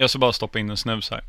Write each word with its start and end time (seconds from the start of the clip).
Jag 0.00 0.10
ska 0.10 0.18
bara 0.18 0.32
stoppa 0.32 0.58
in 0.58 0.70
en 0.70 0.76
snus 0.76 1.10
här. 1.10 1.24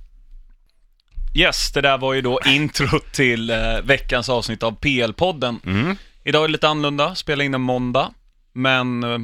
Yes, 1.36 1.72
det 1.72 1.82
där 1.82 1.98
var 1.98 2.14
ju 2.14 2.22
då 2.22 2.40
intro 2.46 3.00
till 3.14 3.50
eh, 3.50 3.82
veckans 3.84 4.30
avsnitt 4.30 4.64
av 4.64 4.80
PL-podden. 4.80 5.60
Mm. 5.66 5.98
Idag 6.24 6.44
är 6.44 6.48
det 6.48 6.52
lite 6.52 6.68
annorlunda, 6.68 7.16
spelar 7.16 7.46
in 7.46 7.54
en 7.54 7.62
måndag, 7.62 8.12
men 8.54 9.04
eh, 9.04 9.20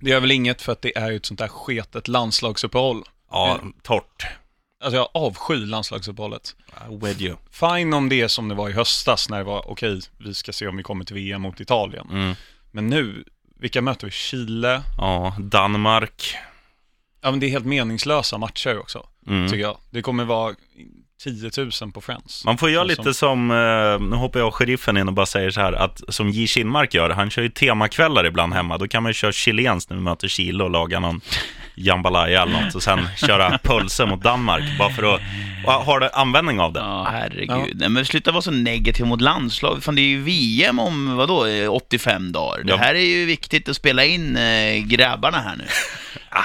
det 0.00 0.10
gör 0.10 0.20
väl 0.20 0.30
inget 0.30 0.62
för 0.62 0.72
att 0.72 0.82
det 0.82 0.98
är 0.98 1.10
ju 1.10 1.16
ett 1.16 1.26
sånt 1.26 1.40
där 1.40 1.48
sketet 1.48 2.08
landslagsuppehåll. 2.08 3.02
Ja, 3.30 3.60
torrt. 3.82 4.26
Alltså 4.80 4.96
jag 4.96 5.08
avskyr 5.14 5.66
landslagsuppehållet. 5.66 6.56
With 7.02 7.22
you. 7.22 7.36
Fine 7.50 7.94
om 7.94 8.08
det 8.08 8.20
är 8.20 8.28
som 8.28 8.48
det 8.48 8.54
var 8.54 8.68
i 8.68 8.72
höstas 8.72 9.28
när 9.28 9.38
det 9.38 9.44
var 9.44 9.70
okej, 9.70 10.00
vi 10.18 10.34
ska 10.34 10.52
se 10.52 10.66
om 10.66 10.76
vi 10.76 10.82
kommer 10.82 11.04
till 11.04 11.14
VM 11.14 11.42
mot 11.42 11.60
Italien. 11.60 12.08
Mm. 12.10 12.34
Men 12.70 12.86
nu, 12.86 13.24
vilka 13.60 13.82
möter 13.82 14.06
vi? 14.06 14.10
Chile? 14.10 14.82
Ja, 14.98 15.36
Danmark. 15.38 16.36
Ja 17.22 17.30
men 17.30 17.40
det 17.40 17.46
är 17.46 17.50
helt 17.50 17.66
meningslösa 17.66 18.38
matcher 18.38 18.78
också, 18.78 19.06
Mm. 19.28 19.48
tycker 19.50 19.62
jag. 19.62 19.76
Det 19.90 20.02
kommer 20.02 20.24
vara 20.24 20.54
10 21.24 21.50
000 21.82 21.92
på 21.92 22.00
Friends. 22.00 22.44
Man 22.44 22.58
får 22.58 22.70
göra 22.70 22.84
lite 22.84 23.14
som, 23.14 23.50
eh, 23.50 24.06
nu 24.10 24.16
hoppar 24.16 24.40
jag 24.40 24.54
sheriffen 24.54 24.96
in 24.96 25.08
och 25.08 25.14
bara 25.14 25.26
säger 25.26 25.50
så 25.50 25.60
här, 25.60 25.72
att 25.72 26.00
som 26.08 26.30
J. 26.30 26.46
Kinmark 26.46 26.94
gör, 26.94 27.10
han 27.10 27.30
kör 27.30 27.42
ju 27.42 27.48
temakvällar 27.48 28.26
ibland 28.26 28.54
hemma, 28.54 28.78
då 28.78 28.88
kan 28.88 29.02
man 29.02 29.10
ju 29.10 29.14
köra 29.14 29.32
chilenskt 29.32 29.90
när 29.90 29.96
vi 29.96 30.02
möter 30.02 30.28
Chile 30.28 30.64
och 30.64 30.70
laga 30.70 31.00
någon 31.00 31.20
jambalaya 31.74 32.42
eller 32.42 32.60
något 32.64 32.74
och 32.74 32.82
sen 32.82 32.98
köra 33.16 33.58
pulser 33.58 34.06
mot 34.06 34.22
Danmark, 34.22 34.78
bara 34.78 34.90
för 34.90 35.14
att 35.14 35.20
det 36.00 36.08
användning 36.08 36.60
av 36.60 36.72
det. 36.72 36.80
Ja, 36.80 37.08
herregud. 37.10 37.50
Ja. 37.50 37.66
Nej, 37.74 37.88
men 37.88 38.04
sluta 38.04 38.32
vara 38.32 38.42
så 38.42 38.50
negativ 38.50 39.06
mot 39.06 39.20
landslag. 39.20 39.82
Fan, 39.82 39.94
det 39.94 40.00
är 40.00 40.08
ju 40.08 40.22
VM 40.22 40.78
om, 40.78 41.16
vadå, 41.16 41.46
eh, 41.46 41.72
85 41.74 42.32
dagar. 42.32 42.64
Det 42.64 42.70
Ja. 42.70 42.76
här 42.76 42.94
är 42.94 43.04
ju 43.18 43.24
viktigt 43.24 43.68
att 43.68 43.76
spela 43.76 44.04
in 44.04 44.36
eh, 44.36 44.76
grabbarna 44.84 45.38
här 45.38 45.56
nu. 45.56 45.64
Ah. 46.30 46.44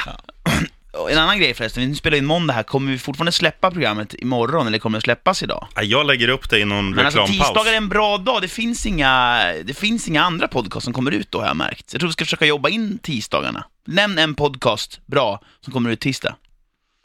En 1.11 1.17
annan 1.17 1.39
grej 1.39 1.53
förresten, 1.53 1.89
vi 1.89 1.95
spelar 1.95 2.17
in 2.17 2.25
måndag 2.25 2.53
här. 2.53 2.63
Kommer 2.63 2.91
vi 2.91 2.97
fortfarande 2.97 3.31
släppa 3.31 3.71
programmet 3.71 4.13
imorgon 4.19 4.67
eller 4.67 4.79
kommer 4.79 4.97
det 4.97 5.01
släppas 5.01 5.43
idag? 5.43 5.67
Ja, 5.75 5.81
Jag 5.83 6.05
lägger 6.07 6.27
upp 6.27 6.49
det 6.49 6.59
i 6.59 6.65
någon 6.65 6.89
Men 6.89 7.05
alltså 7.05 7.19
reklampaus. 7.21 7.47
tisdagar 7.47 7.73
är 7.73 7.77
en 7.77 7.89
bra 7.89 8.17
dag. 8.17 8.41
Det 8.41 8.47
finns 8.47 8.85
inga, 8.85 9.39
det 9.63 9.73
finns 9.73 10.07
inga 10.07 10.23
andra 10.23 10.47
podcast 10.47 10.83
som 10.83 10.93
kommer 10.93 11.11
ut 11.11 11.31
då 11.31 11.39
har 11.39 11.47
jag 11.47 11.57
märkt. 11.57 11.93
Jag 11.93 11.99
tror 11.99 12.07
vi 12.07 12.13
ska 12.13 12.25
försöka 12.25 12.45
jobba 12.45 12.69
in 12.69 12.99
tisdagarna. 13.03 13.65
Nämn 13.87 14.17
en 14.17 14.35
podcast, 14.35 14.99
bra, 15.05 15.41
som 15.61 15.73
kommer 15.73 15.89
ut 15.89 15.99
tisdag. 15.99 16.35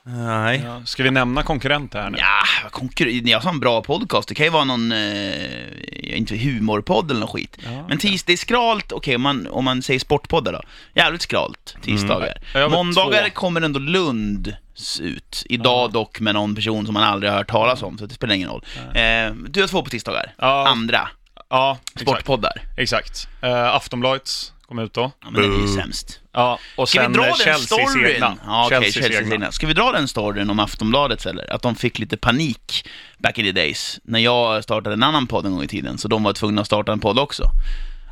Nej. 0.02 0.62
Ja, 0.64 0.82
ska 0.84 1.02
vi 1.02 1.10
nämna 1.10 1.42
konkurrenter 1.42 2.02
här 2.02 2.10
nu? 2.10 2.18
Ja, 2.18 2.68
konkur- 2.70 3.28
jag 3.28 3.42
sa 3.42 3.48
en 3.48 3.60
bra 3.60 3.82
podcast. 3.82 4.28
Det 4.28 4.34
kan 4.34 4.46
ju 4.46 4.50
vara 4.52 4.64
någon, 4.64 4.92
eh, 4.92 6.18
inte 6.18 6.36
humorpodd 6.36 7.10
eller 7.10 7.20
något 7.20 7.30
skit. 7.30 7.56
Ja, 7.64 7.84
Men 7.88 7.98
tis, 7.98 8.24
det 8.24 8.32
är 8.32 8.36
skralt, 8.36 8.92
okej 8.92 9.16
om, 9.16 9.22
man, 9.22 9.46
om 9.46 9.64
man 9.64 9.82
säger 9.82 10.00
sportpoddar 10.00 10.52
då. 10.52 10.60
Jävligt 10.94 11.22
skralt, 11.22 11.77
tisdagar. 11.82 12.38
Mm. 12.55 12.62
Har 12.62 12.84
Måndagar 12.84 13.22
två. 13.24 13.30
kommer 13.34 13.60
ändå 13.60 13.80
Lund 13.80 14.56
ut. 15.00 15.42
Idag 15.48 15.92
dock 15.92 16.20
med 16.20 16.34
någon 16.34 16.55
person 16.55 16.84
som 16.86 16.94
man 16.94 17.02
aldrig 17.02 17.33
har 17.33 17.38
hört 17.38 17.50
talas 17.50 17.83
om, 17.83 17.98
så 17.98 18.06
det 18.06 18.14
spelar 18.14 18.34
ingen 18.34 18.48
roll. 18.48 18.64
Eh, 18.94 19.33
du 19.48 19.60
har 19.60 19.66
två 19.68 19.83
på 19.83 19.90
tisdagar. 19.90 20.34
Ja. 20.38 20.68
Andra 20.68 21.08
Ja, 21.50 21.78
exakt. 21.84 22.00
sportpoddar. 22.10 22.62
exakt. 22.77 23.28
Uh, 23.44 23.50
Aftonbladet 23.74 24.30
kom 24.68 24.78
ut 24.78 24.94
då. 24.94 25.12
Ja, 25.20 25.30
men 25.30 25.42
den 25.42 25.52
är 25.55 25.60
ju 25.60 25.68
sämst. 25.68 26.20
Ja, 26.39 26.58
och 26.77 26.89
Ska 26.89 27.00
sen 27.00 27.12
vi 27.12 27.19
dra 27.19 27.27
eh, 27.27 27.34
den 27.44 27.58
storyn? 27.58 28.25
Ja. 28.47 29.50
Ska 29.53 29.67
vi 29.67 29.72
dra 29.72 29.92
den 29.92 30.08
storyn 30.08 30.50
om 30.50 30.61
Aftonbladets 30.61 31.27
eller? 31.27 31.53
Att 31.53 31.62
de 31.62 31.75
fick 31.77 31.98
lite 31.98 32.17
panik 32.17 32.89
back 33.19 33.39
in 33.39 33.45
the 33.45 33.53
days. 33.53 34.00
När 34.05 34.19
jag 34.19 34.64
startade 34.64 34.95
en 34.95 35.03
annan 35.03 35.27
podd 35.27 35.47
en 35.47 35.53
gång 35.53 35.62
i 35.62 35.69
tiden, 35.69 35.98
så 35.98 36.08
de 36.08 36.22
var 36.22 36.33
tvungna 36.33 36.61
att 36.61 36.67
starta 36.67 36.92
en 36.92 37.00
podd 37.00 37.19
också. 37.19 37.45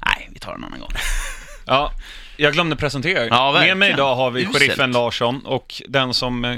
Nej, 0.07 0.29
vi 0.33 0.39
tar 0.39 0.55
en 0.55 0.65
annan 0.65 0.81
gång. 0.81 0.91
Ja, 1.69 1.93
jag 2.37 2.53
glömde 2.53 2.77
presentera 2.77 3.25
er. 3.25 3.29
Ja, 3.31 3.53
Med 3.53 3.77
mig 3.77 3.91
idag 3.91 4.17
har 4.17 4.31
vi 4.31 4.43
Uselt. 4.43 4.57
sheriffen 4.59 4.93
Larsson 4.93 5.41
och 5.47 5.83
den 5.89 6.15
som 6.15 6.45
eh, 6.45 6.57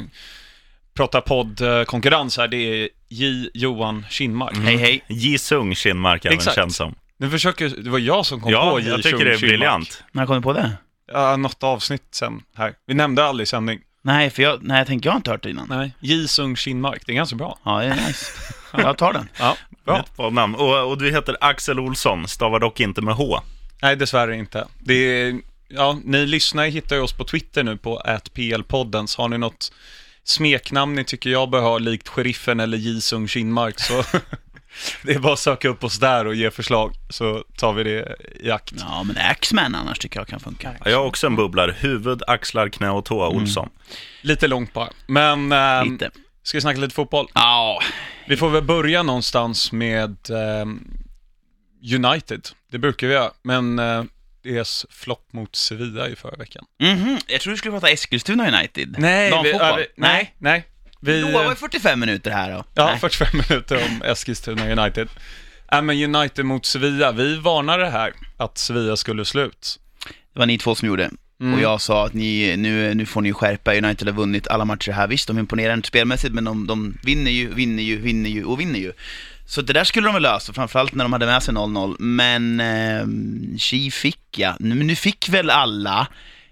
pratar 0.94 1.20
poddkonkurrens 1.20 2.36
här, 2.38 2.48
det 2.48 2.56
är 2.56 2.88
J. 3.08 3.50
Johan 3.54 4.06
Kinmark. 4.10 4.56
Hej, 4.56 4.76
hej. 4.76 5.04
Ji 5.08 5.38
Sung 5.38 5.74
Kinmark 5.74 6.24
även 6.24 6.38
Exakt. 6.38 6.54
känd 6.54 6.74
som. 6.74 6.94
Nu 7.18 7.30
försöker, 7.30 7.68
det 7.68 7.90
var 7.90 7.98
jag 7.98 8.26
som 8.26 8.40
kom 8.40 8.52
Ja, 8.52 8.70
på 8.70 8.80
J. 8.80 8.88
jag 8.88 9.02
tycker 9.02 9.24
det 9.24 9.32
är 9.32 9.36
Kinmark. 9.36 9.40
briljant. 9.40 10.02
När 10.12 10.26
kom 10.26 10.36
du 10.36 10.42
på 10.42 10.52
det? 10.52 10.70
Ja, 11.12 11.36
något 11.36 11.62
avsnitt 11.62 12.02
sen 12.10 12.42
här. 12.56 12.74
Vi 12.86 12.94
nämnde 12.94 13.24
aldrig 13.24 13.44
i 13.44 13.46
sändning. 13.46 13.80
Nej, 14.02 14.30
för 14.30 14.42
jag, 14.42 14.58
nej, 14.62 14.78
jag 14.78 14.86
tänker 14.86 15.08
jag 15.08 15.12
har 15.12 15.16
inte 15.16 15.30
hört 15.30 15.42
det 15.42 15.50
innan. 15.50 15.66
Nej. 15.68 15.92
J. 16.00 16.28
Sung 16.28 16.56
Kinmark, 16.56 17.02
det 17.06 17.12
är 17.12 17.16
ganska 17.16 17.36
bra. 17.36 17.58
Ja, 17.64 17.78
det 17.78 17.84
är 17.86 18.06
nice. 18.06 18.26
Jag 18.72 18.98
tar 18.98 19.12
den. 19.12 19.28
Ja, 19.38 19.56
bra. 19.84 19.98
Ett 19.98 20.16
bra 20.16 20.30
namn. 20.30 20.54
Och, 20.54 20.90
och 20.90 20.98
du 20.98 21.10
heter 21.10 21.36
Axel 21.40 21.80
Olsson, 21.80 22.28
stavar 22.28 22.60
dock 22.60 22.80
inte 22.80 23.00
med 23.02 23.14
H. 23.14 23.40
Nej, 23.82 23.96
dessvärre 23.96 24.36
inte. 24.36 24.66
Det 24.78 24.94
är, 24.94 25.40
ja, 25.68 25.98
ni 26.04 26.26
lyssnare 26.26 26.68
hittar 26.68 26.96
ju 26.96 27.02
oss 27.02 27.12
på 27.12 27.24
Twitter 27.24 27.62
nu 27.64 27.76
på 27.76 28.02
@plpodden. 28.34 29.08
Så 29.08 29.22
har 29.22 29.28
ni 29.28 29.38
något 29.38 29.72
smeknamn 30.24 30.94
ni 30.94 31.04
tycker 31.04 31.30
jag 31.30 31.50
bör 31.50 31.60
ha, 31.60 31.78
likt 31.78 32.08
sheriffen 32.08 32.60
eller 32.60 32.78
J. 32.78 33.00
Sung 33.00 33.28
Kinmark, 33.28 33.80
så 33.80 34.04
det 35.02 35.12
är 35.12 35.18
bara 35.18 35.32
att 35.32 35.38
söka 35.38 35.68
upp 35.68 35.84
oss 35.84 35.98
där 35.98 36.26
och 36.26 36.34
ge 36.34 36.50
förslag, 36.50 36.94
så 37.10 37.44
tar 37.56 37.72
vi 37.72 37.82
det 37.84 38.16
i 38.40 38.50
akt. 38.50 38.72
Ja, 38.78 39.02
men 39.02 39.16
Axman 39.18 39.74
annars 39.74 39.98
tycker 39.98 40.20
jag 40.20 40.28
kan 40.28 40.40
funka. 40.40 40.74
Ja, 40.84 40.90
jag 40.90 40.98
har 40.98 41.04
också 41.04 41.26
en 41.26 41.36
bubblare. 41.36 41.74
Huvud, 41.78 42.22
axlar, 42.26 42.68
knä 42.68 42.90
och 42.90 43.04
tå, 43.04 43.26
Olsson. 43.26 43.68
Lite 44.22 44.46
långt 44.46 44.72
bara. 44.72 44.88
Men, 45.06 45.52
ehm, 45.52 45.92
Lite. 45.92 46.10
ska 46.42 46.56
vi 46.56 46.60
snacka 46.62 46.80
lite 46.80 46.94
fotboll? 46.94 47.26
Ja, 47.34 47.80
Vi 48.28 48.36
får 48.36 48.50
väl 48.50 48.62
börja 48.64 49.02
någonstans 49.02 49.72
med 49.72 50.16
ehm, 50.30 50.80
United. 51.94 52.48
Det 52.70 52.78
brukar 52.78 53.06
vi 53.06 53.12
göra, 53.14 53.30
men 53.42 53.78
uh, 53.78 54.04
deras 54.42 54.86
flopp 54.90 55.32
mot 55.32 55.56
Sevilla 55.56 56.08
i 56.08 56.16
förra 56.16 56.36
veckan. 56.36 56.64
mhm. 56.82 57.18
Jag 57.26 57.40
tror 57.40 57.50
du 57.50 57.56
skulle 57.56 57.72
prata 57.72 57.88
Eskilstuna 57.90 58.48
United. 58.58 58.94
vi, 58.98 59.30
Damfotboll. 59.30 59.60
ja, 59.60 59.76
vi, 59.76 59.86
nej, 59.96 60.34
nej. 60.38 60.64
Vi, 61.00 61.20
Då 61.20 61.30
var 61.30 61.50
det 61.50 61.56
45 61.56 62.00
minuter 62.00 62.30
här 62.30 62.50
då. 62.50 62.64
Ja, 62.74 62.84
Nej. 62.84 62.98
45 62.98 63.28
minuter 63.48 63.84
om 63.84 64.02
Eskilstuna 64.04 64.82
United. 64.82 65.08
Äh, 65.72 65.82
men 65.82 66.14
United 66.14 66.44
mot 66.44 66.66
Sevilla, 66.66 67.12
vi 67.12 67.36
varnade 67.36 67.90
här 67.90 68.12
att 68.36 68.58
Sevilla 68.58 68.96
skulle 68.96 69.24
slut. 69.24 69.78
Det 70.32 70.38
var 70.38 70.46
ni 70.46 70.58
två 70.58 70.74
som 70.74 70.88
gjorde. 70.88 71.10
Mm. 71.40 71.54
Och 71.54 71.60
jag 71.60 71.80
sa 71.80 72.06
att 72.06 72.14
ni, 72.14 72.56
nu, 72.56 72.94
nu 72.94 73.06
får 73.06 73.20
ni 73.20 73.32
skärpa. 73.32 73.74
United 73.74 74.08
har 74.08 74.14
vunnit 74.14 74.48
alla 74.48 74.64
matcher 74.64 74.92
här. 74.92 75.06
Visst, 75.06 75.28
de 75.28 75.38
imponerar 75.38 75.74
inte 75.74 75.88
spelmässigt, 75.88 76.34
men 76.34 76.44
de, 76.44 76.66
de 76.66 76.98
vinner 77.02 77.30
ju, 77.30 77.54
vinner 77.54 77.82
ju, 77.82 77.96
vinner 77.96 78.30
ju 78.30 78.44
och 78.44 78.60
vinner 78.60 78.78
ju. 78.78 78.92
Så 79.46 79.62
det 79.62 79.72
där 79.72 79.84
skulle 79.84 80.06
de 80.08 80.14
väl 80.14 80.22
lösa, 80.22 80.52
framförallt 80.52 80.94
när 80.94 81.04
de 81.04 81.12
hade 81.12 81.26
med 81.26 81.42
sig 81.42 81.54
0-0. 81.54 81.96
Men 81.98 82.60
eh, 82.60 83.58
Chi 83.58 83.90
fick 83.90 84.38
ja. 84.38 84.56
Nu, 84.58 84.74
nu 84.74 84.96
fick 84.96 85.28
väl 85.28 85.50
alla, 85.50 86.06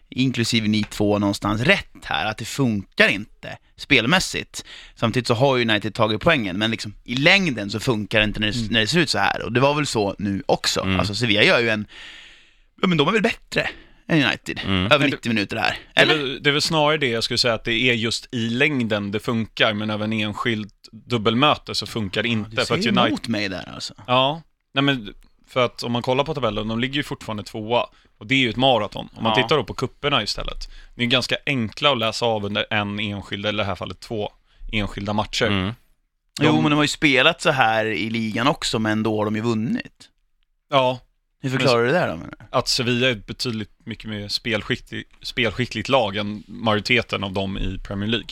inklusive 0.09 0.69
ni 0.69 0.85
två 0.85 1.19
någonstans, 1.19 1.61
rätt 1.61 2.05
här. 2.05 2.27
Att 2.27 2.39
det 2.39 2.45
funkar 2.45 3.09
inte 3.09 3.59
spelmässigt. 3.77 4.65
Samtidigt 4.95 5.27
så 5.27 5.35
har 5.35 5.57
ju 5.57 5.63
United 5.63 5.95
tagit 5.95 6.21
poängen, 6.21 6.59
men 6.59 6.71
liksom 6.71 6.95
i 7.05 7.15
längden 7.15 7.71
så 7.71 7.81
funkar 7.81 8.19
det 8.19 8.25
inte 8.25 8.41
när 8.41 8.53
det, 8.53 8.71
när 8.71 8.81
det 8.81 8.87
ser 8.87 9.01
ut 9.01 9.11
så 9.11 9.19
här. 9.19 9.43
Och 9.43 9.53
det 9.53 9.61
var 9.61 9.75
väl 9.75 9.87
så 9.87 10.15
nu 10.19 10.43
också. 10.47 10.81
Mm. 10.81 10.99
Alltså 10.99 11.15
Sevilla 11.15 11.43
gör 11.43 11.61
ju 11.61 11.69
en, 11.69 11.87
ja 12.83 12.89
men 12.89 12.99
de 12.99 13.09
är 13.09 13.13
väl 13.13 13.23
bättre 13.23 13.69
än 14.09 14.25
United. 14.25 14.61
Mm. 14.65 14.93
Över 14.93 15.09
90 15.09 15.29
minuter 15.29 15.57
här. 15.57 15.79
Det 15.95 16.01
är, 16.01 16.03
Eller? 16.03 16.17
väl, 16.17 16.43
det 16.43 16.51
är 16.51 16.53
väl 16.53 16.63
snarare 16.63 16.99
det 16.99 17.09
jag 17.09 17.25
skulle 17.25 17.39
säga 17.39 17.55
att 17.55 17.65
det 17.65 17.73
är 17.73 17.95
just 17.95 18.29
i 18.33 18.49
längden 18.49 19.11
det 19.11 19.21
funkar, 19.21 19.75
men 19.75 19.91
över 19.91 20.05
en 20.05 20.13
enskild 20.13 20.71
dubbelmöte 20.93 21.75
så 21.75 21.87
funkar 21.87 22.23
det 22.23 22.29
inte. 22.29 22.51
Du 22.51 22.57
för 22.57 22.65
säger 22.65 22.81
att 22.81 22.87
United, 22.87 23.07
emot 23.07 23.29
mig 23.29 23.49
där 23.49 23.73
alltså. 23.75 23.95
ja, 24.07 24.43
nej 24.75 24.85
men 24.85 25.15
för 25.47 25.65
att 25.65 25.83
om 25.83 25.93
man 25.93 26.03
kollar 26.03 26.25
på 26.25 26.35
tabellen, 26.35 26.69
de 26.69 26.79
ligger 26.81 26.95
ju 26.95 27.03
fortfarande 27.03 27.43
tvåa. 27.43 27.87
Och 28.19 28.27
det 28.27 28.35
är 28.35 28.39
ju 28.39 28.51
ett 28.51 28.57
maraton. 28.57 29.09
Om 29.15 29.23
man 29.23 29.33
Ja. 29.37 29.43
tittar 29.43 29.57
då 29.57 29.65
på 29.65 29.75
kupperna 29.75 30.23
istället. 30.23 30.71
Det 30.95 31.03
är 31.03 31.07
ganska 31.07 31.37
enkla 31.47 31.93
att 31.93 31.99
läsa 31.99 32.27
av 32.27 32.45
under 32.45 32.67
en 32.71 33.01
enskild, 33.01 33.47
eller 33.47 33.63
i 33.63 33.65
det 33.65 33.69
här 33.69 33.75
fallet 33.75 34.01
två 34.01 34.33
enskilda 34.73 35.13
matcher. 35.13 35.47
Mm. 35.47 35.65
De- 35.67 36.47
Jo, 36.47 36.53
men 36.61 36.71
de 36.71 36.77
har 36.77 36.85
ju 36.85 36.89
spelat 36.89 37.41
så 37.43 37.51
här 37.51 37.87
i 37.87 38.11
ligan 38.11 38.47
också, 38.47 38.79
men 38.79 39.03
då 39.03 39.19
har 39.19 39.25
de 39.25 39.37
ju 39.37 39.43
vunnit. 39.43 40.09
Ja, 40.71 40.99
Hur 41.41 41.51
förklarar 41.51 41.81
du 41.81 41.87
det 41.87 41.93
där 41.93 42.09
då? 42.09 42.17
menar 42.17 42.35
att 42.51 42.69
Sevilla 42.69 43.07
är 43.09 43.13
ett 43.13 43.27
betydligt 43.27 43.71
mycket 43.85 44.11
mer 44.11 44.29
spelskickligt, 44.29 45.11
spelskickligt 45.23 45.89
lag 45.89 46.17
än 46.17 46.43
majoriteten 46.47 47.25
av 47.25 47.33
dem 47.33 47.59
i 47.59 47.79
Premier 47.79 48.09
League. 48.11 48.29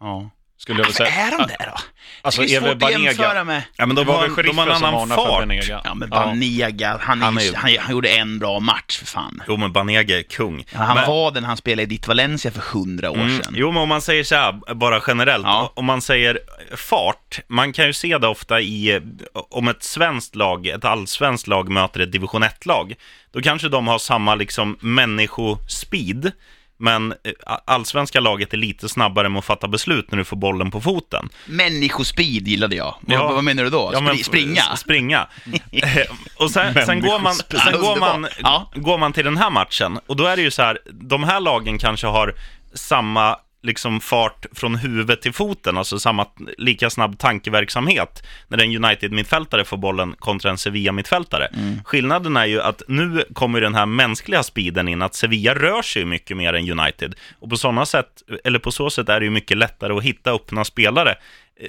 Ja. 0.00 0.30
Skulle 0.62 0.80
jag 0.80 0.86
vilja 0.86 0.96
säga. 0.96 1.10
är 1.26 1.30
de 1.30 1.36
där 1.36 1.66
då? 1.66 1.74
Alltså, 2.22 2.42
det 2.42 2.54
är 2.54 2.60
svårt 2.60 2.82
att 2.82 2.90
jämföra 2.92 3.26
Banega. 3.28 3.44
med. 3.44 3.62
Ja, 3.76 3.86
men 3.86 3.96
Det 3.96 4.02
de 4.04 4.06
var 4.08 4.20
väl 4.28 4.46
de 4.46 4.58
har 4.58 4.66
en 4.66 4.72
annan 4.84 5.08
fart. 5.08 5.40
Banega. 5.40 5.80
Ja, 5.84 5.94
men. 5.94 6.10
Banega, 6.10 6.98
han, 7.00 7.22
Han 7.22 7.38
är 7.38 7.42
ju- 7.42 7.54
han, 7.54 7.76
han 7.80 7.92
gjorde 7.92 8.08
en 8.08 8.38
bra 8.38 8.60
match 8.60 8.98
för 8.98 9.06
fan. 9.06 9.42
Jo, 9.48 9.56
men 9.56 9.72
Banega 9.72 10.18
är 10.18 10.22
kung. 10.22 10.64
Ja, 10.72 10.78
han 10.78 10.96
men, 10.96 11.06
var 11.08 11.30
den 11.30 11.44
han 11.44 11.56
spelade 11.56 11.82
i 11.82 11.86
ditt 11.86 12.08
Valencia 12.08 12.50
för 12.50 12.60
hundra 12.60 13.10
år 13.10 13.14
Mm, 13.16 13.36
sedan. 13.42 13.54
jo, 13.56 13.72
men 13.72 13.82
om 13.82 13.88
man 13.88 14.02
säger 14.02 14.24
så 14.24 14.34
här, 14.34 14.74
bara 14.74 15.00
generellt, 15.06 15.44
Ja. 15.46 15.72
om 15.76 15.84
man 15.84 16.02
säger 16.02 16.38
fart, 16.76 17.40
man 17.48 17.72
kan 17.72 17.86
ju 17.86 17.92
se 17.92 18.18
det 18.18 18.26
ofta 18.28 18.60
i, 18.60 19.00
om 19.50 19.68
ett 19.68 19.82
svenskt 19.82 20.34
lag, 20.36 20.66
ett 20.66 20.84
allsvenskt 20.84 21.46
lag 21.48 21.68
möter 21.68 22.00
ett 22.00 22.12
division 22.12 22.42
1-lag, 22.44 22.94
då 23.32 23.40
kanske 23.42 23.68
de 23.68 23.88
har 23.88 23.98
samma 23.98 24.34
liksom 24.34 24.76
människospeed, 24.80 26.32
men 26.80 27.12
eh, 27.12 27.32
allsvenska 27.64 28.20
laget 28.20 28.52
är 28.52 28.56
lite 28.56 28.88
snabbare 28.88 29.28
med 29.28 29.38
att 29.38 29.44
fatta 29.44 29.68
beslut 29.68 30.10
när 30.10 30.18
du 30.18 30.24
får 30.24 30.36
bollen 30.36 30.70
på 30.70 30.80
foten. 30.80 31.28
Människospeed 31.46 32.48
gillade 32.48 32.76
jag. 32.76 32.94
Ja. 33.06 33.22
Vad, 33.24 33.34
vad 33.34 33.44
menar 33.44 33.64
du 33.64 33.70
då? 33.70 33.90
Ja, 33.92 34.00
men- 34.00 34.14
Spri- 34.14 34.22
springa? 34.22 34.62
Springa. 34.76 35.26
Eh, 35.72 36.06
och 36.36 36.50
sen, 36.50 36.74
sen, 36.86 37.00
går 37.00 37.18
man, 37.18 37.34
sen 37.34 37.80
går, 37.80 37.96
man, 38.00 38.14
Underbart. 38.16 38.38
Ja. 38.42 38.70
går 38.74 38.98
man 38.98 39.12
till 39.12 39.24
den 39.24 39.36
här 39.36 39.50
matchen, 39.50 39.98
och 40.06 40.16
då 40.16 40.24
är 40.26 40.36
det 40.36 40.42
ju 40.42 40.50
så 40.50 40.62
här, 40.62 40.78
de 40.92 41.24
här 41.24 41.40
lagen 41.40 41.78
kanske 41.78 42.06
har 42.06 42.34
samma 42.74 43.36
liksom 43.62 44.00
fart 44.00 44.46
från 44.52 44.74
huvud 44.74 45.20
till 45.20 45.32
foten, 45.32 45.78
alltså 45.78 45.98
samma, 45.98 46.26
lika 46.58 46.90
snabb 46.90 47.18
tankeverksamhet 47.18 48.22
när 48.48 48.62
en 48.62 48.84
United-mittfältare 48.84 49.64
får 49.64 49.76
bollen 49.76 50.14
kontra 50.18 50.50
en 50.50 50.58
Sevilla-mittfältare. 50.58 51.48
Skillnaden 51.84 52.36
är 52.36 52.46
ju 52.46 52.60
att 52.60 52.82
nu 52.88 53.24
kommer 53.32 53.60
den 53.60 53.74
här 53.74 53.86
mänskliga 53.86 54.42
speeden 54.42 54.88
in, 54.88 55.02
att 55.02 55.14
Sevilla 55.14 55.54
rör 55.54 55.82
sig 55.82 56.04
mycket 56.04 56.36
mer 56.36 56.52
än 56.52 56.80
United. 56.80 57.14
Och 57.38 57.50
på 57.50 57.56
sådana 57.56 57.86
sätt, 57.86 58.22
eller 58.44 58.58
på 58.58 58.72
så 58.72 58.90
sätt 58.90 59.08
är 59.08 59.20
det 59.20 59.24
ju 59.24 59.30
mycket 59.30 59.56
lättare 59.56 59.92
att 59.92 60.02
hitta 60.02 60.32
öppna 60.32 60.64
spelare 60.64 61.14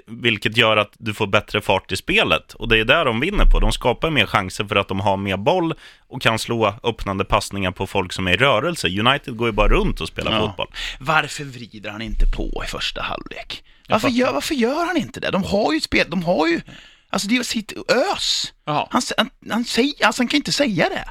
vilket 0.07 0.57
gör 0.57 0.77
att 0.77 0.91
du 0.97 1.13
får 1.13 1.27
bättre 1.27 1.61
fart 1.61 1.91
i 1.91 1.95
spelet. 1.95 2.53
Och 2.53 2.67
det 2.69 2.79
är 2.79 2.85
där 2.85 3.05
de 3.05 3.19
vinner 3.19 3.45
på. 3.45 3.59
De 3.59 3.71
skapar 3.71 4.09
mer 4.09 4.25
chanser 4.25 4.65
för 4.65 4.75
att 4.75 4.87
de 4.87 4.99
har 4.99 5.17
mer 5.17 5.37
boll 5.37 5.73
och 6.07 6.21
kan 6.21 6.39
slå 6.39 6.75
öppnande 6.83 7.25
passningar 7.25 7.71
på 7.71 7.87
folk 7.87 8.13
som 8.13 8.27
är 8.27 8.31
i 8.33 8.37
rörelse. 8.37 8.87
United 8.99 9.37
går 9.37 9.47
ju 9.47 9.51
bara 9.51 9.67
runt 9.67 10.01
och 10.01 10.07
spelar 10.07 10.31
Ja. 10.31 10.47
fotboll. 10.47 10.67
Varför 10.99 11.43
vrider 11.43 11.89
han 11.89 12.01
inte 12.01 12.25
på 12.35 12.63
i 12.65 12.67
första 12.67 13.01
halvlek? 13.01 13.63
Varför 13.89 14.09
gör, 14.09 14.33
varför 14.33 14.55
gör 14.55 14.85
han 14.85 14.97
inte 14.97 15.19
det? 15.19 15.31
De 15.31 15.43
har 15.43 15.73
ju 15.73 15.79
spel, 15.81 16.05
de 16.09 16.23
har 16.23 16.47
ju, 16.47 16.61
alltså 17.09 17.27
det 17.27 17.37
är 17.37 17.43
sitt 17.43 17.73
ös. 17.91 18.53
Han, 18.65 19.01
han, 19.17 19.29
han, 19.49 19.65
säger, 19.65 20.05
alltså 20.05 20.21
han 20.21 20.27
kan 20.27 20.37
inte 20.37 20.51
säga 20.51 20.89
det. 20.89 21.05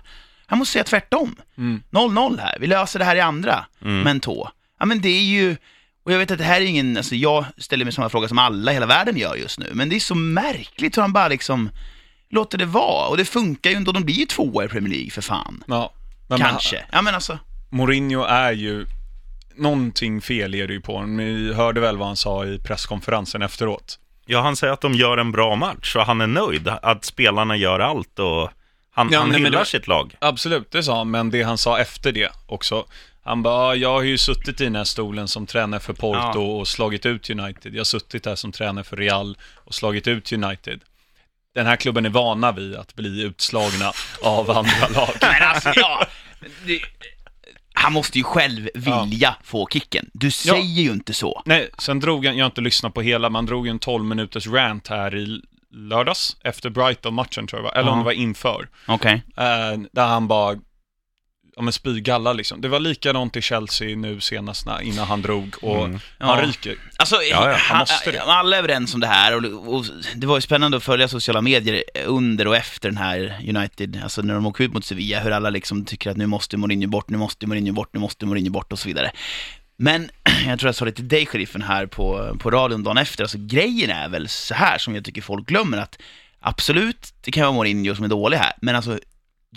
Han 0.47 0.59
måste 0.59 0.73
säga 0.73 0.85
tvärtom. 0.85 1.37
0-0 1.57 2.41
här, 2.41 2.57
vi 2.61 2.67
löser 2.67 2.99
det 2.99 3.05
här 3.05 3.17
i 3.17 3.21
andra, 3.21 3.65
men 3.79 4.21
tå. 4.21 4.51
Ja 4.79 4.87
men 4.87 5.01
det 5.01 5.09
är 5.09 5.23
ju, 5.25 5.57
och 6.11 6.15
jag 6.15 6.19
vet 6.19 6.31
att 6.31 6.39
det 6.39 6.45
här 6.45 6.61
är 6.61 6.65
ingen, 6.65 6.97
alltså 6.97 7.15
jag 7.15 7.45
ställer 7.59 7.85
mig 7.85 7.95
samma 7.95 8.09
fråga 8.09 8.29
som 8.29 8.39
alla 8.39 8.71
i 8.71 8.75
hela 8.75 8.87
världen 8.87 9.17
gör 9.17 9.35
just 9.37 9.59
nu, 9.59 9.71
men 9.73 9.89
det 9.89 9.97
är 9.97 10.01
så 10.01 10.15
märkligt 10.15 10.97
hur 10.97 11.03
han 11.03 11.13
bara 11.13 11.29
liksom 11.29 11.71
låter 12.31 12.59
det 12.59 12.65
vara. 12.67 13.09
Och 13.09 13.17
det 13.17 13.25
funkar 13.25 13.71
ju 13.71 13.77
ändå, 13.77 13.93
de 13.93 14.05
blir 14.05 14.15
ju 14.15 14.27
tvåa 14.27 14.65
i 14.65 14.69
Premier 14.69 14.91
League 14.95 15.11
för 15.11 15.23
fan. 15.23 15.65
Ja, 15.67 15.93
men 16.29 16.39
Kanske. 16.39 16.85
Ja 16.93 17.03
men 17.03 17.15
alltså, 17.15 17.39
Mourinho 17.71 18.23
är 18.25 18.53
ju, 18.53 18.87
någonting 19.57 20.21
fel 20.21 20.55
är 20.55 20.67
det 20.67 20.73
ju 20.75 20.81
på 20.81 20.93
honom. 20.95 21.17
Ni 21.17 21.53
hörde 21.53 21.81
väl 21.81 21.97
vad 21.97 22.07
han 22.07 22.17
sa 22.17 22.45
i 22.47 22.59
presskonferensen 22.59 23.43
efteråt? 23.43 23.99
Ja, 24.27 24.41
han 24.43 24.57
säger 24.57 24.73
att 24.73 24.81
de 24.81 24.95
gör 24.95 25.19
en 25.19 25.33
bra 25.33 25.57
match 25.57 25.97
och 25.97 26.03
han 26.03 26.21
är 26.21 26.27
nöjd 26.27 26.69
att 26.69 27.05
spelarna 27.05 27.57
gör 27.57 27.81
allt 27.81 28.19
och 28.19 28.51
han, 28.95 29.09
Ja, 29.13 29.19
han 29.19 29.29
nej, 29.29 29.39
men 29.41 29.47
hyllar 29.47 29.59
det- 29.61 29.67
sitt 29.67 29.87
lag. 29.87 30.15
Absolut, 30.19 30.71
det 30.73 30.83
sa 30.83 30.99
han, 30.99 31.11
men 31.11 31.31
det 31.31 31.43
han 31.43 31.59
sa 31.59 31.79
efter 31.79 32.13
det 32.13 32.29
också. 32.47 32.85
Han 33.31 33.43
bara, 33.43 33.75
jag 33.77 33.93
har 33.93 34.03
ju 34.03 34.19
suttit 34.19 34.61
i 34.61 34.65
den 34.65 34.77
här 34.77 34.85
stolen 34.85 35.29
som 35.29 35.47
tränare 35.47 35.81
för 35.81 35.93
Porto 35.93 36.19
Ja. 36.35 36.39
och 36.41 36.69
slagit 36.69 37.07
ut 37.07 37.31
United. 37.31 37.75
Jag 37.75 37.81
har 37.81 37.85
suttit 37.85 38.25
där 38.25 38.35
som 38.37 38.53
tränare 38.53 38.85
för 38.85 38.97
Real 38.97 39.37
och 39.55 39.75
slagit 39.75 40.07
ut 40.09 40.33
United. 40.33 40.81
Den 41.55 41.67
här 41.67 41.77
klubben 41.77 42.07
är 42.07 42.11
vana 42.11 42.53
vid 42.53 42.77
att 42.77 42.95
bli 42.95 43.23
utslagna 43.23 43.93
av 44.23 44.51
andra 44.51 44.89
lag. 44.95 45.09
Men 45.21 45.43
alltså, 45.43 45.73
ja. 45.77 46.07
Det, 46.67 46.81
han 47.75 47.93
måste 47.93 48.19
ju 48.19 48.25
själv 48.25 48.69
vilja 48.75 49.37
få 49.45 49.69
kicken. 49.73 50.11
Du 50.13 50.31
säger 50.31 50.83
ju 50.83 50.91
inte 50.91 51.13
så. 51.15 51.43
Nej, 51.47 51.71
sen 51.79 52.01
drog 52.01 52.27
han, 52.27 52.37
jag 52.37 52.45
har 52.45 52.51
inte 52.51 52.61
lyssnat 52.61 52.95
på 52.95 53.03
hela, 53.03 53.31
man 53.31 53.47
drog 53.47 53.67
ju 53.67 53.71
en 53.71 53.79
12 53.79 54.05
minuters 54.05 54.47
rant 54.47 54.89
här 54.89 55.17
i 55.17 55.41
lördags 55.73 56.37
efter 56.45 56.71
Brighton-matchen 56.71 57.47
tror 57.47 57.63
jag 57.63 57.77
eller 57.77 57.91
om 57.91 57.99
Ja. 57.99 58.03
det 58.03 58.05
var 58.05 58.13
inför. 58.13 58.69
Okej. 58.89 59.23
Eh, 59.37 59.79
där 59.93 60.07
han 60.07 60.29
bara, 60.29 60.57
ja 61.57 61.63
men 61.63 61.73
spygalla 61.73 62.33
liksom. 62.33 62.61
Det 62.61 62.69
var 62.69 62.81
likadant 62.81 63.37
i 63.37 63.43
Chelsea 63.43 63.97
nu 63.97 64.21
senast 64.21 64.67
när, 64.67 64.81
innan 64.81 65.07
han 65.07 65.23
drog 65.23 65.55
och 65.63 65.83
han 65.89 66.01
Ja. 66.19 66.41
ryker. 66.43 66.77
Alltså, 66.97 67.17
ja, 67.23 67.37
han 67.47 67.55
han, 67.59 67.79
måste 67.79 68.11
det. 68.13 68.23
alla 68.23 68.57
är 68.57 68.59
överens 68.59 68.95
om 68.95 69.01
det 69.01 69.07
här 69.07 69.37
och, 69.37 69.75
och 69.75 69.85
det 70.15 70.27
var 70.27 70.37
ju 70.37 70.41
spännande 70.41 70.77
att 70.77 70.83
följa 70.83 71.09
sociala 71.09 71.41
medier 71.41 71.83
under 72.07 72.47
och 72.47 72.57
efter 72.57 72.89
den 72.89 72.97
här 72.99 73.41
United, 73.49 74.01
alltså 74.03 74.23
när 74.23 74.35
de 74.35 74.47
åker 74.47 74.65
ut 74.65 74.73
mot 74.73 74.85
Sevilla, 74.85 75.21
hur 75.21 75.31
alla 75.31 75.51
liksom 75.51 75.85
tycker 75.85 76.11
att 76.11 76.17
nu 76.17 76.27
måste 76.27 76.57
Mourinho 76.57 76.89
bort, 76.89 77.11
nu 77.11 77.19
måste 77.19 77.47
Mourinho 77.47 77.73
bort, 77.73 77.91
nu 77.95 78.01
måste 78.01 78.27
Mourinho 78.27 78.51
bort 78.51 78.73
och 78.73 78.79
så 78.79 78.89
vidare. 78.89 79.11
Men 79.77 80.11
jag 80.47 80.59
tror 80.59 80.69
jag 80.69 80.75
sa 80.75 80.85
det 80.85 80.93
till 80.93 81.09
dig, 81.09 81.27
sheriffen, 81.27 81.63
här 81.63 81.87
på, 81.87 82.37
på 82.41 82.51
radion 82.51 82.83
dagen 82.83 82.99
efter, 82.99 83.25
alltså 83.25 83.39
grejen 83.41 83.91
är 83.91 84.09
väl 84.09 84.29
så 84.29 84.55
här 84.55 84.79
som 84.79 84.95
jag 84.95 85.05
tycker 85.05 85.23
folk 85.23 85.47
glömmer 85.49 85.79
att 85.79 85.99
absolut, 86.41 87.15
det 87.21 87.31
kan 87.31 87.43
vara 87.43 87.53
Mourinho 87.53 87.95
som 87.95 88.05
är 88.05 88.09
dålig 88.09 88.37
här, 88.37 88.53
men 88.63 88.77
alltså 88.77 88.99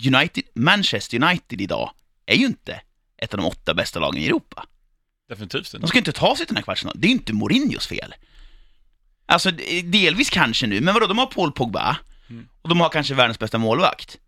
United, 0.06 0.44
Manchester 0.54 1.22
United 1.22 1.60
idag 1.60 1.90
är 2.26 2.36
ju 2.36 2.46
inte 2.46 2.80
ett 3.16 3.34
av 3.34 3.40
de 3.40 3.46
åtta 3.46 3.74
bästa 3.74 4.00
lagen 4.00 4.22
i 4.22 4.26
Europa. 4.26 4.66
Definitivt 5.28 5.70
De 5.72 5.76
inte. 5.76 5.88
ska 5.88 5.98
inte 5.98 6.12
ta 6.12 6.36
sig 6.36 6.46
till 6.46 6.54
den 6.54 6.56
här 6.56 6.62
kvartsfinalen. 6.64 7.00
Det 7.00 7.06
är 7.06 7.08
ju 7.08 7.14
inte 7.14 7.32
Mourinhos 7.32 7.86
fel. 7.86 8.14
Alltså, 9.26 9.50
delvis 9.84 10.30
kanske 10.30 10.66
nu, 10.66 10.80
men 10.80 10.94
vadå, 10.94 11.06
de 11.06 11.18
har 11.18 11.26
Paul 11.26 11.52
Pogba 11.52 11.96
och 12.62 12.68
de 12.68 12.80
har 12.80 12.88
kanske 12.88 13.14
världens 13.14 13.38
bästa 13.38 13.58
målvakt. 13.58 14.18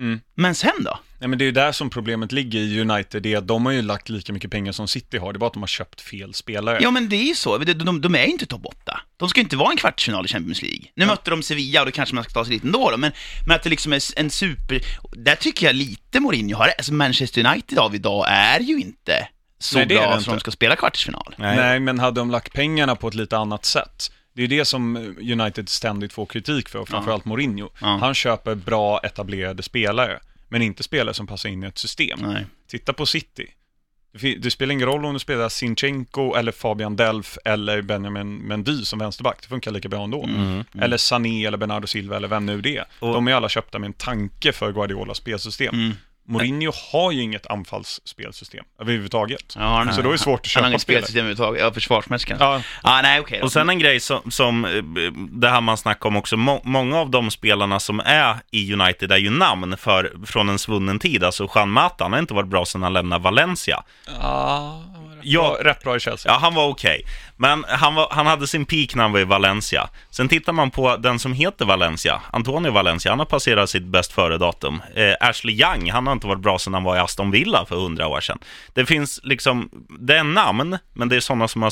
Mm. 0.00 0.20
Men 0.34 0.54
sen 0.54 0.84
då? 0.84 0.98
Nej 1.18 1.28
men 1.28 1.38
det 1.38 1.44
är 1.44 1.46
ju 1.46 1.52
där 1.52 1.72
som 1.72 1.90
problemet 1.90 2.32
ligger 2.32 2.60
i 2.60 2.80
United, 2.80 3.22
det 3.22 3.32
är 3.32 3.38
att 3.38 3.46
de 3.46 3.66
har 3.66 3.72
ju 3.72 3.82
lagt 3.82 4.08
lika 4.08 4.32
mycket 4.32 4.50
pengar 4.50 4.72
som 4.72 4.88
City 4.88 5.18
har, 5.18 5.32
det 5.32 5.36
är 5.36 5.38
bara 5.38 5.46
att 5.46 5.52
de 5.52 5.62
har 5.62 5.66
köpt 5.66 6.00
fel 6.00 6.34
spelare. 6.34 6.78
Ja, 6.80 6.90
men 6.90 7.08
det 7.08 7.16
är 7.16 7.24
ju 7.24 7.34
så. 7.34 7.58
De, 7.58 7.72
de, 7.72 8.00
de 8.00 8.14
är 8.14 8.24
ju 8.24 8.30
inte 8.30 8.46
topp 8.46 8.66
8. 8.66 9.00
De 9.16 9.28
ska 9.28 9.40
ju 9.40 9.42
inte 9.42 9.56
vara 9.56 9.70
en 9.70 9.76
kvartsfinal 9.76 10.24
i 10.24 10.28
Champions 10.28 10.62
League. 10.62 10.80
Nu 10.94 11.06
mötte 11.06 11.30
de 11.30 11.42
Sevilla 11.42 11.80
och 11.80 11.86
då 11.86 11.92
kanske 11.92 12.14
man 12.14 12.24
ska 12.24 12.32
ta 12.32 12.44
sig 12.44 12.54
dit 12.54 12.64
ändå 12.64 12.90
då, 12.90 12.96
men, 12.96 13.12
men 13.46 13.56
att 13.56 13.62
det 13.62 13.70
liksom 13.70 13.92
är 13.92 14.00
en 14.16 14.30
super... 14.30 14.80
Där 15.12 15.36
tycker 15.36 15.66
jag 15.66 15.76
lite 15.76 16.20
Mourinho 16.20 16.56
har 16.56 16.72
Alltså 16.78 16.92
Manchester 16.92 17.46
United 17.46 17.78
av 17.78 17.94
idag 17.94 18.26
är 18.28 18.60
ju 18.60 18.80
inte 18.80 19.28
så 19.58 19.78
Nej, 19.78 19.86
bra 19.86 20.20
som 20.20 20.34
de 20.34 20.40
ska 20.40 20.50
spela 20.50 20.76
kvartsfinal. 20.76 21.34
Nej. 21.38 21.80
men 21.80 21.98
hade 21.98 22.20
de 22.20 22.30
lagt 22.30 22.52
pengarna 22.52 22.96
på 22.96 23.08
ett 23.08 23.14
lite 23.14 23.38
annat 23.38 23.64
sätt. 23.64 24.10
Det 24.34 24.42
är 24.42 24.48
det 24.48 24.64
som 24.64 24.96
United 25.32 25.68
ständigt 25.68 26.12
får 26.12 26.26
kritik 26.26 26.68
för, 26.68 26.78
och 26.78 26.88
framförallt 26.88 27.24
Mourinho. 27.24 27.68
Ja. 27.80 27.98
Han 28.00 28.14
köper 28.14 28.54
bra 28.54 29.00
etablerade 29.00 29.62
spelare, 29.62 30.18
men 30.48 30.62
inte 30.62 30.82
spelare 30.82 31.14
som 31.14 31.26
passar 31.26 31.48
in 31.48 31.64
i 31.64 31.66
ett 31.66 31.78
system. 31.78 32.18
Nej. 32.22 32.46
Titta 32.68 32.92
på 32.92 33.06
City. 33.06 33.46
Det 34.38 34.50
spelar 34.50 34.72
ingen 34.72 34.86
roll 34.86 35.04
om 35.04 35.12
du 35.12 35.18
spelar 35.18 35.48
Sinchenko 35.48 36.34
eller 36.34 36.52
Fabian 36.52 36.96
Delf 36.96 37.38
eller 37.44 37.82
Benjamin 37.82 38.36
Mendy 38.36 38.84
som 38.84 38.98
vänsterback. 38.98 39.38
Det 39.42 39.48
funkar 39.48 39.70
lika 39.70 39.88
bra 39.88 40.04
ändå. 40.04 40.24
Mm. 40.24 40.64
Eller 40.80 40.96
Sané 40.96 41.46
eller 41.46 41.58
Bernardo 41.58 41.86
Silva 41.86 42.16
eller 42.16 42.28
vem 42.28 42.46
nu 42.46 42.60
det 42.60 42.76
är. 42.76 42.84
Och- 43.00 43.12
De 43.14 43.28
är 43.28 43.32
alla 43.34 43.48
köpta 43.48 43.78
med 43.78 43.86
en 43.86 43.92
tanke 43.92 44.52
för 44.52 44.72
Guardiolas 44.72 45.16
spelsystem. 45.18 45.74
Mm. 45.74 45.92
Mourinho 46.28 46.72
har 46.92 47.12
ju 47.12 47.22
inget 47.22 47.46
anfallsspelsystem 47.46 48.64
överhuvudtaget. 48.80 49.54
Ja, 49.56 49.62
han- 49.62 49.92
så 49.94 50.02
då 50.02 50.08
är 50.08 50.12
det 50.12 50.18
svårt 50.18 50.40
att 50.46 50.54
Han 50.54 50.62
har 50.64 50.68
köpa 50.68 50.68
inget 50.72 50.80
spelare. 50.82 51.02
spelsystem 51.02 51.20
överhuvudtaget. 51.20 51.60
Ja, 51.62 51.72
försvarsmässigt 51.72 52.28
kanske. 52.28 52.44
Ja, 52.46 52.60
Ah, 52.82 53.02
nej, 53.02 53.22
då. 53.30 53.42
Och 53.44 53.52
sen 53.52 53.68
en 53.70 53.78
grej 53.78 54.00
som, 54.00 54.30
som 54.30 54.64
eh, 54.64 54.70
det 55.30 55.48
här 55.50 55.60
man 55.60 55.76
snackar 55.76 56.08
om 56.08 56.16
också, 56.16 56.36
må, 56.36 56.60
många 56.64 56.98
av 56.98 57.10
de 57.10 57.30
spelarna 57.30 57.80
som 57.80 58.00
är 58.00 58.36
i 58.50 58.72
United 58.72 59.12
är 59.12 59.16
ju 59.16 59.30
namn 59.30 59.76
för, 59.76 60.12
från 60.26 60.48
en 60.48 60.58
svunnen 60.58 60.98
tid. 60.98 61.24
Alltså 61.24 61.48
Juan 61.54 61.70
Mata, 61.70 62.04
han 62.04 62.12
har 62.12 62.20
inte 62.20 62.34
varit 62.34 62.48
bra 62.48 62.64
sedan 62.64 62.82
han 62.82 62.92
lämnade 62.92 63.22
Valencia. 63.24 63.82
ja, 64.20 64.82
Ja. 65.22 65.56
rätt 65.60 65.82
bra 65.82 65.96
i 65.96 66.00
Chelsea. 66.00 66.32
Ja, 66.32 66.38
han 66.38 66.54
var 66.54 66.68
okej. 66.68 67.02
Men 67.36 67.64
han, 67.68 67.94
var, 67.94 68.08
han 68.10 68.26
hade 68.26 68.46
sin 68.46 68.64
peak 68.64 68.94
när 68.94 69.02
han 69.02 69.12
var 69.12 69.20
i 69.20 69.24
Valencia. 69.24 69.88
Sen 70.10 70.28
tittar 70.28 70.52
man 70.52 70.70
på 70.70 70.96
den 70.96 71.18
som 71.18 71.32
heter 71.32 71.64
Valencia, 71.64 72.22
Antonio 72.32 72.70
Valencia, 72.70 73.12
han 73.12 73.18
har 73.18 73.26
passerat 73.26 73.70
sitt 73.70 73.84
bäst 73.84 74.12
före-datum. 74.12 74.82
Eh, 74.94 75.28
Ashley 75.28 75.54
Young, 75.54 75.90
han 75.90 76.06
har 76.06 76.12
inte 76.12 76.26
varit 76.26 76.42
bra 76.42 76.58
sedan 76.58 76.74
han 76.74 76.84
var 76.84 76.96
i 76.96 76.98
Aston 76.98 77.30
Villa 77.30 77.66
för 77.66 77.76
hundra 77.76 78.06
år 78.06 78.20
sedan. 78.20 78.38
Det 78.74 78.86
finns 78.86 79.20
liksom, 79.22 79.70
det 80.00 80.16
är 80.16 80.24
namn, 80.24 80.78
men 80.92 81.08
det 81.08 81.16
är 81.16 81.20
sådana 81.20 81.48
som 81.48 81.62
har 81.62 81.70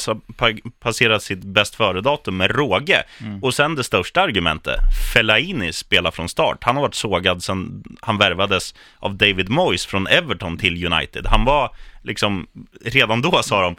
passerat 0.80 1.22
sitt 1.22 1.44
bäst 1.44 1.74
före-datum 1.74 2.36
med 2.36 2.50
råge. 2.50 3.02
Och 3.42 3.54
sen 3.54 3.74
det 3.74 3.84
största 3.84 4.20
argumentet, 4.22 4.80
Fellaini 5.14 5.72
spelar 5.72 6.10
från 6.10 6.28
start. 6.28 6.58
Han 6.60 6.76
har 6.76 6.82
varit 6.82 6.94
sågad 6.94 7.42
sedan 7.42 7.84
han 8.00 8.18
värvades 8.18 8.74
av 8.98 9.16
David 9.16 9.48
Moyes 9.48 9.86
från 9.86 10.06
Everton 10.06 10.58
till 10.58 10.92
United. 10.92 11.26
Han 11.26 11.44
var 11.44 11.70
liksom, 12.04 12.46
redan 12.84 13.22
då 13.22 13.42
sa 13.42 13.62
de, 13.62 13.76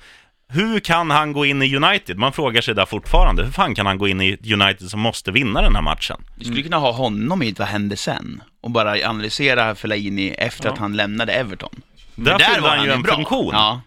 hur 0.50 0.80
kan 0.80 1.10
han 1.10 1.34
gå 1.34 1.46
in 1.46 1.62
i 1.62 1.76
United? 1.76 2.18
Man 2.18 2.34
frågar 2.34 2.62
sig 2.62 2.76
där 2.76 2.86
fortfarande. 2.86 3.44
Hur 3.44 3.52
fan 3.52 3.76
kan 3.76 3.86
han 3.86 3.98
gå 3.98 4.08
in 4.08 4.22
i 4.22 4.54
United 4.54 4.90
som 4.90 5.00
måste 5.00 5.32
vinna 5.32 5.62
den 5.62 5.76
här 5.76 5.82
matchen? 5.82 6.18
Vi 6.36 6.46
skulle 6.46 6.64
kunna 6.64 6.78
ha 6.78 6.92
honom 6.92 7.44
i 7.44 7.52
Vad 7.58 7.68
hände 7.68 7.98
sen? 7.98 8.44
Och 8.62 8.72
bara 8.72 8.92
analysera 9.10 9.76
Fellaini 9.76 10.30
efter 10.30 10.66
Ja. 10.68 10.74
att 10.74 10.80
han 10.80 10.96
lämnade 10.96 11.34
Everton. 11.34 11.82
Där 12.16 12.40
För 12.40 12.54
fyllde 12.54 12.70
han 12.70 12.86
ju 12.86 12.92
en 12.92 13.02
bra. 13.02 13.16
funktion. 13.16 13.50
Ja. 13.54 13.82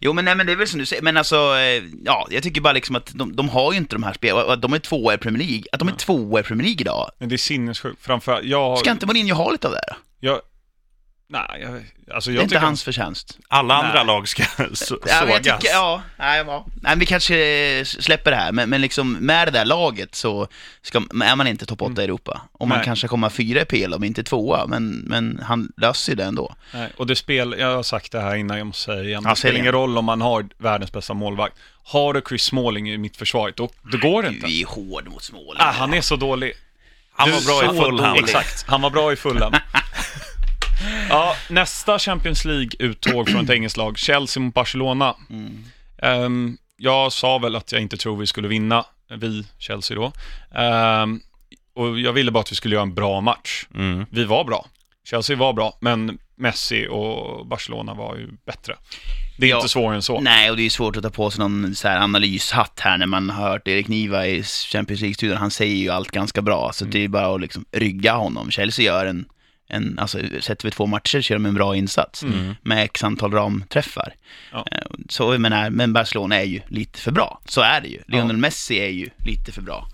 Jo 0.00 0.12
men 0.12 0.24
nej 0.24 0.34
men 0.34 0.46
det 0.46 0.52
är 0.52 0.56
väl 0.56 0.66
som 0.66 0.78
du 0.78 0.86
säger, 0.86 1.02
men 1.02 1.16
alltså, 1.16 1.36
eh, 1.36 1.82
ja, 2.04 2.26
jag 2.30 2.42
tycker 2.42 2.60
bara 2.60 2.72
liksom 2.72 2.96
att 2.96 3.10
de, 3.14 3.36
de 3.36 3.48
har 3.48 3.72
ju 3.72 3.78
inte 3.78 3.94
de 3.96 4.02
här 4.02 4.32
och 4.32 4.52
att 4.52 4.62
de 4.62 4.72
är 4.72 4.78
tvåa 4.78 5.14
i 5.14 5.18
Premier 5.18 5.46
League, 5.48 5.64
att 5.72 5.78
de 5.78 5.88
är 5.88 5.92
tvåa 5.92 6.40
i 6.40 6.42
Premier 6.42 6.64
League 6.66 6.80
idag. 6.80 7.10
Men 7.18 7.28
det 7.28 7.34
är 7.34 7.36
sinnessjukt. 7.36 8.04
Framförallt, 8.04 8.44
jag... 8.44 8.78
Ska 8.78 8.90
inte 8.90 9.06
Mourinho 9.06 9.34
ha 9.34 9.50
lite 9.50 9.66
av 9.66 9.72
det 9.72 9.80
här? 9.88 9.96
Jag... 10.20 10.40
Nej, 11.32 11.60
jag... 11.60 11.84
Alltså 12.14 12.30
Det 12.30 12.34
jag 12.34 12.40
är 12.40 12.44
inte 12.44 12.58
hans 12.58 12.84
förtjänst. 12.84 13.38
Alla 13.48 13.74
andra 13.74 13.94
Nej. 13.94 14.06
lag 14.06 14.28
ska 14.28 14.42
så- 14.72 14.98
Ja, 15.06 15.20
sågas. 15.20 15.36
tycker, 15.36 15.68
ja, 15.72 16.02
nej, 16.18 16.44
ja. 16.46 16.66
nej, 16.82 16.94
vi 16.98 17.06
kanske 17.06 17.36
eh, 17.78 17.84
släpper 17.84 18.30
det 18.30 18.36
här, 18.36 18.52
men, 18.52 18.70
men 18.70 18.80
liksom 18.80 19.12
med 19.12 19.48
det 19.48 19.50
där 19.50 19.64
laget 19.64 20.14
så 20.14 20.48
ska, 20.82 20.98
är 21.24 21.36
man 21.36 21.46
inte 21.46 21.66
topp 21.66 21.82
8 21.82 22.00
i 22.02 22.04
Europa. 22.04 22.40
Och 22.52 22.68
man 22.68 22.78
Nej. 22.78 22.84
kanske 22.84 23.08
kommer 23.08 23.28
fyra 23.28 23.60
i 23.60 23.64
PL, 23.64 23.94
om 23.94 24.04
inte 24.04 24.22
tvåa, 24.22 24.66
men, 24.66 24.90
men 24.90 25.40
han 25.42 25.72
löser 25.76 26.12
ju 26.12 26.16
det 26.16 26.24
ändå. 26.24 26.54
Nej, 26.74 26.92
och 26.96 27.06
det 27.06 27.16
spel, 27.16 27.54
jag 27.58 27.76
har 27.76 27.82
sagt 27.82 28.12
det 28.12 28.20
här 28.20 28.34
innan, 28.36 28.58
jag 28.58 28.66
måste 28.66 28.82
säga 28.84 29.02
det 29.02 29.08
igen. 29.08 29.22
Det 29.22 29.36
spelar 29.36 29.58
ingen 29.58 29.72
roll 29.72 29.98
om 29.98 30.04
man 30.04 30.20
har 30.20 30.46
världens 30.58 30.92
bästa 30.92 31.14
målvakt. 31.14 31.56
Har 31.84 32.12
du 32.14 32.22
Chris 32.28 32.42
Smalling 32.42 32.90
i 32.90 32.98
mittförsvaret, 32.98 33.56
då, 33.56 33.70
då 33.92 33.98
går 33.98 34.22
det 34.22 34.28
inte. 34.28 34.46
Du 34.46 34.60
är 34.60 34.66
hård 34.66 35.08
mot 35.08 35.22
Småland. 35.22 35.60
Ah, 35.60 35.70
han 35.72 35.94
är 35.94 36.00
så 36.00 36.16
dålig. 36.16 36.52
Han 37.12 37.28
Du, 37.28 37.34
var 37.34 37.40
bra 37.40 37.74
i 37.74 37.78
Fulham. 37.80 38.16
Exakt, 38.16 38.64
han 38.68 38.82
var 38.82 38.90
bra 38.90 39.12
i 39.12 39.16
Fulham. 39.16 39.52
ja, 41.08 41.34
nästa 41.48 41.98
Champions 41.98 42.44
League-uttåg 42.44 43.28
från 43.28 43.44
ett 43.44 43.50
engelskt 43.50 43.76
lag, 43.76 43.98
Chelsea 43.98 44.42
mot 44.42 44.54
Barcelona. 44.54 45.16
Ehm, 46.02 46.56
jag 46.76 47.12
sa 47.12 47.38
väl 47.38 47.56
att 47.56 47.72
jag 47.72 47.80
inte 47.82 47.96
tror 47.96 48.16
vi 48.16 48.26
skulle 48.26 48.48
vinna, 48.48 48.84
vi, 49.20 49.44
Chelsea 49.58 49.96
då. 49.96 50.12
Ehm, 50.60 51.20
och 51.74 52.00
jag 52.00 52.12
ville 52.12 52.30
bara 52.30 52.40
att 52.40 52.52
vi 52.52 52.56
skulle 52.56 52.74
göra 52.74 52.82
en 52.82 52.94
bra 52.94 53.20
match. 53.20 53.66
Mm. 53.74 54.06
Vi 54.10 54.24
var 54.24 54.44
bra. 54.44 54.66
Chelsea 55.04 55.36
var 55.36 55.52
bra, 55.52 55.78
men 55.80 56.18
Messi 56.36 56.86
och 56.90 57.46
Barcelona 57.46 57.94
var 57.94 58.16
ju 58.16 58.28
bättre. 58.46 58.76
Det 59.38 59.46
är 59.46 59.50
Ja. 59.50 59.56
inte 59.56 59.68
svårare 59.68 59.94
än 59.94 60.02
så. 60.02 60.20
Nej, 60.20 60.50
och 60.50 60.56
det 60.56 60.62
är 60.66 60.70
svårt 60.70 60.96
att 60.96 61.02
ta 61.02 61.10
på 61.10 61.30
sig 61.30 61.38
någon 61.40 61.74
så 61.74 61.88
här 61.88 61.98
analyshatt 62.00 62.80
här 62.80 62.98
när 62.98 63.06
man 63.06 63.30
har 63.30 63.48
hört 63.50 63.68
Erik 63.68 63.88
Niva 63.88 64.26
i 64.26 64.42
Champions 64.42 65.00
League-studion. 65.00 65.36
Han 65.36 65.50
säger 65.50 65.76
ju 65.76 65.90
allt 65.90 66.10
ganska 66.10 66.42
bra, 66.42 66.70
så 66.74 66.84
det 66.84 67.04
är 67.04 67.08
bara 67.08 67.34
att 67.34 67.40
liksom 67.40 67.64
rygga 67.72 68.12
honom. 68.14 68.50
Chelsea 68.50 68.84
gör 68.84 69.06
en, 69.06 69.24
en 69.70 69.98
alltså 69.98 70.18
sätter 70.40 70.64
vi 70.64 70.70
två 70.70 70.86
matcher 70.86 71.20
så 71.20 71.32
gör 71.32 71.38
de 71.38 71.46
en 71.46 71.54
bra 71.54 71.76
insats 71.76 72.24
med 72.62 72.84
x 72.84 73.04
antal 73.04 73.32
ramträffar. 73.32 74.14
Ja. 74.52 74.66
Eh, 74.72 74.78
Så 75.08 75.34
jag 75.34 75.40
menar, 75.40 75.70
men 75.70 75.92
Barcelona 75.92 76.36
är 76.40 76.44
ju 76.44 76.60
lite 76.68 77.00
för 77.00 77.12
bra. 77.12 77.40
Så 77.44 77.60
är 77.60 77.80
det 77.80 77.88
ju. 77.88 77.98
Lionel 78.06 78.36
Messi 78.36 78.76
är 78.78 78.88
ju 78.90 79.08
lite 79.18 79.52
för 79.52 79.62
bra. 79.62 79.86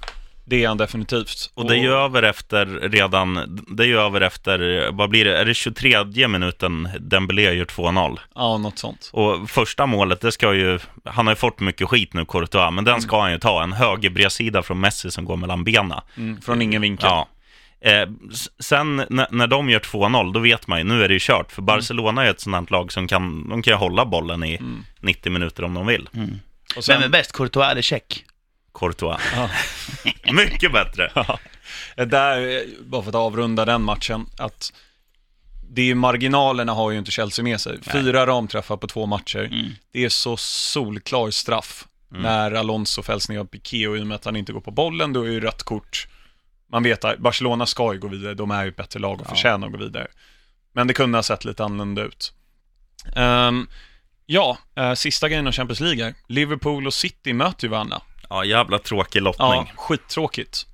Det 0.49 0.65
är 0.65 0.69
han 0.69 0.77
definitivt. 0.77 1.51
Och 1.55 1.69
det 1.69 1.75
är 1.75 1.79
ju 1.83 1.93
över 1.93 2.23
efter 2.23 2.67
redan, 2.67 3.61
det 3.77 3.83
är 3.83 3.87
ju 3.87 3.99
över 4.01 4.21
efter, 4.21 4.89
vad 4.93 5.11
blir 5.11 5.25
det, 5.25 5.39
är 5.39 5.45
det 5.45 5.55
23 5.55 6.29
minuten 6.29 6.89
Dembélé 7.01 7.43
gör 7.53 7.65
2-0? 7.65 8.19
Ja, 8.35 8.59
något 8.59 8.79
sånt. 8.79 9.11
Och 9.13 9.51
första 9.51 9.87
målet, 9.87 10.21
det 10.21 10.33
ska 10.33 10.55
ju, 10.55 10.79
han 11.05 11.27
har 11.27 11.33
ju 11.33 11.37
fått 11.37 11.61
mycket 11.61 11.89
skit 11.89 12.15
nu, 12.15 12.25
Courtois, 12.25 12.73
men 12.73 12.85
den 12.85 13.01
ska 13.01 13.21
han 13.21 13.33
ju 13.33 13.39
ta, 13.39 13.63
en 13.63 13.73
höger 13.73 14.11
bredsida 14.11 14.63
från 14.63 14.81
Messi 14.81 15.11
som 15.11 15.25
går 15.25 15.37
mellan 15.37 15.65
benen. 15.65 16.01
Mm, 16.17 16.41
från 16.41 16.63
ingen 16.63 16.83
vinkel. 16.83 17.07
Ja. 17.09 17.29
Eh, 17.81 18.09
sen 18.59 18.97
när, 18.97 19.27
när 19.31 19.47
de 19.47 19.71
gör 19.71 19.81
2-0, 19.81 20.33
då 20.33 20.41
vet 20.41 20.67
man 20.67 20.79
ju, 20.79 20.85
nu 20.85 21.05
är 21.05 21.09
det 21.09 21.15
ju 21.15 21.21
kört. 21.23 21.53
För 21.53 21.63
Barcelona 21.63 22.27
är 22.27 22.31
ett 22.31 22.41
sånt 22.41 22.71
lag 22.71 22.93
som 22.93 23.09
kan, 23.09 23.49
de 23.49 23.63
kan 23.63 23.73
ju 23.73 23.79
hålla 23.79 24.07
bollen 24.07 24.45
i 24.45 24.61
90 25.01 25.33
minuter 25.33 25.65
om 25.65 25.75
de 25.75 25.87
vill. 25.87 26.09
Och 26.77 26.85
sen, 26.85 26.95
Vem 26.95 27.05
är 27.05 27.09
bäst? 27.09 27.33
Courtois 27.33 27.71
eller 27.71 27.83
Check? 27.83 28.25
Courtois. 28.75 29.21
Ja. 29.35 29.51
Mycket 30.33 30.73
bättre. 30.73 31.13
där, 32.05 32.57
eh, 32.57 32.63
bara 32.81 33.03
för 33.03 33.09
att 33.09 33.15
avrunda 33.15 33.65
den 33.65 33.83
matchen, 33.83 34.27
att 34.39 34.73
det 35.71 35.91
är 35.91 35.95
marginalerna 35.95 36.73
har 36.73 36.91
ju 36.91 36.99
inte 36.99 37.11
Chelsea 37.11 37.43
med 37.43 37.61
sig. 37.61 37.79
Fyra 37.83 38.27
ramträffar 38.27 38.77
på 38.77 38.87
två 38.87 39.07
matcher. 39.07 39.45
Mm. 39.53 39.67
Det 39.93 40.05
är 40.05 40.09
så 40.09 40.37
solklar 40.37 41.31
straff. 41.31 41.87
När 42.09 42.53
Alonso 42.53 43.03
fälls 43.03 43.29
ner 43.29 43.39
av 43.39 43.45
Piqué 43.45 43.89
och 43.89 43.97
i 43.97 44.01
och 44.01 44.07
med 44.07 44.15
att 44.15 44.25
han 44.25 44.37
inte 44.37 44.53
går 44.53 44.61
på 44.61 44.71
bollen, 44.71 45.13
då 45.13 45.23
är 45.23 45.31
ju 45.31 45.41
rött 45.41 45.63
kort. 45.63 46.09
Man 46.73 46.83
vet 46.83 47.05
att 47.05 47.19
Barcelona 47.19 47.67
ska 47.67 47.93
ju 47.93 47.99
gå 47.99 48.09
vidare, 48.09 48.35
de 48.35 48.51
är 48.51 48.63
ju 48.63 48.69
ett 48.69 48.77
bättre 48.77 49.01
lag 49.01 49.21
och 49.21 49.27
förtjänar 49.27 49.67
att 49.67 49.73
gå 49.73 49.79
vidare. 49.79 50.07
Men 50.73 50.87
det 50.87 50.95
kunde 50.95 51.19
ha 51.19 51.23
sett 51.23 51.45
lite 51.45 51.65
annorlunda 51.65 52.03
ut. 52.03 52.33
Ehm, 53.17 53.69
ja, 54.27 54.59
eh, 54.77 54.93
sista 54.93 55.29
grejen 55.29 55.47
om 55.47 55.53
Champions 55.53 55.81
League 55.81 56.05
här. 56.05 56.15
Liverpool 56.29 56.87
och 56.87 56.95
City 56.95 57.33
möter 57.33 57.65
ju 57.65 57.71
varandra. 57.71 58.01
Ja, 58.29 58.45
jävla 58.45 58.79
tråkig 58.79 59.23
lottning. 59.23 59.49
Ja, 59.49 59.67
skittråkigt. 59.77 60.67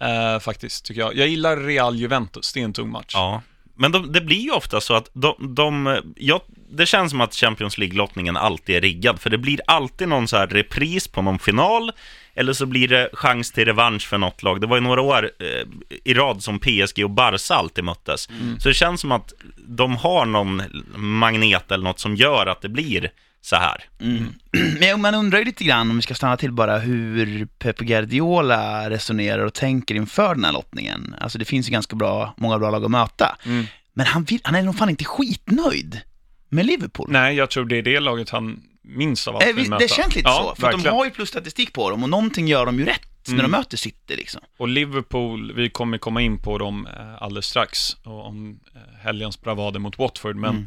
Eh, 0.00 0.38
faktiskt, 0.38 0.84
tycker 0.84 1.00
jag. 1.00 1.16
Jag 1.16 1.28
gillar 1.28 1.56
Real 1.56 1.96
Juventus, 1.96 2.52
det 2.52 2.60
är 2.60 2.64
en 2.64 2.72
tung 2.72 2.90
match. 2.90 3.10
Ja, 3.14 3.42
men 3.74 3.92
de, 3.92 4.12
det 4.12 4.20
blir 4.20 4.40
ju 4.40 4.50
ofta 4.50 4.80
så 4.80 4.94
att 4.94 5.10
de, 5.12 5.54
de 5.54 5.98
ja, 6.16 6.42
det 6.70 6.86
känns 6.86 7.10
som 7.10 7.20
att 7.20 7.34
Champions 7.34 7.78
League-lottningen 7.78 8.36
alltid 8.36 8.76
är 8.76 8.80
riggad, 8.80 9.20
för 9.20 9.30
det 9.30 9.38
blir 9.38 9.60
alltid 9.66 10.08
någon 10.08 10.28
så 10.28 10.36
här 10.36 10.46
repris 10.46 11.08
på 11.08 11.22
någon 11.22 11.38
final, 11.38 11.92
eller 12.36 12.52
så 12.52 12.66
blir 12.66 12.88
det 12.88 13.10
chans 13.12 13.52
till 13.52 13.64
revansch 13.64 14.08
för 14.08 14.18
något 14.18 14.42
lag. 14.42 14.60
Det 14.60 14.66
var 14.66 14.76
ju 14.76 14.82
några 14.82 15.00
år 15.00 15.30
eh, 15.38 15.66
i 16.04 16.14
rad 16.14 16.42
som 16.42 16.58
PSG 16.58 17.04
och 17.04 17.10
Barca 17.10 17.54
alltid 17.54 17.84
möttes. 17.84 18.28
Så 18.58 18.68
det 18.68 18.74
känns 18.74 19.00
som 19.00 19.12
att 19.12 19.32
de 19.68 19.96
har 19.96 20.26
någon 20.26 20.62
magnet 20.96 21.72
eller 21.72 21.84
något 21.84 21.98
som 21.98 22.16
gör 22.16 22.46
att 22.46 22.62
det 22.62 22.68
blir 22.68 23.10
så 23.40 23.56
här. 23.56 23.84
Mm. 24.00 24.34
Men 24.80 25.00
man 25.00 25.14
undrar 25.14 25.38
ju 25.38 25.44
lite 25.44 25.64
grann, 25.64 25.90
om 25.90 25.96
vi 25.96 26.02
ska 26.02 26.14
stanna 26.14 26.36
till 26.36 26.52
bara, 26.52 26.78
hur 26.78 27.46
Pep 27.58 27.78
Guardiola 27.78 28.90
resonerar 28.90 29.44
och 29.44 29.54
tänker 29.54 29.94
inför 29.94 30.34
den 30.34 30.44
här 30.44 30.52
lottningen. 30.52 31.14
Alltså 31.20 31.38
det 31.38 31.44
finns 31.44 31.68
ju 31.68 31.72
ganska 31.72 31.96
bra, 31.96 32.34
många 32.36 32.58
bra 32.58 32.70
lag 32.70 32.84
att 32.84 32.90
möta. 32.90 33.36
Mm. 33.44 33.66
Men 33.92 34.06
han, 34.06 34.24
vill, 34.24 34.40
han 34.44 34.54
är 34.54 34.62
nog 34.62 34.78
fan 34.78 34.90
inte 34.90 35.04
skitnöjd 35.04 36.00
med 36.48 36.66
Liverpool. 36.66 37.08
Nej, 37.10 37.36
jag 37.36 37.50
tror 37.50 37.64
det 37.64 37.76
är 37.76 37.82
det 37.82 38.00
laget 38.00 38.30
han 38.30 38.62
minst 38.86 39.28
av 39.28 39.36
allt 39.36 39.44
Eh, 39.44 39.54
vill 39.54 39.70
möta. 39.70 39.78
det 39.82 39.90
känns 39.90 40.14
lite 40.14 40.28
ja, 40.28 40.34
så, 40.36 40.42
för 40.60 40.66
att 40.66 40.72
de 40.72 40.76
verkligen. 40.76 40.96
har 40.96 41.04
ju 41.04 41.10
plusstatistik 41.10 41.72
på 41.72 41.90
dem 41.90 42.02
och 42.02 42.08
någonting 42.08 42.48
gör 42.48 42.66
de 42.66 42.78
ju 42.78 42.84
rätt 42.84 43.02
när 43.28 43.34
de 43.34 43.40
Mm. 43.40 43.50
möter 43.50 43.76
City 43.76 44.16
liksom. 44.16 44.40
Och 44.56 44.68
Liverpool, 44.68 45.52
vi 45.52 45.70
kommer 45.70 45.98
komma 45.98 46.22
in 46.22 46.38
på 46.38 46.58
dem 46.58 46.86
eh, 46.86 47.22
alldeles 47.22 47.46
strax, 47.46 47.96
och 48.04 48.26
om 48.26 48.60
eh, 48.74 48.80
helgens 49.04 49.40
bravader 49.40 49.80
mot 49.80 49.98
Watford, 49.98 50.36
men 50.36 50.50
Mm. 50.50 50.66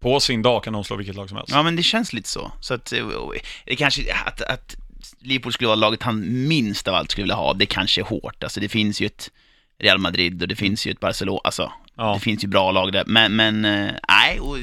på 0.00 0.20
sin 0.20 0.42
dag 0.42 0.64
kan 0.64 0.72
de 0.72 0.84
slå 0.84 0.96
vilket 0.96 1.16
lag 1.16 1.28
som 1.28 1.36
helst. 1.36 1.52
Ja, 1.52 1.62
men 1.62 1.76
det 1.76 1.82
känns 1.82 2.12
lite 2.12 2.28
så. 2.28 2.52
Så 2.60 2.74
att, 2.74 2.92
eh, 2.92 3.06
det 3.64 3.76
kanske, 3.76 4.02
att, 4.26 4.42
att 4.42 4.76
Liverpool 5.20 5.52
skulle 5.52 5.68
vara 5.68 5.76
laget 5.76 6.02
han 6.02 6.48
minst 6.48 6.88
av 6.88 6.94
allt 6.94 7.10
skulle 7.10 7.22
vilja 7.22 7.34
ha, 7.36 7.54
det 7.54 7.66
kanske 7.66 8.00
är 8.00 8.04
hårt. 8.04 8.42
Alltså 8.44 8.60
det 8.60 8.68
finns 8.68 9.00
ju 9.00 9.06
ett 9.06 9.30
Real 9.78 9.98
Madrid 9.98 10.42
och 10.42 10.48
det 10.48 10.56
finns 10.56 10.86
ju 10.86 10.90
ett 10.90 11.00
Barcelona, 11.00 11.40
alltså 11.44 11.72
Ja. 11.96 12.14
det 12.14 12.20
finns 12.20 12.44
ju 12.44 12.48
bra 12.48 12.70
lag 12.70 12.92
där. 12.92 13.04
Men, 13.06 13.36
men 13.36 13.64
eh, 13.64 13.90
nej, 14.08 14.40
och 14.40 14.56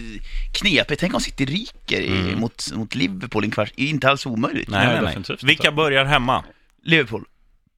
knepigt. 0.53 0.99
Tänk 0.99 1.13
om 1.13 1.21
City 1.21 1.45
ryker 1.45 2.01
i, 2.01 2.07
Mm. 2.07 2.39
mot, 2.39 2.71
mot 2.73 2.95
Liverpool 2.95 3.43
i 3.43 3.47
en 3.47 3.51
kvart, 3.51 3.71
inte 3.75 4.09
alls 4.09 4.25
omöjligt. 4.25 4.69
Nej, 4.69 5.01
Nej, 5.01 5.13
nej, 5.27 5.37
Vilka 5.43 5.71
börjar 5.71 6.05
hemma? 6.05 6.43
Liverpool. 6.83 7.25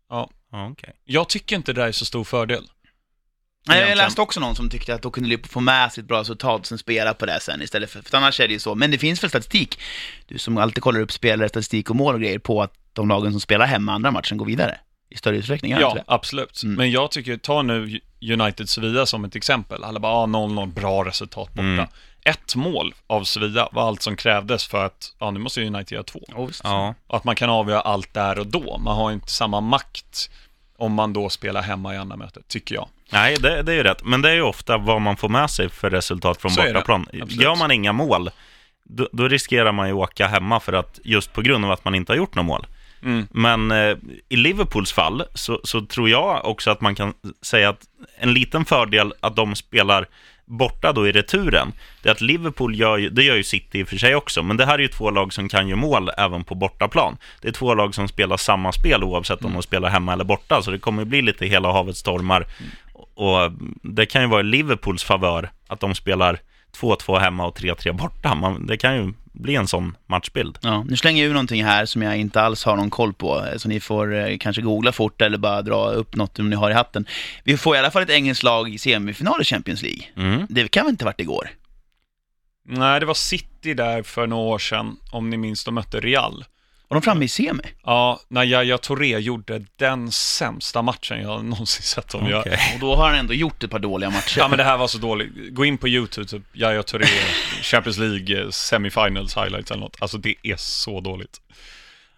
Ja. 0.10 0.30
Ja, 0.52 0.68
okej. 0.72 0.94
Jag 1.06 1.30
tycker 1.30 1.56
inte 1.56 1.74
det 1.74 1.82
där 1.82 1.88
är 1.88 1.92
så 1.92 2.06
stor 2.06 2.24
fördel. 2.24 2.64
Nej, 3.68 3.90
jag 3.90 3.98
läste 3.98 4.22
också 4.22 4.40
någon 4.40 4.56
som 4.56 4.70
tyckte 4.70 4.96
att 4.96 5.02
då 5.02 5.12
kunde 5.12 5.30
Liverpool 5.30 5.50
få 5.50 5.60
med 5.60 5.92
sig 5.92 6.02
ett 6.02 6.08
bra 6.08 6.20
resultat 6.20 6.60
och 6.60 6.68
sen 6.68 6.78
spela 6.78 7.14
på 7.14 7.26
det 7.26 7.40
sen 7.42 7.62
istället 7.62 7.90
för, 7.90 8.02
för 8.02 8.18
annars 8.18 8.40
är 8.40 8.48
det 8.48 8.54
ju 8.54 8.60
så. 8.60 8.76
Men 8.76 8.92
det 8.92 8.98
finns 8.98 9.24
väl 9.24 9.30
statistik, 9.30 9.80
du 10.28 10.38
som 10.38 10.58
alltid 10.58 10.84
kollar 10.84 11.00
upp 11.00 11.12
spelare, 11.12 11.50
statistik 11.50 11.90
och 11.90 11.96
mål 11.96 12.14
och 12.16 12.22
grejer 12.22 12.40
på 12.40 12.62
att 12.64 12.74
de 12.94 13.08
lagen 13.10 13.32
som 13.32 13.42
spelar 13.42 13.66
hemma 13.66 13.94
andra 13.94 14.12
matchen 14.12 14.38
går 14.38 14.46
vidare 14.46 14.78
i 15.16 15.18
större 15.18 15.38
utsträckning, 15.38 15.72
Ja, 15.72 15.98
absolut. 16.08 16.64
Mm. 16.64 16.76
Men 16.76 16.92
jag 16.92 17.12
tycker, 17.12 17.38
ta 17.38 17.62
nu 17.62 18.00
United 18.22 18.70
Sevilla 18.70 19.06
som 19.06 19.26
ett 19.26 19.36
exempel. 19.36 19.84
Alla 19.84 20.00
bara, 20.00 20.14
ah, 20.14 20.26
0-0, 20.26 20.74
bra 20.74 21.06
resultat 21.06 21.54
borta. 21.54 21.62
Mm. 21.62 21.88
Ett 22.26 22.56
mål 22.56 22.94
av 23.08 23.24
Sevilla 23.24 23.70
var 23.72 23.88
allt 23.88 24.02
som 24.02 24.16
krävdes 24.16 24.68
för 24.68 24.86
att, 24.86 25.16
ja 25.20 25.32
nu 25.32 25.40
måste 25.40 25.62
ju 25.62 25.68
United 25.68 25.92
göra 25.92 26.04
två. 26.04 26.20
Ja. 26.64 26.96
Och 27.08 27.18
att 27.18 27.24
man 27.24 27.36
kan 27.36 27.50
avgöra 27.50 27.82
allt 27.82 28.14
där 28.14 28.40
och 28.40 28.48
då. 28.48 28.78
Man 28.78 28.98
har 28.98 29.12
inte 29.12 29.32
samma 29.32 29.62
makt 29.62 30.30
om 30.78 30.94
man 30.94 31.14
då 31.14 31.30
spelar 31.30 31.62
hemma 31.62 31.94
i 31.94 31.98
andra 31.98 32.16
mötet, 32.16 32.48
tycker 32.48 32.76
jag. 32.76 32.88
Nej, 33.12 33.36
det, 33.40 33.62
det 33.62 33.72
är 33.72 33.76
ju 33.76 33.84
rätt. 33.84 34.04
Men 34.04 34.22
det 34.22 34.30
är 34.30 34.34
ju 34.34 34.42
ofta 34.42 34.78
vad 34.78 35.02
man 35.02 35.18
får 35.18 35.30
med 35.30 35.50
sig 35.50 35.70
för 35.70 35.90
resultat 35.90 36.42
från 36.42 36.52
Så 36.52 36.62
bortaplan. 36.62 37.08
Gör 37.14 37.56
man 37.56 37.72
inga 37.72 37.94
mål, 37.94 38.30
då, 38.84 39.10
då 39.12 39.28
riskerar 39.28 39.72
man 39.72 39.88
ju 39.88 39.94
att 39.94 40.00
åka 40.00 40.28
hemma 40.28 40.60
för 40.60 40.74
att 40.74 41.00
just 41.04 41.34
på 41.34 41.42
grund 41.42 41.66
av 41.66 41.72
att 41.72 41.86
man 41.86 41.96
inte 41.96 42.12
har 42.12 42.18
gjort 42.18 42.36
några 42.36 42.48
mål. 42.48 42.68
Mm. 43.06 43.28
Men 43.32 43.72
eh, 43.72 43.98
i 44.30 44.36
Liverpools 44.36 44.94
fall 44.94 45.24
så, 45.34 45.60
så 45.64 45.82
tror 45.82 46.10
jag 46.10 46.46
också 46.46 46.72
att 46.72 46.82
man 46.82 46.96
kan 46.96 47.14
säga 47.42 47.70
att 47.70 47.82
en 48.18 48.34
liten 48.34 48.66
fördel 48.66 49.14
att 49.20 49.36
de 49.36 49.56
spelar 49.56 50.08
borta 50.46 50.94
då 50.94 51.08
i 51.08 51.12
returen, 51.12 51.74
det 52.04 52.10
är 52.10 52.14
att 52.14 52.22
Liverpool 52.22 52.76
gör 52.76 52.98
ju, 52.98 53.10
det 53.10 53.24
gör 53.24 53.36
ju 53.36 53.44
City 53.44 53.80
i 53.80 53.84
och 53.84 53.88
för 53.88 53.98
sig 53.98 54.16
också, 54.16 54.44
men 54.44 54.58
det 54.58 54.66
här 54.66 54.74
är 54.74 54.80
ju 54.80 54.88
två 54.88 55.12
lag 55.12 55.34
som 55.34 55.50
kan 55.50 55.68
göra 55.68 55.80
mål 55.80 56.10
även 56.18 56.44
på 56.44 56.56
bortaplan. 56.56 57.18
Det 57.42 57.48
är 57.48 57.52
två 57.52 57.74
lag 57.74 57.96
som 57.96 58.08
spelar 58.08 58.38
samma 58.38 58.72
spel 58.72 59.04
oavsett 59.04 59.46
om 59.46 59.54
de 59.54 59.62
spelar 59.62 59.90
hemma 59.90 60.14
eller 60.14 60.24
borta, 60.24 60.62
så 60.62 60.72
det 60.72 60.80
kommer 60.80 61.02
ju 61.02 61.06
bli 61.06 61.22
lite 61.22 61.46
hela 61.46 61.72
havet 61.72 61.98
stormar. 61.98 62.48
Och 62.94 63.52
det 63.82 64.06
kan 64.06 64.22
ju 64.22 64.28
vara 64.28 64.42
i 64.42 64.44
Liverpools 64.44 65.04
favör 65.04 65.50
att 65.68 65.80
de 65.80 65.96
spelar 65.96 66.40
2-2 66.76 67.20
hemma 67.20 67.46
och 67.46 67.60
3-3 67.60 67.92
borta. 67.92 68.36
Man, 68.36 68.68
det 68.68 68.78
kan 68.78 68.96
ju 68.96 69.14
bli 69.36 69.56
en 69.56 69.68
sån 69.68 69.98
matchbild. 70.06 70.58
Ja, 70.62 70.84
nu 70.84 70.98
slänger 70.98 71.24
jag 71.24 71.30
ur 71.30 71.34
någonting 71.34 71.64
här 71.64 71.86
som 71.86 72.02
jag 72.02 72.18
inte 72.18 72.42
alls 72.42 72.64
har 72.64 72.76
någon 72.76 72.90
koll 72.90 73.14
på, 73.14 73.46
så 73.58 73.70
ni 73.70 73.80
får 73.80 74.16
eh, 74.16 74.38
kanske 74.38 74.62
googla 74.62 74.92
fort 74.92 75.22
eller 75.22 75.38
bara 75.38 75.62
dra 75.62 75.90
upp 75.90 76.16
något 76.16 76.40
om 76.40 76.50
ni 76.50 76.56
har 76.56 76.72
i 76.72 76.74
hatten. 76.74 77.06
Vi 77.44 77.58
får 77.58 77.76
i 77.76 77.80
alla 77.80 77.92
fall 77.92 78.04
ett 78.04 78.10
engelskt 78.10 78.44
lag 78.44 78.74
i 78.74 78.78
semifinal 78.78 79.42
i 79.42 79.46
Champions 79.46 79.82
League. 79.82 80.04
Mm. 80.18 80.48
Det 80.50 80.68
kan 80.68 80.86
väl 80.86 80.92
inte 80.92 81.06
ha 81.06 81.10
varit 81.10 81.20
igår? 81.20 81.50
Nej, 82.68 83.00
det 83.00 83.06
var 83.06 83.14
City 83.14 83.74
där 83.74 84.04
för 84.04 84.28
några 84.28 84.44
år 84.44 84.60
sedan, 84.60 84.98
om 85.12 85.30
ni 85.30 85.38
minns, 85.38 85.64
de 85.64 85.76
mötte 85.76 86.00
Real. 86.00 86.46
Och 86.88 86.96
de 86.96 87.02
framme 87.02 87.26
i 87.26 87.28
semi? 87.28 87.64
Ja, 87.84 88.20
när 88.28 88.44
Yahya 88.44 88.78
Touré 88.78 89.20
gjorde 89.20 89.66
den 89.76 90.12
sämsta 90.12 90.82
matchen 90.82 91.22
jag 91.22 91.46
någonsin 91.46 91.84
sett 91.84 92.10
dem 92.10 92.28
göra. 92.30 92.40
Okej. 92.42 92.60
Och 92.74 92.80
då 92.80 92.96
har 92.96 93.08
han 93.10 93.16
ändå 93.16 93.34
gjort 93.34 93.64
ett 93.64 93.72
par 93.72 93.80
dåliga 93.80 94.10
matcher. 94.10 94.40
Ja 94.40 94.48
men 94.48 94.58
det 94.58 94.64
här 94.64 94.78
var 94.78 94.88
så 94.88 94.98
dåligt. 94.98 95.32
Gå 95.56 95.66
in 95.66 95.78
på 95.78 95.88
YouTube, 95.88 96.28
typ 96.28 96.42
Yahya 96.54 96.84
Touré, 96.84 97.06
Champions 97.62 97.98
League, 97.98 98.42
eh, 98.42 98.50
semifinals 98.50 99.38
highlights 99.38 99.72
eller 99.72 99.82
något. 99.82 99.98
Alltså 100.00 100.18
det 100.18 100.36
är 100.44 100.56
så 100.58 101.02
dåligt. 101.02 101.42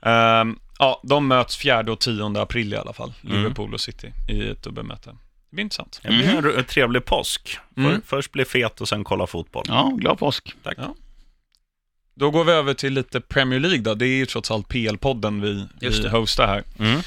Ehm, 0.01 0.59
ja, 0.79 1.01
de 1.03 1.27
möts 1.27 1.57
4 1.57 1.79
och 1.91 1.99
10 1.99 2.41
april 2.41 2.73
i 2.73 2.77
alla 2.77 2.93
fall, 2.93 3.13
Mm. 3.23 3.37
Liverpool 3.37 3.73
och 3.73 3.81
City, 3.81 4.13
i 4.27 4.49
ett 4.49 4.63
dubbelmöte. 4.63 5.09
Det 5.09 5.55
blir 5.55 5.63
intressant. 5.63 5.99
Det 6.03 6.09
blir 6.09 6.57
en 6.57 6.63
trevlig 6.63 7.05
påsk. 7.05 7.57
Mm. 7.77 7.91
För, 7.91 8.01
först 8.07 8.31
bli 8.31 8.45
fet 8.45 8.81
och 8.81 8.87
sen 8.89 9.03
kolla 9.03 9.27
fotboll. 9.27 9.65
Ja, 9.67 9.91
glad 9.97 10.17
påsk. 10.19 10.55
Tack. 10.63 10.77
Ja. 10.77 10.95
Då 12.17 12.31
går 12.31 12.43
vi 12.43 12.51
över 12.51 12.73
till 12.73 12.93
lite 12.93 13.21
Premier 13.21 13.59
League 13.59 13.77
då. 13.79 13.93
Det 13.93 14.05
är 14.05 14.17
ju 14.17 14.25
trots 14.25 14.51
allt 14.51 14.67
PL-podden 14.67 15.41
vi, 15.41 15.67
Just 15.85 16.03
vi 16.05 16.09
hostar 16.09 16.47
här. 16.47 16.63
Mm. 16.79 16.97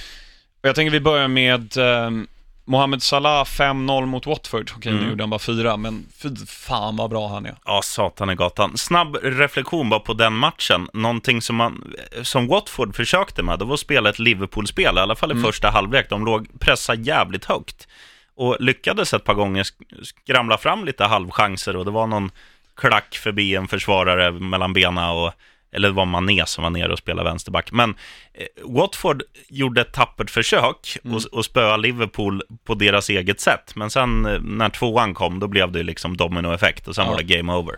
Och 0.62 0.68
jag 0.68 0.74
tänker 0.74 0.90
vi 0.90 1.00
börjar 1.00 1.28
med 1.28 1.76
ehm, 1.78 2.26
Mohamed 2.64 3.02
Salah 3.02 3.44
5-0 3.44 4.06
mot 4.06 4.26
Watford. 4.26 4.70
Okej, 4.76 4.92
Mm. 4.92 5.04
nu 5.04 5.10
gjorde 5.10 5.22
han 5.22 5.30
bara 5.30 5.38
fyra, 5.38 5.76
men 5.76 6.06
fy 6.22 6.36
fan 6.46 6.96
vad 6.96 7.10
bra 7.10 7.28
han 7.28 7.46
är. 7.46 7.54
Ja, 7.64 7.80
satan 7.84 8.30
i 8.30 8.34
gatan. 8.34 8.76
Snabb 8.78 9.16
reflektion 9.22 9.88
bara 9.90 10.00
på 10.00 10.12
den 10.12 10.32
matchen. 10.32 10.88
Någonting 10.92 11.42
som, 11.42 11.56
man, 11.56 11.94
som 12.22 12.46
Watford 12.46 12.96
försökte 12.96 13.42
med, 13.42 13.58
det 13.58 13.64
var 13.64 13.74
att 13.74 13.80
spela 13.80 14.10
ett 14.10 14.18
Liverpool-spel, 14.18 14.96
i 14.96 15.00
alla 15.00 15.16
fall 15.16 15.30
i 15.30 15.32
Mm. 15.32 15.44
första 15.44 15.70
halvlek. 15.70 16.10
De 16.10 16.24
låg 16.24 16.60
pressa 16.60 16.94
jävligt 16.94 17.44
högt 17.44 17.88
och 18.36 18.56
lyckades 18.60 19.14
ett 19.14 19.24
par 19.24 19.34
gånger 19.34 19.62
sk- 19.62 20.04
skramla 20.24 20.58
fram 20.58 20.84
lite 20.84 21.04
halvchanser 21.04 21.76
och 21.76 21.84
det 21.84 21.90
var 21.90 22.06
någon 22.06 22.30
klack 22.80 23.14
förbi 23.14 23.54
en 23.56 23.68
försvarare 23.68 24.32
mellan 24.32 24.72
benen 24.72 25.04
och 25.04 25.32
eller 25.72 25.88
det 25.88 25.94
var 25.94 26.04
Mané 26.06 26.46
som 26.46 26.62
var 26.64 26.70
nere 26.70 26.92
och 26.92 26.98
spelade 26.98 27.30
vänsterback. 27.30 27.72
Men 27.72 27.90
eh, 28.34 28.46
Watford 28.64 29.22
gjorde 29.48 29.80
ett 29.80 29.92
tappert 29.92 30.30
försök 30.30 30.96
Mm. 31.04 31.16
och, 31.16 31.22
och 31.24 31.44
spöa 31.44 31.76
Liverpool 31.76 32.42
på 32.64 32.74
deras 32.74 33.08
eget 33.10 33.40
sätt. 33.40 33.72
Men 33.74 33.90
sen 33.90 34.26
eh, 34.26 34.40
när 34.40 34.68
tvåan 34.68 35.14
kom, 35.14 35.40
då 35.40 35.46
blev 35.48 35.72
det 35.72 35.82
liksom 35.82 36.16
dominoeffekt 36.16 36.88
och 36.88 36.94
sen 36.94 37.04
Ja. 37.04 37.10
var 37.10 37.18
det 37.18 37.24
game 37.36 37.52
over. 37.52 37.76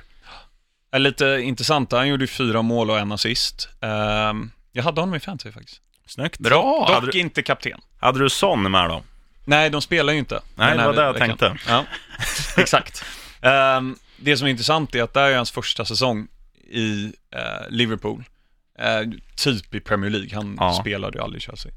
Är 0.92 0.99
lite 0.99 1.25
intressant, 1.26 1.92
han 1.92 2.09
gjorde 2.09 2.26
fyra 2.26 2.62
mål 2.62 2.90
och 2.90 2.99
en 2.99 3.12
assist. 3.12 3.68
Ehm, 3.80 4.50
jag 4.73 4.82
hade 4.82 5.00
honom 5.00 5.14
i 5.14 5.21
fantasy 5.21 5.52
faktiskt. 5.52 5.80
Snyggt. 6.06 6.38
Bra! 6.38 6.62
Dock 6.87 6.90
Hade 6.94 7.12
du, 7.12 7.18
inte 7.18 7.42
kapten. 7.42 7.80
hade 8.00 8.18
du 8.18 8.30
Son 8.30 8.71
med 8.71 8.88
då? 8.90 9.02
Nej, 9.44 9.71
de 9.71 9.82
spelar 9.82 10.12
ju 10.12 10.18
inte. 10.18 10.40
Nej, 10.54 10.76
det 10.78 10.85
var 10.87 10.92
det 10.92 11.02
jag 11.02 11.12
veckan. 11.12 11.28
tänkte. 11.38 11.56
Ja, 11.68 11.85
exakt. 12.56 13.04
Ehm, 13.42 13.97
det 14.23 14.37
som 14.37 14.47
är 14.47 14.50
intressant 14.50 14.95
är 14.95 15.02
att 15.02 15.14
det 15.14 15.21
här 15.21 15.31
är 15.31 15.37
hans 15.37 15.50
första 15.50 15.85
säsong 15.85 16.29
i 16.71 17.05
eh, 17.31 17.69
Liverpool. 17.71 18.25
Eh, 18.79 19.00
typ 19.37 19.75
i 19.75 19.81
Premier 19.81 20.11
League, 20.11 20.31
han 20.35 20.57
Ja. 20.61 20.73
spelade 20.81 21.19
ju 21.19 21.25
aldrig 21.25 21.43
i 21.43 21.45
Chelsea. 21.45 21.73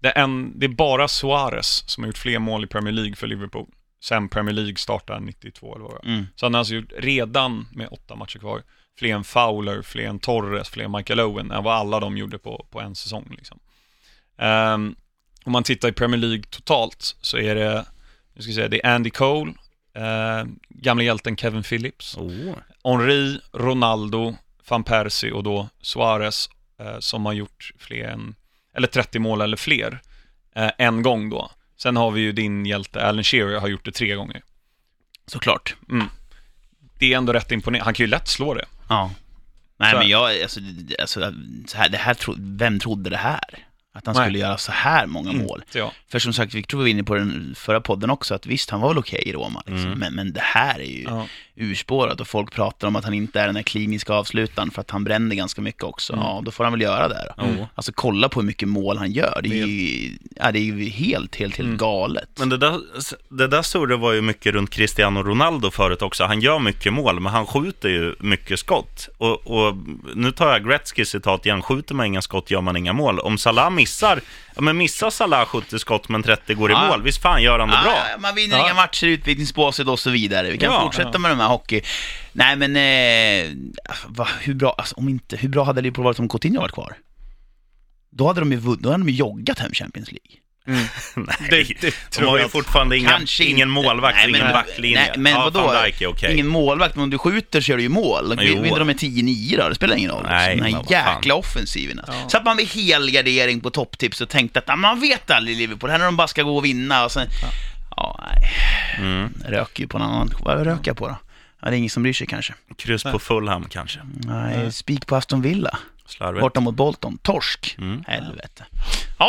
Det 0.00 0.08
är, 0.08 0.22
en, 0.22 0.58
det 0.58 0.66
är 0.66 0.68
bara 0.68 1.08
Suarez 1.08 1.84
som 1.86 2.02
har 2.04 2.08
gjort 2.08 2.18
fler 2.18 2.38
mål 2.38 2.64
i 2.64 2.66
Premier 2.66 2.92
League 2.92 3.14
för 3.16 3.26
Liverpool. 3.26 3.66
Sen 4.04 4.28
Premier 4.28 4.54
League 4.54 4.76
startade 4.76 5.20
92 5.20 5.74
eller 5.74 5.84
vad 5.84 6.02
det. 6.02 6.08
Mm. 6.08 6.26
Så 6.36 6.46
han 6.46 6.54
har 6.54 6.58
alltså 6.58 6.74
gjort, 6.74 6.92
redan 6.98 7.68
med 7.72 7.88
åtta 7.90 8.16
matcher 8.16 8.38
kvar, 8.38 8.62
fler 8.98 9.14
än 9.14 9.24
Fowler, 9.24 9.82
fler 9.82 10.04
än 10.08 10.18
Torres, 10.18 10.68
fler 10.68 10.84
än 10.84 10.92
Michael 10.92 11.20
Owen, 11.20 11.50
än 11.50 11.64
vad 11.64 11.74
alla 11.74 12.00
de 12.00 12.16
gjorde 12.16 12.38
på, 12.38 12.66
på 12.70 12.80
en 12.80 12.94
säsong. 12.94 13.34
Liksom. 13.38 13.58
Ehm, 14.38 14.94
om 15.44 15.52
man 15.52 15.62
tittar 15.62 15.88
i 15.88 15.92
Premier 15.92 16.20
League 16.20 16.42
totalt 16.50 17.16
så 17.20 17.38
är 17.38 17.54
det, 17.54 17.84
nu 18.34 18.42
ska 18.42 18.48
jag 18.50 18.54
säga, 18.54 18.68
det 18.68 18.86
är 18.86 18.94
Andy 18.94 19.10
Cole, 19.10 19.52
eh, 19.94 20.44
gamla 20.68 21.04
hjälten 21.04 21.36
Kevin 21.36 21.62
Phillips, 21.62 22.16
Oh. 22.16 22.54
Henri, 22.84 23.40
Ronaldo, 23.52 24.36
van 24.68 24.84
Persie 24.84 25.32
och 25.32 25.42
då 25.42 25.68
Suarez 25.80 26.50
eh, 26.80 26.98
som 26.98 27.26
har 27.26 27.32
gjort 27.32 27.72
fler 27.78 28.08
än, 28.08 28.34
eller 28.76 28.88
30 28.88 29.18
mål 29.18 29.40
eller 29.40 29.56
fler, 29.56 30.00
eh, 30.54 30.70
en 30.78 31.02
gång 31.02 31.30
då. 31.30 31.50
Sen 31.76 31.96
har 31.96 32.10
vi 32.10 32.20
ju 32.20 32.32
din 32.32 32.66
hjälte 32.66 33.06
Alan 33.06 33.24
Shearer 33.24 33.60
har 33.60 33.68
gjort 33.68 33.84
det 33.84 33.92
tre 33.92 34.14
gånger. 34.14 34.42
Såklart. 35.26 35.74
Det 36.98 37.12
är 37.12 37.16
ändå 37.18 37.32
rätt 37.32 37.52
imponerande. 37.52 37.84
Han 37.84 37.94
kan 37.94 38.04
ju 38.04 38.10
lätt 38.10 38.28
slå 38.28 38.54
det. 38.54 38.64
Ja. 38.88 39.10
Nej 39.76 39.90
Så- 39.92 39.98
men 39.98 40.08
jag, 40.08 40.42
alltså, 40.42 40.60
alltså 40.98 41.32
så 41.66 41.76
här, 41.78 41.88
det 41.88 41.98
här 41.98 42.14
tro, 42.14 42.34
vem 42.38 42.80
trodde 42.80 43.10
det 43.10 43.16
här? 43.16 43.66
Att 43.94 44.06
han 44.06 44.14
Nej. 44.16 44.24
skulle 44.24 44.38
göra 44.38 44.58
så 44.58 44.72
här 44.72 45.06
många 45.06 45.32
mål. 45.32 45.62
Inte 45.66 45.78
jag. 45.78 45.90
För 46.08 46.18
som 46.18 46.32
sagt, 46.32 46.54
vi 46.54 46.62
tror 46.62 46.78
vi 46.80 46.84
var 46.84 46.88
inne 46.90 47.04
på 47.04 47.14
den 47.14 47.54
förra 47.58 47.80
podden 47.80 48.10
också, 48.10 48.34
att 48.34 48.46
visst, 48.46 48.70
han 48.70 48.80
var 48.80 48.88
väl 48.88 48.98
okej 48.98 49.22
i 49.26 49.32
Roma, 49.32 49.62
liksom. 49.66 49.86
Mm. 49.86 49.98
men, 49.98 50.14
men 50.14 50.32
det 50.32 50.40
här 50.40 50.78
är 50.80 50.84
ju 50.84 51.02
Ja. 51.02 51.26
urspårat 51.56 52.20
och 52.20 52.28
folk 52.28 52.52
pratar 52.52 52.88
om 52.88 52.96
att 52.96 53.04
han 53.04 53.14
inte 53.14 53.40
är 53.40 53.46
den 53.46 53.56
här 53.56 53.62
kliniska 53.62 54.12
avslutaren 54.12 54.70
för 54.70 54.80
att 54.80 54.90
han 54.90 55.04
bränner 55.04 55.36
ganska 55.36 55.60
mycket 55.62 55.82
också. 55.82 56.12
Mm. 56.12 56.24
Ja, 56.24 56.42
då 56.44 56.50
får 56.50 56.64
han 56.64 56.72
väl 56.72 56.82
göra 56.82 57.08
det 57.08 57.32
då. 57.36 57.44
Mm. 57.44 57.64
Alltså 57.74 57.92
kolla 57.94 58.28
på 58.28 58.40
hur 58.40 58.46
mycket 58.46 58.68
mål 58.68 58.98
han 58.98 59.12
gör, 59.12 59.40
det 59.42 59.60
är 59.60 59.66
ju, 59.66 60.10
ja, 60.36 60.52
det 60.52 60.58
är 60.58 60.62
ju 60.62 60.88
helt, 60.88 61.36
helt, 61.36 61.56
helt 61.56 61.66
Mm. 61.66 61.76
galet. 61.78 62.28
Men 62.38 62.48
det 62.48 62.56
där, 62.56 62.80
det 63.28 63.46
där 63.48 63.62
surret 63.62 63.98
var 64.00 64.12
ju 64.12 64.22
mycket 64.22 64.52
runt 64.54 64.70
Cristiano 64.70 65.22
Ronaldo 65.22 65.70
förut 65.70 66.02
också. 66.02 66.24
Han 66.24 66.40
gör 66.40 66.58
mycket 66.58 66.92
mål, 66.92 67.20
men 67.20 67.32
han 67.32 67.46
skjuter 67.46 67.88
ju 67.88 68.14
mycket 68.20 68.58
skott. 68.58 69.08
Och, 69.18 69.46
och 69.46 69.76
nu 70.14 70.32
tar 70.32 70.52
jag 70.52 70.66
Gretzky 70.68 71.04
citat 71.04 71.46
igen, 71.46 71.62
skjuter 71.62 71.94
man 71.94 72.06
inga 72.06 72.22
skott 72.22 72.50
gör 72.50 72.60
man 72.60 72.76
inga 72.76 72.92
mål. 72.92 73.18
Om 73.18 73.38
Salah 73.38 73.70
missar, 73.82 74.20
ja 74.54 74.60
men 74.62 74.76
missar 74.76 75.10
Salah 75.10 75.46
70 75.46 75.78
skott 75.78 76.08
men 76.08 76.22
30 76.22 76.54
går 76.54 76.70
i 76.70 76.74
Ja. 76.74 76.86
mål, 76.88 77.02
visst 77.02 77.22
fan 77.22 77.42
gör 77.42 77.58
han 77.58 77.68
det 77.68 77.80
bra? 77.84 77.94
Ja, 78.12 78.18
man 78.18 78.34
vinner 78.34 78.56
Ja. 78.58 78.64
inga 78.64 78.74
matcher 78.74 79.06
i 79.06 79.10
utvisningsbåset 79.10 79.86
och 79.88 79.98
så 80.00 80.10
vidare. 80.10 80.50
Vi 80.50 80.58
kan 80.58 80.72
Ja, 80.72 80.80
fortsätta 80.82 81.10
ja. 81.12 81.18
med 81.18 81.30
de 81.30 81.40
här 81.40 81.48
hockey... 81.48 81.80
Nej 82.32 82.56
men, 82.56 82.76
eh, 82.76 83.50
va, 84.06 84.28
hur 84.40 84.54
bra, 84.54 84.74
alltså, 84.78 84.94
om 84.96 85.08
inte, 85.08 85.36
hur 85.36 85.48
bra 85.48 85.64
hade 85.64 85.80
Liverpool 85.82 86.04
varit 86.04 86.18
om 86.18 86.28
Coutinho 86.28 86.60
varit 86.60 86.72
kvar? 86.72 86.96
Då 88.10 88.26
hade 88.26 88.40
de 88.40 88.52
ju, 88.52 88.58
vunn- 88.60 88.78
då 88.80 88.88
hade 88.90 89.04
de 89.04 89.08
ju 89.08 89.14
joggat 89.16 89.58
hem 89.58 89.72
Champions 89.72 90.08
League. 90.12 90.36
Nej, 91.14 91.46
Det- 91.50 91.80
det 91.80 91.94
de 92.18 92.24
har 92.24 92.38
ju 92.38 92.48
fortfarande 92.48 92.96
inga, 92.98 93.08
Kanske 93.10 93.44
ingen 93.44 93.70
målvakt 93.70 94.16
Nej, 94.16 94.26
men- 94.30 94.40
ingen 94.40 94.52
backlinje. 94.52 95.00
nej, 95.00 95.10
men 95.18 95.32
ja, 95.32 95.50
vadå? 95.50 95.74
Okej. 96.08 96.32
Ingen 96.32 96.46
målvakt, 96.46 96.94
men 96.94 97.02
om 97.04 97.10
du 97.10 97.18
skjuter 97.18 97.60
så 97.60 97.70
gör 97.70 97.76
du 97.76 97.82
ju 97.82 97.88
mål. 97.88 98.36
Vinner 98.38 98.78
de 98.78 98.84
med 98.86 98.96
10-9 98.96 99.56
då? 99.58 99.68
Det 99.68 99.74
spelar 99.74 99.96
ingen 99.96 100.10
roll. 100.10 100.26
Nej, 100.28 100.56
den 100.56 100.74
här 100.74 100.84
jäkla 100.90 101.34
offensiven. 101.34 101.98
Alltså. 101.98 102.12
Ja. 102.14 102.28
Så 102.28 102.36
att 102.36 102.44
man 102.44 102.56
vid 102.56 102.68
helgardering 102.68 103.60
på 103.60 103.70
topptips 103.70 104.20
och 104.20 104.28
tänkte 104.28 104.58
att 104.66 104.78
man 104.78 105.00
vet 105.00 105.30
aldrig 105.30 105.56
Liverpool, 105.56 105.90
här 105.90 105.98
när 105.98 106.04
de 106.04 106.16
bara 106.16 106.28
ska 106.28 106.42
gå 106.42 106.56
och 106.56 106.64
vinna 106.64 107.04
och 107.04 107.12
sen... 107.12 107.26
Ja, 107.96 108.20
nej. 108.28 108.50
Mm. 108.98 109.32
Röker 109.44 109.80
ju 109.82 109.86
på 109.88 109.96
en 109.96 110.02
annan... 110.02 110.30
Vad 110.40 110.64
röker 110.66 110.90
jag 110.90 110.96
på 110.96 111.08
då? 111.08 111.16
Ja, 111.62 111.70
det 111.70 111.76
är 111.76 111.78
ingen 111.78 111.90
som 111.90 112.02
bryr 112.02 112.12
sig 112.12 112.26
kanske. 112.26 112.54
Kryss 112.78 113.02
på 113.02 113.18
Fulham 113.18 113.64
kanske. 113.70 113.98
Nej, 114.24 114.72
spik 114.72 115.06
på 115.06 115.16
Aston 115.16 115.42
Villa. 115.42 115.78
Slarvigt. 116.06 116.40
Borta 116.40 116.60
mot 116.60 116.74
Bolton. 116.74 117.18
Torsk. 117.18 117.74
Mm. 117.78 118.04
Helvete. 118.06 118.64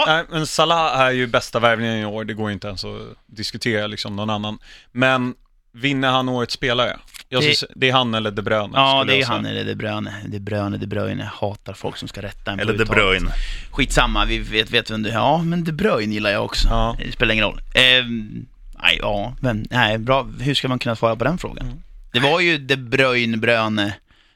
Nej, 0.08 0.24
men 0.32 0.48
Salah 0.48 1.00
är 1.00 1.12
ju 1.12 1.28
bästa 1.28 1.60
värvningen 1.60 1.98
i 1.98 2.06
år, 2.06 2.26
det 2.26 2.34
går 2.34 2.52
inte 2.52 2.68
ens 2.68 2.86
att 2.86 3.02
diskutera 3.26 3.88
liksom 3.88 4.16
någon 4.16 4.30
annan. 4.30 4.60
Men 4.92 5.36
vinner 5.72 6.12
han 6.12 6.30
årets 6.30 6.54
spelare? 6.54 6.98
Jag 7.30 7.42
Det- 7.42 7.48
det, 7.62 7.68
det 7.76 7.90
är 7.90 7.94
han 7.94 8.14
eller 8.14 8.32
De 8.32 8.42
Bruyne. 8.42 8.70
Ja, 8.74 9.04
det 9.08 9.22
är 9.22 9.26
han 9.26 9.46
eller 9.46 9.64
De 9.66 9.76
Bruyne. 9.76 10.14
De 10.28 10.40
Bruyne, 10.40 10.78
De 10.78 10.88
Bruyne. 10.88 11.30
Hatar 11.34 11.74
folk 11.74 11.98
som 11.98 12.08
ska 12.08 12.22
rätta 12.22 12.52
en 12.52 12.60
Eller 12.60 12.78
De. 12.78 12.86
Bruyne. 12.86 13.32
Skitsamma, 13.72 14.26
vi 14.26 14.40
vet, 14.40 14.72
vet 14.72 14.92
vem 14.92 15.04
du 15.04 15.10
Ja, 15.10 15.38
men 15.44 15.64
De 15.64 15.72
Bruyne 15.72 16.14
gillar 16.14 16.30
jag 16.30 16.46
också. 16.46 16.68
Ja. 16.68 16.96
Det 17.00 17.12
spelar 17.12 17.34
ingen 17.34 17.46
roll. 17.46 17.62
Ehm, 17.76 18.46
nej, 18.84 18.98
ja, 19.02 19.36
men 19.42 19.68
nej, 19.70 19.98
bra. 19.98 20.24
Hur 20.40 20.54
ska 20.54 20.68
man 20.68 20.80
kunna 20.80 20.96
svara 20.96 21.16
på 21.16 21.24
den 21.24 21.38
frågan? 21.38 21.66
Mm. 21.66 21.78
Det 22.14 22.20
var 22.20 22.40
ju 22.40 22.58
De 22.58 22.76
Bruyne, 22.78 23.38
Bröne, 23.38 23.94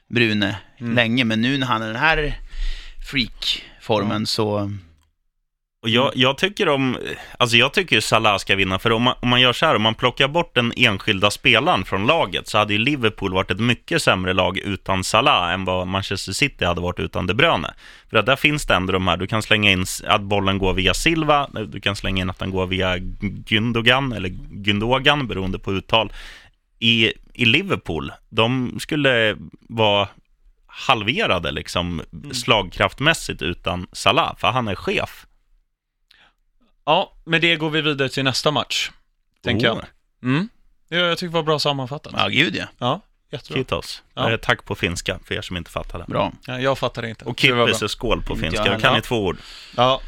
Brune 0.08 0.56
Mm. 0.80 0.94
länge, 0.94 1.24
men 1.24 1.40
nu 1.40 1.58
när 1.58 1.66
han 1.66 1.82
är 1.82 1.86
den 1.86 1.96
här 1.96 2.34
freak-formen 3.10 4.26
så... 4.26 4.72
Och 5.82 5.88
jag, 5.88 6.12
jag 6.14 6.38
tycker 6.38 6.68
om, 6.68 6.96
alltså 7.38 7.56
jag 7.56 7.72
tycker 7.72 7.96
ju 7.96 8.00
Salah 8.02 8.38
ska 8.38 8.56
vinna, 8.56 8.78
för 8.78 8.92
om 8.92 9.02
man, 9.02 9.14
om 9.20 9.28
man 9.28 9.40
gör 9.40 9.52
så 9.52 9.66
här, 9.66 9.76
om 9.76 9.82
man 9.82 9.94
plockar 9.94 10.28
bort 10.28 10.54
den 10.54 10.72
enskilda 10.76 11.30
spelaren 11.30 11.84
från 11.84 12.06
laget, 12.06 12.48
så 12.48 12.58
hade 12.58 12.72
ju 12.72 12.78
Liverpool 12.78 13.32
varit 13.32 13.50
ett 13.50 13.60
mycket 13.60 14.02
sämre 14.02 14.32
lag 14.32 14.58
utan 14.58 15.04
Salah 15.04 15.52
än 15.52 15.64
vad 15.64 15.86
Manchester 15.86 16.32
City 16.32 16.64
hade 16.64 16.80
varit 16.80 17.00
utan 17.00 17.26
De 17.26 17.34
Bruyne. 17.34 17.74
För 18.10 18.16
att 18.16 18.26
där 18.26 18.36
finns 18.36 18.66
det 18.66 18.74
ändå 18.74 18.92
de 18.92 19.08
här, 19.08 19.16
du 19.16 19.26
kan 19.26 19.42
slänga 19.42 19.70
in 19.70 19.84
att 20.06 20.22
bollen 20.22 20.58
går 20.58 20.74
via 20.74 20.94
Silva, 20.94 21.48
du 21.68 21.80
kan 21.80 21.96
slänga 21.96 22.22
in 22.22 22.30
att 22.30 22.38
den 22.38 22.50
går 22.50 22.66
via 22.66 22.96
Gündogan, 23.46 24.16
eller 24.16 24.28
Gündogan, 24.64 25.26
beroende 25.26 25.58
på 25.58 25.72
uttal. 25.72 26.12
I, 26.78 27.12
I 27.38 27.44
Liverpool, 27.44 28.12
de 28.28 28.76
skulle 28.80 29.36
vara 29.60 30.08
halverade 30.66 31.50
liksom 31.50 32.02
slagkraftmässigt 32.32 33.42
utan 33.42 33.86
Salah, 33.92 34.36
för 34.36 34.48
han 34.48 34.68
är 34.68 34.74
chef. 34.74 35.26
Ja, 36.84 37.12
med 37.24 37.40
det 37.40 37.56
går 37.56 37.70
vi 37.70 37.80
vidare 37.80 38.08
till 38.08 38.24
nästa 38.24 38.50
match, 38.50 38.90
tänker 39.44 39.70
Oh. 39.72 39.76
jag. 39.76 39.84
Mm. 40.30 40.48
Ja, 40.88 40.98
jag 40.98 41.18
tycker 41.18 41.28
det 41.30 41.34
var 41.34 41.42
bra 41.42 41.58
sammanfattat. 41.58 42.12
Ja, 42.16 42.28
gud 42.28 42.56
ja. 42.56 42.64
Ja, 42.78 43.00
jättebra. 43.30 43.58
Kitos. 43.60 44.02
Ja. 44.14 44.30
Eh, 44.30 44.36
Tack 44.36 44.64
på 44.64 44.74
finska, 44.74 45.18
för 45.24 45.34
er 45.34 45.42
som 45.42 45.56
inte 45.56 45.70
fattar 45.70 45.98
det. 45.98 46.04
Bra. 46.08 46.32
Ja, 46.46 46.60
jag 46.60 46.78
fattar 46.78 47.02
det 47.02 47.08
inte. 47.08 47.24
Och 47.24 47.40
kippis 47.40 47.82
är 47.82 47.88
skål 47.88 48.22
på 48.22 48.36
finska. 48.36 48.66
jag 48.66 48.80
kan 48.80 48.96
i 48.96 49.00
två 49.00 49.24
ord. 49.26 49.36
Ja. 49.76 50.00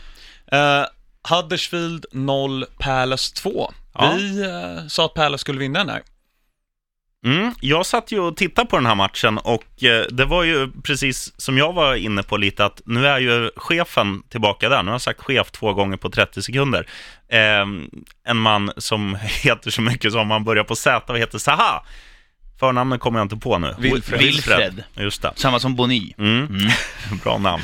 Uh, 0.53 0.87
Huddersfield 1.35 2.07
0, 2.13 2.65
Palace 2.79 3.35
2. 3.35 3.73
Ja. 3.95 4.13
Vi 4.17 4.43
eh, 4.43 4.87
sa 4.87 5.05
att 5.05 5.15
Palace 5.15 5.41
skulle 5.41 5.59
vinna 5.59 5.79
den 5.79 5.89
här. 5.89 6.03
Mm, 7.25 7.55
jag 7.61 7.87
satt 7.87 8.13
ju 8.13 8.21
och 8.21 8.37
tittade 8.37 8.69
på 8.69 8.77
den 8.77 8.87
här 8.87 8.95
matchen 8.95 9.39
och 9.39 9.85
eh, 9.85 10.07
det 10.11 10.25
var 10.25 10.45
ju 10.45 10.71
precis 10.83 11.41
som 11.41 11.59
jag 11.59 11.73
var 11.73 11.95
inne 11.95 12.23
på 12.23 12.37
lite 12.37 12.65
att 12.65 12.83
nu 12.85 13.07
är 13.07 13.19
ju 13.19 13.51
chefen 13.57 14.23
tillbaka 14.29 14.69
där. 14.69 14.83
Nu 14.83 14.89
har 14.89 14.95
jag 14.95 15.01
sagt 15.01 15.21
chef 15.21 15.51
två 15.51 15.73
gånger 15.73 15.97
på 15.97 16.11
30 16.11 16.43
sekunder. 16.43 16.87
Eh, 17.29 17.67
en 18.25 18.37
man 18.37 18.73
som 18.77 19.15
heter 19.43 19.71
så 19.71 19.83
mycket 19.83 20.13
som 20.13 20.31
han 20.31 20.45
börjar 20.45 20.65
på 20.65 20.77
Z 20.77 21.13
och 21.13 21.19
heter 21.19 21.39
Saha. 21.39 21.83
Förnamnet 22.59 23.01
kommer 23.01 23.19
jag 23.19 23.25
inte 23.25 23.37
på 23.37 23.59
nu. 23.59 23.75
Wilfred. 23.79 24.21
Wilfred. 24.21 24.85
Just 24.95 25.23
det. 25.23 25.33
Samma 25.37 25.61
som 25.61 25.77
Boni. 25.77 26.15
Mm. 26.19 26.49
Bra 27.25 27.39
namn. 27.39 27.63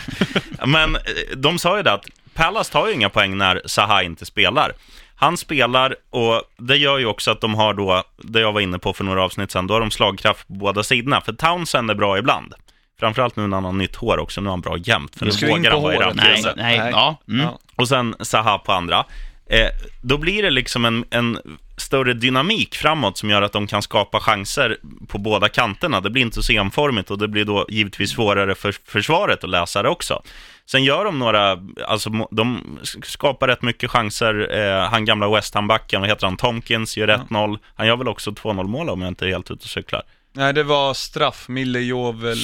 Men 0.66 0.96
eh, 0.96 1.00
de 1.36 1.58
sa 1.58 1.76
ju 1.76 1.82
det 1.82 1.92
att 1.92 2.06
Palace 2.34 2.72
tar 2.72 2.88
ju 2.88 2.94
inga 2.94 3.08
poäng 3.08 3.36
när 3.36 3.62
Zaha 3.64 4.02
inte 4.02 4.26
spelar. 4.26 4.72
Han 5.16 5.36
spelar 5.36 5.96
och 6.10 6.42
det 6.56 6.76
gör 6.76 6.98
ju 6.98 7.06
också 7.06 7.30
att 7.30 7.40
de 7.40 7.54
har 7.54 7.74
då, 7.74 8.02
det 8.16 8.40
jag 8.40 8.52
var 8.52 8.60
inne 8.60 8.78
på 8.78 8.92
för 8.92 9.04
några 9.04 9.22
avsnitt 9.22 9.50
sedan, 9.50 9.66
då 9.66 9.74
har 9.74 9.80
de 9.80 9.90
slagkraft 9.90 10.48
på 10.48 10.52
båda 10.52 10.82
sidorna. 10.82 11.20
För 11.20 11.32
Townsend 11.32 11.90
är 11.90 11.94
bra 11.94 12.18
ibland. 12.18 12.54
Framförallt 13.00 13.36
nu 13.36 13.46
när 13.46 13.56
han 13.56 13.64
har 13.64 13.72
nytt 13.72 13.96
hår 13.96 14.18
också, 14.18 14.40
nu 14.40 14.46
är 14.46 14.50
han 14.50 14.60
bra 14.60 14.76
jämt. 14.76 15.18
För 15.18 15.26
nu 15.26 15.32
in 15.32 15.56
vågar 15.56 15.70
han 15.70 15.82
vara 15.82 15.94
i 15.94 15.96
håret. 15.96 16.16
Nej, 16.16 16.42
nej, 16.56 16.78
Nej. 16.78 16.90
ja. 16.92 17.16
Mm. 17.28 17.40
Ja. 17.40 17.58
Och 17.76 17.88
sen 17.88 18.14
Zaha 18.20 18.58
på 18.58 18.72
andra. 18.72 19.04
Eh, 19.50 19.68
då 20.02 20.18
blir 20.18 20.42
det 20.42 20.50
liksom 20.50 20.84
en, 20.84 21.04
en 21.10 21.38
större 21.76 22.14
dynamik 22.14 22.74
framåt 22.74 23.18
som 23.18 23.30
gör 23.30 23.42
att 23.42 23.52
de 23.52 23.66
kan 23.66 23.82
skapa 23.82 24.20
chanser 24.20 24.78
på 25.08 25.18
båda 25.18 25.48
kanterna. 25.48 26.00
Det 26.00 26.10
blir 26.10 26.22
inte 26.22 26.42
så 26.42 26.52
enformigt 26.52 27.10
och 27.10 27.18
det 27.18 27.28
blir 27.28 27.44
då 27.44 27.66
givetvis 27.68 28.10
svårare 28.10 28.54
för 28.54 28.74
försvaret 28.86 29.44
att 29.44 29.50
läsa 29.50 29.82
det 29.82 29.88
också. 29.88 30.22
Sen 30.66 30.84
gör 30.84 31.04
de 31.04 31.18
några, 31.18 31.58
alltså 31.86 32.10
de 32.30 32.78
skapar 33.02 33.48
rätt 33.48 33.62
mycket 33.62 33.90
chanser. 33.90 34.58
Eh, 34.58 34.88
han 34.88 35.04
gamla 35.04 35.28
West 35.28 35.54
Ham-backen, 35.54 36.00
vad 36.00 36.10
heter 36.10 36.26
han, 36.26 36.36
Tomkins 36.36 36.96
gör 36.96 37.08
1-0. 37.08 37.58
Han 37.74 37.86
gör 37.86 37.96
väl 37.96 38.08
också 38.08 38.30
2-0 38.30 38.64
mål 38.64 38.88
om 38.88 39.02
jag 39.02 39.08
inte 39.08 39.26
är 39.26 39.28
helt 39.28 39.50
ute 39.50 39.64
och 39.64 39.70
cyklar. 39.70 40.02
Nej, 40.32 40.54
det 40.54 40.62
var 40.62 40.94
straff. 40.94 41.48
Mille 41.48 41.80
Jovel 41.80 42.38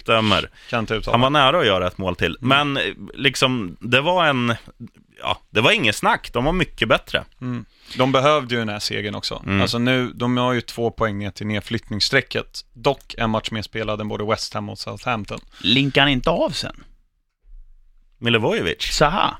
Stämmer. 0.00 0.50
Kan. 0.70 0.86
Han 1.06 1.20
var 1.20 1.30
nära 1.30 1.58
att 1.58 1.66
göra 1.66 1.86
ett 1.86 1.98
mål 1.98 2.16
till. 2.16 2.36
Men 2.40 2.76
eh, 2.76 2.82
liksom, 3.14 3.76
det 3.80 4.00
var 4.00 4.26
en, 4.26 4.54
ja, 5.22 5.38
det 5.50 5.60
var 5.60 5.72
inget 5.72 5.96
snack. 5.96 6.30
De 6.32 6.44
var 6.44 6.52
mycket 6.52 6.88
bättre. 6.88 7.24
Mm. 7.40 7.64
De 7.98 8.12
behövde 8.12 8.54
ju 8.54 8.58
den 8.58 8.68
här 8.68 8.78
segern 8.78 9.14
också. 9.14 9.42
Mm. 9.46 9.60
Alltså 9.60 9.78
nu, 9.78 10.12
de 10.14 10.36
har 10.36 10.52
ju 10.52 10.60
två 10.60 10.90
poäng 10.90 11.18
ner 11.18 11.30
till 11.30 11.46
nedflyttningsstrecket. 11.46 12.60
Dock 12.72 13.14
en 13.18 13.30
match 13.30 13.50
mer 13.50 13.62
spelad 13.62 14.00
än 14.00 14.08
både 14.08 14.24
West 14.24 14.54
Ham 14.54 14.68
och 14.68 14.78
Southampton. 14.78 15.40
Linkar 15.60 16.00
han 16.00 16.10
inte 16.10 16.30
av 16.30 16.50
sen? 16.50 16.84
Milovojevic? 18.24 18.82
Saha? 18.92 19.36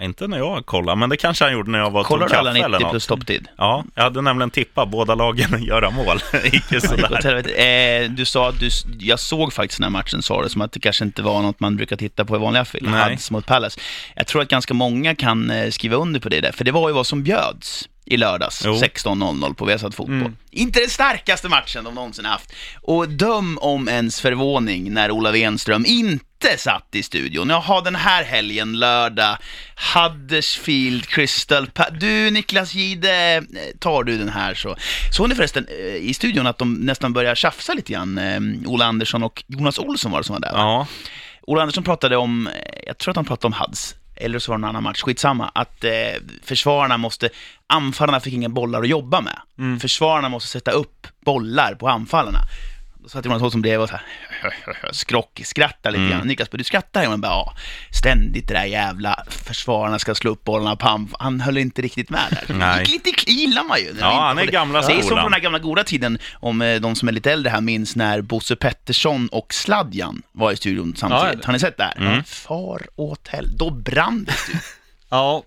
Inte 0.00 0.26
när 0.26 0.38
jag 0.38 0.66
kollade, 0.66 0.96
men 0.98 1.08
det 1.10 1.16
kanske 1.16 1.44
han 1.44 1.52
gjorde 1.52 1.70
när 1.70 1.78
jag 1.78 1.90
var 1.90 2.00
och 2.00 2.06
Kollar 2.06 2.26
tog 2.28 2.34
du 2.34 2.38
alla 2.38 2.50
kaffe 2.50 2.64
eller 2.64 2.78
90 2.78 2.84
något. 2.84 2.92
plus 2.92 3.06
topptid? 3.06 3.48
Ja, 3.56 3.84
jag 3.94 4.02
hade 4.02 4.22
nämligen 4.22 4.50
tippat 4.50 4.88
båda 4.88 5.14
lagen 5.14 5.62
göra 5.62 5.90
mål. 5.90 6.18
Icke 6.44 6.80
sådär. 6.80 7.60
eh, 7.60 8.10
du 8.10 8.24
sa 8.24 8.48
att 8.48 8.60
du, 8.60 8.70
jag 8.98 9.20
såg 9.20 9.52
faktiskt 9.52 9.78
den 9.78 9.84
här 9.84 9.90
matchen 9.90 10.22
sa 10.22 10.42
du, 10.42 10.48
som 10.48 10.60
att 10.60 10.72
det 10.72 10.80
kanske 10.80 11.04
inte 11.04 11.22
var 11.22 11.42
något 11.42 11.60
man 11.60 11.76
brukar 11.76 11.96
titta 11.96 12.24
på 12.24 12.36
i 12.36 12.38
vanliga 12.38 12.64
film. 12.64 12.92
Hads 12.92 13.30
mot 13.30 13.46
Palace. 13.46 13.80
Jag 14.16 14.26
tror 14.26 14.42
att 14.42 14.48
ganska 14.48 14.74
många 14.74 15.14
kan 15.14 15.50
eh, 15.50 15.70
skriva 15.70 15.96
under 15.96 16.20
på 16.20 16.28
det 16.28 16.40
där, 16.40 16.52
för 16.52 16.64
det 16.64 16.72
var 16.72 16.88
ju 16.88 16.94
vad 16.94 17.06
som 17.06 17.22
bjöds 17.22 17.88
i 18.04 18.16
lördags, 18.16 18.62
Jo. 18.64 18.72
16.00 18.72 19.54
på 19.54 19.64
Viasat 19.64 19.94
Fotboll. 19.94 20.16
Mm. 20.16 20.36
Inte 20.50 20.80
den 20.80 20.90
starkaste 20.90 21.48
matchen 21.48 21.84
de 21.84 21.94
någonsin 21.94 22.24
haft. 22.24 22.52
Och 22.82 23.08
döm 23.08 23.58
om 23.58 23.88
ens 23.88 24.20
förvåning 24.20 24.92
när 24.92 25.10
Ola 25.10 25.30
Wenström 25.32 25.84
inte 25.86 26.24
satt 26.48 26.94
i 26.94 27.02
studion. 27.02 27.48
Jaha, 27.50 27.80
den 27.80 27.94
här 27.94 28.24
helgen, 28.24 28.78
lördag, 28.78 29.36
Huddersfield, 29.94 31.06
Crystal 31.06 31.66
Pa- 31.66 31.90
Du 31.90 32.30
Niklas 32.30 32.74
Gide, 32.74 33.42
tar 33.78 34.04
du 34.04 34.18
den 34.18 34.28
här 34.28 34.54
så. 34.54 34.76
Såg 35.12 35.28
ni 35.28 35.34
förresten 35.34 35.66
eh, 35.68 35.94
i 35.94 36.14
studion 36.14 36.46
att 36.46 36.58
de 36.58 36.74
nästan 36.74 37.12
börjar 37.12 37.34
tjafsa 37.34 37.74
lite 37.74 37.92
grann? 37.92 38.18
Eh, 38.18 38.40
Ola 38.70 38.84
Andersson 38.84 39.22
och 39.22 39.44
Jonas 39.46 39.78
Olsson 39.78 40.12
var 40.12 40.18
det 40.20 40.24
som 40.24 40.32
var 40.34 40.40
där. 40.40 40.52
va? 40.52 40.58
Ja, 40.58 40.86
Ola 41.42 41.62
Andersson 41.62 41.84
pratade 41.84 42.16
om, 42.16 42.46
eh, 42.46 42.52
jag 42.86 42.98
tror 42.98 43.12
att 43.12 43.16
han 43.16 43.24
pratade 43.24 43.46
om 43.46 43.52
Hads, 43.52 43.94
eller 44.16 44.38
så 44.38 44.52
var 44.52 44.58
det 44.58 44.60
en 44.60 44.68
annan 44.68 44.82
match, 44.82 45.00
skitsamma, 45.02 45.50
att 45.54 45.84
eh, 45.84 45.90
försvararna 46.44 46.96
måste, 46.96 47.28
anfallarna 47.66 48.20
fick 48.20 48.34
inga 48.34 48.48
bollar 48.48 48.80
att 48.82 48.88
jobba 48.88 49.20
med. 49.20 49.38
Mm. 49.58 49.80
Försvararna 49.80 50.28
måste 50.28 50.48
sätta 50.48 50.70
upp 50.70 51.06
bollar 51.24 51.74
på 51.74 51.88
anfallarna. 51.88 52.38
Då 53.10 53.12
satt 53.12 53.24
Jonas 53.24 53.42
Olsson 53.42 53.62
bredvid 53.62 53.80
och 53.80 53.88
så 53.88 53.96
här, 53.96 54.92
skrock, 54.92 55.40
skrattade 55.44 55.90
lite 55.92 56.00
Mm. 56.00 56.10
grann. 56.18 56.26
Niklas, 56.28 56.48
du 56.52 56.64
skrattar? 56.64 57.12
Och 57.12 57.18
bara, 57.18 57.32
ja, 57.32 57.54
ständigt 57.92 58.48
det 58.48 58.54
där 58.54 58.64
jävla 58.64 59.24
försvararna 59.28 59.98
ska 59.98 60.14
slå 60.14 60.30
upp 60.30 60.44
bollarna 60.44 60.76
på 60.76 60.86
anf- 60.86 61.14
Han 61.18 61.40
höll 61.40 61.58
inte 61.58 61.82
riktigt 61.82 62.10
med 62.10 62.20
där. 62.30 62.54
Nej. 62.54 62.80
Lite, 62.86 62.92
lite 63.10 63.30
gillar 63.30 63.64
man 63.64 63.78
ju. 63.78 63.94
Ja, 64.00 64.20
han 64.20 64.38
är 64.38 64.44
gamla 64.46 64.80
Det 64.80 64.86
är 64.86 64.90
som 64.96 65.02
skolan. 65.02 65.22
på 65.22 65.28
den 65.28 65.32
här 65.32 65.40
gamla 65.40 65.58
goda 65.58 65.84
tiden, 65.84 66.18
om 66.34 66.62
eh, 66.62 66.80
de 66.80 66.96
som 66.96 67.08
är 67.08 67.12
lite 67.12 67.32
äldre 67.32 67.50
här 67.50 67.60
minns 67.60 67.96
när 67.96 68.20
Bosse 68.20 68.56
Pettersson 68.56 69.28
och 69.32 69.54
Sladjan 69.54 70.22
var 70.32 70.52
i 70.52 70.56
studion 70.56 70.94
samtidigt. 70.96 71.38
Ja, 71.42 71.46
Har 71.46 71.52
ni 71.52 71.58
sett 71.58 71.76
det 71.76 71.84
här? 71.84 71.96
Mm. 71.98 72.24
Far 72.24 72.86
åt 72.96 73.28
helvete. 73.28 73.56
Då 73.58 73.70
brann 73.70 74.24
det. 74.24 74.34
Ja, 75.12 75.42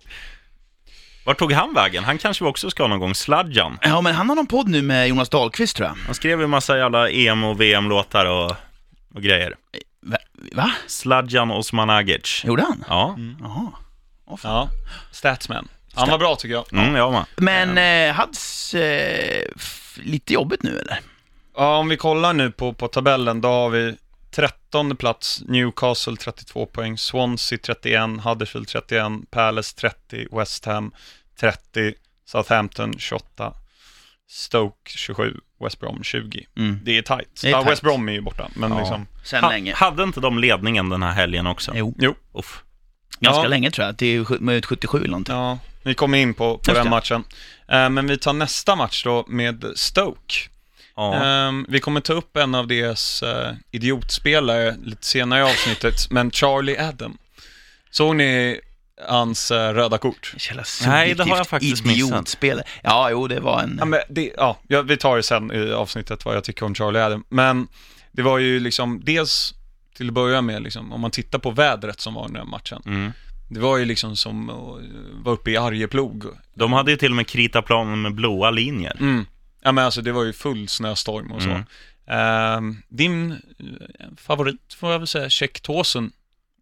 vart 1.26 1.40
tog 1.40 1.52
han 1.54 1.74
vägen? 1.74 2.04
Han 2.04 2.18
kanske 2.18 2.44
vi 2.44 2.50
också 2.50 2.70
ska 2.70 2.88
någon 2.88 3.00
gång. 3.00 3.16
Sladjan. 3.16 3.80
Ja, 3.82 4.02
men 4.02 4.16
han 4.16 4.30
har 4.30 4.36
någon 4.36 4.48
podd 4.48 4.68
nu 4.70 4.82
med 4.82 5.08
Jonas 5.08 5.30
Dahlqvist 5.30 5.76
tror 5.76 5.88
jag. 5.88 5.96
Han 6.06 6.16
skrev 6.16 6.40
ju 6.42 6.48
massa 6.48 6.78
jävla 6.78 7.10
EM 7.10 7.44
och 7.44 7.62
VM-låtar 7.62 8.26
och, 8.26 8.52
och 9.16 9.22
grejer. 9.22 9.56
Va? 10.02 10.18
Va? 10.52 10.72
Sladjan 10.88 11.52
Osmanagic. 11.52 12.42
Gjorde 12.46 12.64
han? 12.64 12.84
Ja, 12.90 13.16
Jaha. 13.42 13.72
Åh, 14.26 14.38
fan. 14.38 14.52
ja. 14.52 14.70
Statsman. 15.12 15.68
Han 15.96 16.10
var 16.10 16.18
bra 16.18 16.36
tycker 16.36 16.54
jag. 16.56 16.74
mm, 16.74 16.96
jag 16.96 17.12
med. 17.12 17.26
Men 17.38 17.78
eh, 18.10 18.16
Hads 18.16 18.74
eh, 18.74 19.44
f- 19.56 20.00
lite 20.04 20.34
jobbigt 20.34 20.64
nu 20.64 20.80
eller? 20.80 21.00
Ja, 21.58 21.78
om 21.78 21.90
vi 21.90 21.98
kollar 21.98 22.34
nu 22.34 22.52
på, 22.52 22.74
på 22.74 22.88
tabellen, 22.88 23.42
då 23.42 23.48
har 23.48 23.70
vi 23.70 23.96
13 24.36 24.96
plats, 24.96 25.42
Newcastle 25.48 26.16
32 26.18 26.66
poäng, 26.66 26.98
Swansea 26.98 27.60
31, 27.64 28.22
Huddersfield 28.24 28.68
31, 28.68 29.12
Palace 29.32 29.76
30, 29.78 30.28
West 30.32 30.66
Ham 30.66 30.92
30, 31.40 31.94
Southampton 32.26 32.94
28, 33.00 33.54
Stoke 34.30 34.92
27, 34.98 35.34
West 35.64 35.80
Brom 35.80 36.04
20. 36.04 36.46
Mm. 36.58 36.80
Det 36.84 36.98
är 36.98 37.02
tight. 37.02 37.42
Det 37.42 37.48
är 37.48 37.52
ja, 37.52 37.60
tight. 37.62 37.72
West 37.72 37.82
Brom 37.82 38.10
är 38.10 38.14
ju 38.14 38.22
borta, 38.22 38.50
men 38.56 38.72
Ja. 38.72 38.80
liksom, 38.80 39.08
Sen 39.24 39.44
Ha, 39.44 39.50
länge. 39.50 39.74
hade 39.74 40.04
inte 40.04 40.20
de 40.20 40.38
ledningen 40.40 40.90
den 40.90 41.04
här 41.04 41.12
helgen 41.12 41.48
också? 41.48 41.72
Jo, 41.76 41.96
jo. 42.00 42.16
Uff. 42.34 42.64
ganska 43.20 43.42
Ja. 43.44 43.48
länge 43.48 43.72
tror 43.72 43.86
jag. 43.88 43.98
Till 43.98 44.26
minut 44.40 44.66
77 44.66 44.98
eller 44.98 45.08
någonting. 45.08 45.36
Ja, 45.36 45.60
vi 45.84 45.94
kommer 45.94 46.18
in 46.18 46.34
på, 46.34 46.58
på 46.58 46.62
Just 46.72 46.76
den 46.76 46.84
det. 46.84 46.90
matchen. 46.90 47.24
Eh, 47.68 47.90
men 47.90 48.08
vi 48.08 48.18
tar 48.18 48.34
nästa 48.34 48.76
match 48.76 49.04
då 49.04 49.26
med 49.28 49.66
Stoke. 49.76 50.34
Ja. 50.96 51.14
Ehm, 51.14 51.66
vi 51.70 51.80
kommer 51.80 52.02
ta 52.02 52.14
upp 52.14 52.38
en 52.38 52.56
av 52.56 52.68
deras 52.68 53.24
uh, 53.24 53.52
idiotspelare 53.72 54.76
lite 54.84 55.06
senare 55.06 55.40
i 55.40 55.44
avsnittet, 55.44 55.96
men 56.10 56.32
Charlie 56.32 56.78
Adam. 56.78 57.18
Såg 57.92 58.16
ni 58.16 58.60
hans 59.08 59.52
eh, 59.52 59.74
röda 59.74 59.98
kort? 59.98 60.36
Nej, 60.86 61.14
det 61.14 61.24
har 61.24 61.38
jag 61.38 61.48
faktiskt 61.48 61.86
missat. 61.86 62.10
idiotspelare. 62.10 62.66
Ja, 62.84 63.10
jo, 63.12 63.28
det 63.28 63.40
var 63.40 63.62
en... 63.62 63.76
Ja, 63.80 63.86
men 63.86 64.00
det, 64.10 64.32
ja, 64.38 64.58
ja, 64.68 64.82
vi 64.82 64.98
tar 64.98 65.18
det 65.18 65.24
sen 65.24 65.52
i 65.52 65.72
avsnittet 65.72 66.26
vad 66.26 66.36
jag 66.36 66.44
tycker 66.44 66.66
om 66.66 66.76
Charlie 66.76 67.00
Adam. 67.00 67.24
Men 67.30 67.68
det 68.12 68.22
var 68.22 68.38
ju 68.38 68.60
liksom, 68.60 69.02
dels 69.04 69.54
till 69.98 70.08
att 70.08 70.14
börja 70.14 70.42
med, 70.42 70.62
liksom, 70.64 70.94
om 70.94 71.02
man 71.02 71.12
tittar 71.12 71.40
på 71.40 71.52
vädret 71.52 72.00
som 72.00 72.14
var 72.14 72.26
i 72.26 72.28
den 72.28 72.36
här 72.36 72.46
matchen. 72.46 72.82
Mm. 72.86 73.12
Det 73.50 73.60
var 73.60 73.78
ju 73.78 73.86
liksom 73.86 74.16
som 74.16 74.50
att 74.50 74.82
vara 75.26 75.36
uppe 75.36 75.52
i 75.52 75.58
Arjeplog. 75.58 76.26
De 76.54 76.74
hade 76.74 76.92
ju 76.92 76.98
till 76.98 77.12
och 77.12 77.16
med 77.16 77.28
kritat 77.28 77.66
planen 77.66 78.02
med 78.02 78.14
blåa 78.14 78.52
linjer. 78.52 78.98
Mm. 79.00 79.26
Ja 79.64 79.72
men 79.72 79.86
alltså 79.86 80.02
det 80.02 80.12
var 80.12 80.24
ju 80.24 80.34
full 80.34 80.68
snöstorm 80.68 81.32
och 81.32 81.42
så. 81.42 81.50
Mm. 81.50 81.64
Ehm, 82.08 82.82
din 82.90 83.32
eh, 83.32 83.38
favorit 84.18 84.74
får 84.80 84.92
jag 84.92 85.00
väl 85.00 85.08
säga, 85.08 85.30
Check 85.30 85.62
Tåsen, 85.62 86.04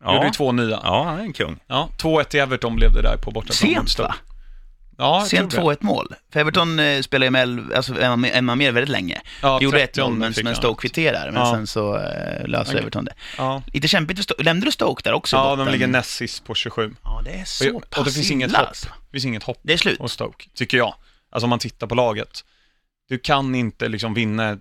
gjorde 0.01 0.15
Ja. 0.15 0.25
ju 0.25 0.31
två 0.31 0.51
nya. 0.51 0.79
ja, 0.83 1.03
han 1.03 1.19
är 1.19 1.23
en 1.23 1.33
kung. 1.33 1.59
Ja, 1.67 1.89
2-1 1.97 2.23
till 2.23 2.39
Everton 2.39 2.75
blev 2.75 2.93
det 2.93 3.01
där 3.01 3.17
på 3.17 3.31
bortaplan 3.31 3.55
Sent 3.73 3.99
va? 3.99 4.15
Ja, 4.97 5.25
Sent 5.29 5.51
tror 5.51 5.71
det. 5.71 5.75
2-1 5.77 5.83
mål. 5.85 6.15
För 6.33 6.39
Everton 6.39 6.79
eh, 6.79 7.01
spelade 7.01 7.25
ju 7.25 7.31
med 7.31 7.73
alltså, 7.75 8.01
en, 8.01 8.25
en 8.25 8.45
man 8.45 8.57
mer 8.57 8.71
väldigt 8.71 8.89
länge. 8.89 9.21
Ja, 9.41 9.61
Gjorde 9.61 9.77
30 9.79 10.01
1-0 10.01 10.09
men, 10.17 10.33
men. 10.43 10.55
Stoke 10.55 10.81
kvitterade, 10.81 11.31
men 11.31 11.41
Ja. 11.41 11.51
sen 11.55 11.67
så 11.67 11.97
eh, 11.97 12.47
löste 12.47 12.71
Okej. 12.71 12.81
Everton 12.81 13.05
det. 13.05 13.13
Ja, 13.37 13.61
Lite 13.73 13.87
kämpigt 13.87 14.17
för 14.17 14.23
Stoke. 14.23 14.43
Lämnade 14.43 14.67
du 14.67 14.71
Stoke 14.71 15.01
där 15.03 15.13
också? 15.13 15.35
i 15.35 15.39
ja 15.39 15.43
botten? 15.49 15.65
de 15.65 15.71
ligger 15.71 15.87
näst 15.87 16.09
sist 16.11 16.45
på 16.45 16.55
27. 16.55 16.95
Ja, 17.03 17.21
det 17.25 17.31
är 17.31 17.45
så 17.45 17.75
Och, 17.77 17.89
pass 17.89 17.99
och 17.99 18.05
det 18.05 18.11
finns 18.11 18.31
inget 18.31 18.49
illa, 18.49 18.59
hopp. 18.59 18.67
alltså. 18.67 18.87
Det 18.87 19.11
finns 19.11 19.25
inget 19.25 19.43
hopp 19.43 19.59
Det 19.63 19.73
är 19.73 19.77
slut. 19.77 19.99
Stoke, 20.11 20.45
tycker 20.55 20.77
jag. 20.77 20.95
Alltså 21.31 21.45
om 21.45 21.49
man 21.49 21.59
tittar 21.59 21.87
på 21.87 21.95
laget. 21.95 22.45
Du 23.11 23.19
kan 23.19 23.55
inte 23.55 23.87
liksom 23.87 24.13
vinna 24.13 24.49
eh, 24.51 24.57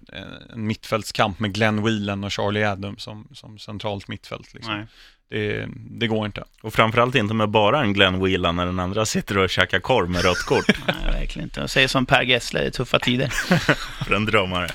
en 0.53 0.67
mittfältskamp 0.67 1.41
med 1.41 1.55
Glenn 1.55 1.83
Whelan 1.83 2.25
och 2.25 2.33
Charlie 2.33 2.65
Adam 2.65 2.99
som, 2.99 3.29
som 3.33 3.59
centralt 3.59 4.09
mittfält. 4.09 4.55
Liksom. 4.55 4.87
Det, 5.31 5.69
det 5.75 6.07
går 6.07 6.27
inte. 6.27 6.45
Och 6.63 6.75
framförallt 6.75 7.15
inte 7.15 7.35
med 7.35 7.49
bara 7.49 7.81
en 7.81 7.93
Glenn 7.93 8.25
Whelan 8.25 8.57
när 8.57 8.67
den 8.67 8.81
andra 8.81 9.07
sitter 9.07 9.39
och 9.39 9.51
käkar 9.51 9.81
korv 9.81 10.11
med 10.11 10.25
rött 10.25 10.39
kort 10.39 10.65
Nej, 10.87 11.21
verkligen 11.21 11.47
inte. 11.47 11.61
Jag 11.61 11.71
säger 11.71 11.89
som 11.89 12.07
Per 12.07 12.23
Gessle, 12.23 12.61
det 12.61 12.67
är 12.67 12.71
tuffa 12.71 12.99
tider. 12.99 13.29
för 14.05 14.15
en 14.15 14.25
drömmare. 14.25 14.69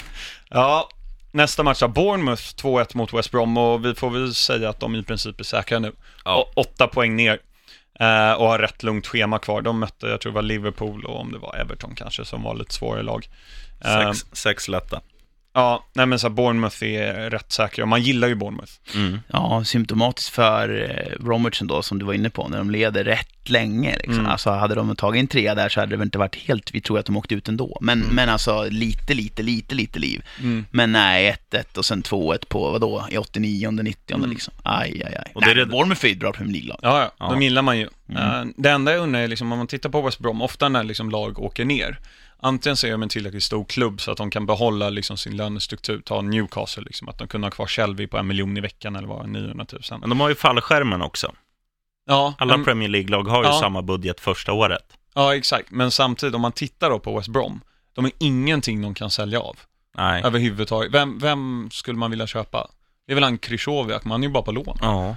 Ja, 0.49 0.89
nästa 1.31 1.63
match 1.63 1.79
då. 1.79 1.87
Bournemouth 1.87 2.43
2-1 2.43 2.97
mot 2.97 3.13
West 3.13 3.31
Brom 3.31 3.57
och 3.57 3.85
vi 3.85 3.95
får 3.95 4.09
väl 4.09 4.33
säga 4.33 4.69
att 4.69 4.79
de 4.79 4.95
i 4.95 5.03
princip 5.03 5.39
är 5.39 5.43
säkra 5.43 5.79
nu. 5.79 5.91
Ja. 6.25 6.35
Och 6.35 6.57
åtta 6.57 6.87
poäng 6.87 7.15
ner. 7.15 7.39
Eh, 7.99 8.31
och 8.31 8.47
har 8.47 8.59
rätt 8.59 8.83
lugnt 8.83 9.07
schema 9.07 9.39
kvar. 9.39 9.61
De 9.61 9.79
mötte, 9.79 10.07
jag 10.07 10.21
tror 10.21 10.31
det 10.31 10.35
var 10.35 10.41
Liverpool 10.41 11.05
och 11.05 11.19
om 11.19 11.31
det 11.31 11.37
var 11.37 11.55
Everton 11.55 11.95
kanske, 11.95 12.25
som 12.25 12.43
var 12.43 12.55
lite 12.55 12.73
svårare 12.73 13.03
lag. 13.03 13.27
Sex, 13.83 14.25
sex 14.31 14.67
lätta. 14.67 15.01
ja, 15.53 15.85
nej 15.93 16.05
men 16.05 16.19
så 16.19 16.27
här, 16.27 16.33
Bournemouth 16.33 16.83
är 16.83 17.29
rätt 17.29 17.51
säkra 17.51 17.83
och 17.83 17.87
man 17.89 18.01
gillar 18.01 18.27
ju 18.27 18.35
Bournemouth. 18.35 18.71
Mm. 18.95 19.19
Ja, 19.27 19.63
symptomatiskt 19.65 20.29
för 20.35 20.89
eh, 20.91 21.23
Bromwich 21.25 21.61
då, 21.61 21.81
som 21.81 21.99
du 21.99 22.05
var 22.05 22.13
inne 22.13 22.29
på, 22.29 22.47
när 22.47 22.57
de 22.57 22.69
leder 22.71 23.03
rätt 23.03 23.49
länge. 23.49 23.95
Liksom. 23.95 24.13
Mm. 24.13 24.25
Alltså, 24.27 24.49
hade 24.49 24.75
de 24.75 24.95
tagit 24.95 25.19
en 25.19 25.27
trea 25.27 25.55
där 25.55 25.69
så 25.69 25.79
hade 25.79 25.89
det 25.89 25.97
väl 25.97 26.05
inte 26.07 26.17
varit 26.17 26.35
helt, 26.35 26.71
vi 26.71 26.81
tror 26.81 26.99
att 26.99 27.05
de 27.05 27.17
åkte 27.17 27.35
ut 27.35 27.47
ändå. 27.47 27.77
Men, 27.81 27.99
men 27.99 28.29
alltså 28.29 28.67
lite, 28.69 29.13
lite, 29.13 29.43
lite, 29.43 29.75
lite 29.75 29.99
liv. 29.99 30.21
Mm. 30.39 30.65
Men 30.71 30.91
nej, 30.91 31.35
1-1 31.51 31.77
och 31.77 31.85
sen 31.85 32.03
2-1 32.03 32.45
på, 32.47 32.71
vadå, 32.71 33.07
i 33.11 33.17
89 33.17 33.71
90 33.71 34.15
Mm. 34.15 34.29
liksom. 34.29 34.53
Aj, 34.63 35.03
aj, 35.05 35.15
aj. 35.25 35.31
Och 35.35 35.41
det 35.41 35.51
är 35.51 35.55
nej, 35.55 35.65
det- 35.65 35.71
Bournemouth 35.71 36.05
är 36.05 36.09
ett 36.11 36.19
bra 36.19 36.31
Premier 36.33 36.53
League-lag. 36.53 36.79
Ja, 36.81 37.01
ja, 37.01 37.11
Ja. 37.19 37.31
de 37.31 37.41
gillar 37.41 37.61
man 37.61 37.77
ju. 37.79 37.87
Mm. 38.09 38.21
Eh, 38.23 38.53
det 38.57 38.69
enda 38.71 38.91
jag 38.91 39.01
undrar 39.01 39.19
är 39.21 39.27
liksom, 39.27 39.51
om 39.51 39.57
man 39.57 39.67
tittar 39.67 39.89
på 39.89 40.01
West 40.01 40.19
Brom, 40.19 40.41
ofta 40.41 40.69
när 40.69 40.83
liksom 40.83 41.09
lag 41.09 41.39
åker 41.39 41.65
ner, 41.65 41.99
antingen 42.39 42.77
så 42.77 42.87
är 42.87 42.91
de 42.91 43.03
en 43.03 43.09
tillräckligt 43.09 43.43
stor 43.43 43.65
klubb 43.65 44.01
så 44.01 44.11
att 44.11 44.17
de 44.17 44.31
kan 44.31 44.45
behålla 44.45 44.89
liksom 44.89 45.17
sin 45.17 45.37
lönestruktur, 45.37 46.01
ta 46.05 46.21
Newcastle, 46.21 46.83
liksom, 46.83 47.09
att 47.09 47.17
de 47.17 47.27
kunde 47.27 47.47
ha 47.47 47.51
kvar 47.51 47.67
Shelby 47.67 48.07
på 48.07 48.17
en 48.17 48.27
miljon 48.27 48.57
i 48.57 48.61
veckan 48.61 48.95
eller 48.95 49.07
vad, 49.07 49.29
900 49.29 49.65
000. 49.71 49.99
Men 49.99 50.09
de 50.09 50.19
har 50.19 50.29
ju 50.29 50.35
fallskärmen 50.35 51.01
också. 51.01 51.33
Ja, 52.07 52.33
Alla 52.37 52.57
men, 52.57 52.65
Premier 52.65 52.89
League-lag 52.89 53.23
har 53.23 53.43
ju 53.43 53.49
Ja. 53.49 53.59
samma 53.59 53.81
budget 53.81 54.19
första 54.19 54.53
året. 54.53 54.97
ja, 55.13 55.35
exakt. 55.35 55.71
Men 55.71 55.91
samtidigt, 55.91 56.35
om 56.35 56.41
man 56.41 56.51
tittar 56.51 56.89
då 56.89 56.99
på 56.99 57.17
West 57.17 57.27
Brom, 57.29 57.61
de 57.93 58.05
är 58.05 58.11
ingenting 58.19 58.81
de 58.81 58.93
kan 58.93 59.09
sälja 59.11 59.39
av 59.39 59.57
Nej. 59.97 60.23
överhuvudtaget. 60.25 60.93
Vem, 60.93 61.19
vem 61.19 61.69
skulle 61.71 61.97
man 61.97 62.09
vilja 62.11 62.27
köpa? 62.27 62.67
Det 63.07 63.13
är 63.13 63.15
väl 63.15 63.23
han 63.23 63.37
Krychowiak, 63.37 64.03
men 64.03 64.11
han 64.11 64.23
är 64.23 64.27
ju 64.27 64.33
bara 64.33 64.43
på 64.43 64.51
lån. 64.51 64.77
Ja. 64.81 65.15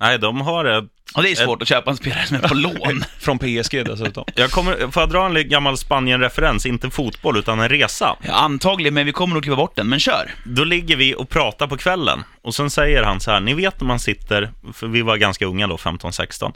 Nej, 0.00 0.18
de 0.18 0.40
har 0.40 0.64
ett... 0.64 0.84
Och 1.14 1.22
det 1.22 1.30
är 1.30 1.34
svårt 1.34 1.62
att 1.62 1.68
köpa 1.68 1.90
en 1.90 1.96
spelare 1.96 2.26
som 2.26 2.36
är 2.36 2.48
på 2.48 2.54
lån. 2.54 3.04
Från 3.18 3.38
PSG 3.38 3.84
dessutom. 3.84 4.24
Jag 4.34 4.50
kommer, 4.50 4.90
får 4.90 5.02
jag 5.02 5.10
dra 5.10 5.26
en 5.26 5.48
gammal 5.48 5.78
Spanien-referens? 5.78 6.66
Inte 6.66 6.90
fotboll, 6.90 7.36
utan 7.36 7.60
en 7.60 7.68
resa. 7.68 8.16
Ja, 8.22 8.32
antagligen, 8.32 8.94
men 8.94 9.06
vi 9.06 9.12
kommer 9.12 9.34
nog 9.34 9.42
kliva 9.42 9.56
bort 9.56 9.76
den, 9.76 9.88
men 9.88 10.00
kör. 10.00 10.30
Då 10.44 10.64
ligger 10.64 10.96
vi 10.96 11.14
och 11.14 11.28
pratar 11.28 11.66
på 11.66 11.76
kvällen 11.76 12.24
och 12.42 12.54
sen 12.54 12.70
säger 12.70 13.02
han 13.02 13.20
så 13.20 13.30
här, 13.30 13.40
ni 13.40 13.54
vet 13.54 13.80
när 13.80 13.86
man 13.86 14.00
sitter, 14.00 14.50
för 14.72 14.86
vi 14.86 15.02
var 15.02 15.16
ganska 15.16 15.46
unga 15.46 15.66
då, 15.66 15.76
15-16, 15.76 16.52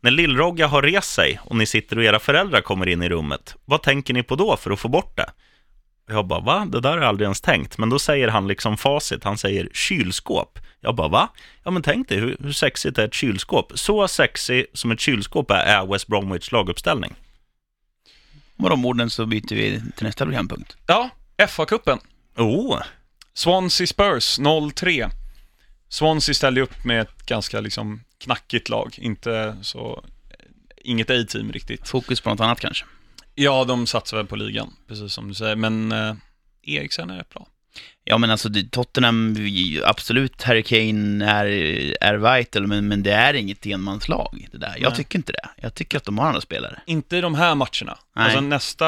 när 0.00 0.10
Lillrogga 0.10 0.66
har 0.66 0.82
rest 0.82 1.12
sig 1.14 1.40
och 1.44 1.56
ni 1.56 1.66
sitter 1.66 1.98
och 1.98 2.04
era 2.04 2.18
föräldrar 2.18 2.60
kommer 2.60 2.88
in 2.88 3.02
i 3.02 3.08
rummet, 3.08 3.54
vad 3.64 3.82
tänker 3.82 4.14
ni 4.14 4.22
på 4.22 4.36
då 4.36 4.56
för 4.56 4.70
att 4.70 4.80
få 4.80 4.88
bort 4.88 5.16
det? 5.16 5.30
Jag 6.08 6.26
bara, 6.26 6.40
va? 6.40 6.64
Det 6.64 6.80
där 6.80 6.90
har 6.90 6.98
jag 6.98 7.06
aldrig 7.08 7.24
ens 7.24 7.40
tänkt. 7.40 7.78
Men 7.78 7.88
då 7.88 7.98
säger 7.98 8.28
han 8.28 8.48
liksom 8.48 8.76
facit, 8.76 9.24
han 9.24 9.38
säger 9.38 9.68
kylskåp. 9.72 10.58
Jag 10.80 10.94
bara, 10.94 11.08
va? 11.08 11.28
Ja 11.64 11.70
men 11.70 11.82
tänk 11.82 12.08
dig, 12.08 12.18
hur, 12.18 12.36
hur 12.40 12.52
sexigt 12.52 12.98
är 12.98 13.04
ett 13.04 13.14
kylskåp? 13.14 13.72
Så 13.74 14.08
sexy 14.08 14.66
som 14.72 14.90
ett 14.90 15.00
kylskåp 15.00 15.50
är, 15.50 15.54
är 15.54 15.86
West 15.86 16.06
Bromwich 16.06 16.52
laguppställning. 16.52 17.14
Med 18.56 18.70
de 18.70 18.84
orden 18.84 19.10
så 19.10 19.26
byter 19.26 19.54
vi 19.54 19.82
till 19.96 20.06
nästa 20.06 20.24
programpunkt. 20.24 20.76
Ja, 20.86 21.10
FA-cupen. 21.38 21.98
Oh, 22.36 22.82
Swansea 23.34 23.86
Spurs 23.86 24.38
0-3. 24.38 25.10
Swansea 25.88 26.34
ställde 26.34 26.60
upp 26.60 26.84
med 26.84 27.00
ett 27.00 27.26
ganska 27.26 27.60
liksom 27.60 28.00
knackigt 28.18 28.68
lag, 28.68 28.94
inte 28.98 29.56
så, 29.62 30.04
inget 30.76 31.10
A-team 31.10 31.52
riktigt. 31.52 31.88
Fokus 31.88 32.20
på 32.20 32.30
något 32.30 32.40
annat 32.40 32.60
kanske. 32.60 32.84
Ja, 33.40 33.64
de 33.64 33.86
satsar 33.86 34.16
väl 34.16 34.26
på 34.26 34.36
ligan, 34.36 34.74
precis 34.88 35.12
som 35.12 35.28
du 35.28 35.34
säger, 35.34 35.56
men 35.56 35.92
eh, 35.92 36.14
Eriksen 36.62 37.10
är 37.10 37.16
rätt 37.16 37.28
bra. 37.28 37.46
Ja 38.04 38.18
men 38.18 38.30
alltså 38.30 38.48
Tottenham, 38.70 39.36
absolut 39.84 40.42
Harry 40.42 40.62
Kane 40.62 41.24
är, 41.30 41.46
är 42.00 42.36
vital, 42.36 42.66
men, 42.66 42.88
men 42.88 43.02
det 43.02 43.12
är 43.12 43.34
inget 43.34 43.66
enmanslag 43.66 44.48
det 44.52 44.58
där. 44.58 44.74
Jag 44.78 44.90
Nej. 44.90 44.96
tycker 44.96 45.18
inte 45.18 45.32
det. 45.32 45.48
Jag 45.56 45.74
tycker 45.74 45.98
att 45.98 46.04
de 46.04 46.18
har 46.18 46.26
andra 46.26 46.40
spelare. 46.40 46.80
Inte 46.86 47.16
i 47.16 47.20
de 47.20 47.34
här 47.34 47.54
matcherna. 47.54 47.98
Nej. 48.16 48.24
Alltså 48.24 48.40
nästa, 48.40 48.86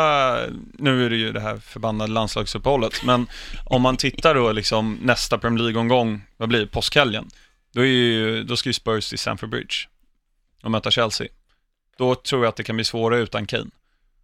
nu 0.79 1.07
är 1.07 1.11
det 1.11 1.17
ju 1.17 1.33
det 1.33 1.41
här 1.41 1.57
förbannade 1.57 2.13
landslagsuppehållet, 2.13 3.05
men 3.05 3.27
om 3.67 3.83
man 3.83 3.97
tittar 3.97 4.35
då 4.35 4.53
liksom 4.53 4.99
nästa 5.03 5.39
Premier 5.39 5.63
League-omgång, 5.63 6.23
vad 6.37 6.49
blir 6.49 6.61
det, 6.61 6.67
påskhelgen, 6.67 7.29
då, 7.73 7.81
är 7.81 7.87
ju, 7.87 8.45
då 8.45 8.57
ska 8.57 8.69
ju 8.69 8.73
Spurs 8.73 9.09
till 9.09 9.19
Stamford 9.19 9.51
Bridge 9.51 9.75
och 10.63 10.71
möta 10.71 10.91
Chelsea. 10.91 11.29
Då 11.99 12.15
tror 12.15 12.45
jag 12.45 12.49
att 12.49 12.57
det 12.57 12.65
kan 12.65 12.77
bli 12.77 12.85
svårare 12.85 13.21
utan 13.21 13.47
Kane. 13.47 13.71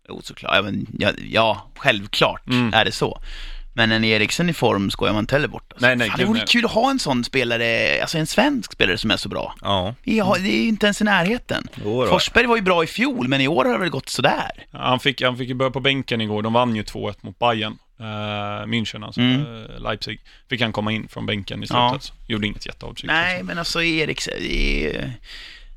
Jo, 0.09 0.21
såklart. 0.25 0.53
Ja, 0.57 0.62
men, 0.62 0.87
ja, 0.99 1.11
ja 1.31 1.71
självklart 1.77 2.47
Mm. 2.49 2.75
är 2.75 2.85
det 2.85 2.92
så. 2.92 3.21
Men 3.75 3.92
en 3.92 4.05
Eriksen 4.05 4.49
i 4.49 4.53
form 4.53 4.90
skojar 4.90 5.12
man 5.12 5.23
inte 5.23 5.35
heller 5.35 5.49
bort. 5.49 5.73
Alltså. 5.73 5.87
Nej, 5.87 5.97
nej, 5.97 6.09
Fan, 6.11 6.19
det 6.19 6.25
vore 6.25 6.40
kul 6.40 6.64
att 6.64 6.71
ha 6.71 6.90
en 6.90 6.99
sån 6.99 7.25
spelare, 7.25 7.99
alltså 8.01 8.19
en 8.19 8.27
svensk 8.27 8.73
spelare 8.73 8.99
som 8.99 9.11
är 9.11 9.16
så 9.16 9.29
bra. 9.29 9.55
ja. 9.62 9.95
Har, 10.25 10.38
det 10.38 10.49
är 10.57 10.62
ju 10.62 10.69
inte 10.69 10.87
ens 10.87 11.01
i 11.01 11.05
närheten. 11.05 11.69
Då. 11.75 12.07
Forsberg 12.07 12.47
var 12.47 12.57
ju 12.57 12.62
bra 12.62 12.85
i 12.85 12.87
fjol, 12.87 13.29
men 13.29 13.40
i 13.40 13.49
år 13.49 13.64
har 13.64 13.73
det 13.73 13.79
väl 13.79 13.88
gått 13.88 14.09
sådär. 14.09 14.51
Han 14.73 15.01
fick, 15.01 15.23
han 15.23 15.37
fick 15.38 15.49
ju 15.49 15.55
börja 15.55 15.71
på 15.71 15.81
bänken 15.81 16.21
igår, 16.21 16.42
de 16.42 16.53
vann 16.53 16.77
ju 16.77 16.83
2-1 16.83 17.14
mot 17.21 17.38
Bayern. 17.38 17.79
Uh, 18.01 18.07
München 18.66 19.05
alltså, 19.07 19.21
Mm. 19.21 19.40
eh, 19.40 19.81
Leipzig. 19.81 20.21
Fick 20.51 20.61
han 20.61 20.73
komma 20.73 20.92
in 20.92 21.09
från 21.09 21.27
bänken 21.27 21.62
i 21.62 21.66
Ja. 21.71 21.90
slutet. 21.90 22.12
Gjorde 22.29 22.47
inget 22.47 22.66
jätteavtryck. 22.66 23.07
Nej, 23.11 23.33
liksom. 23.33 23.47
men 23.47 23.59
alltså 23.59 23.83
Eriksen. 23.83 24.35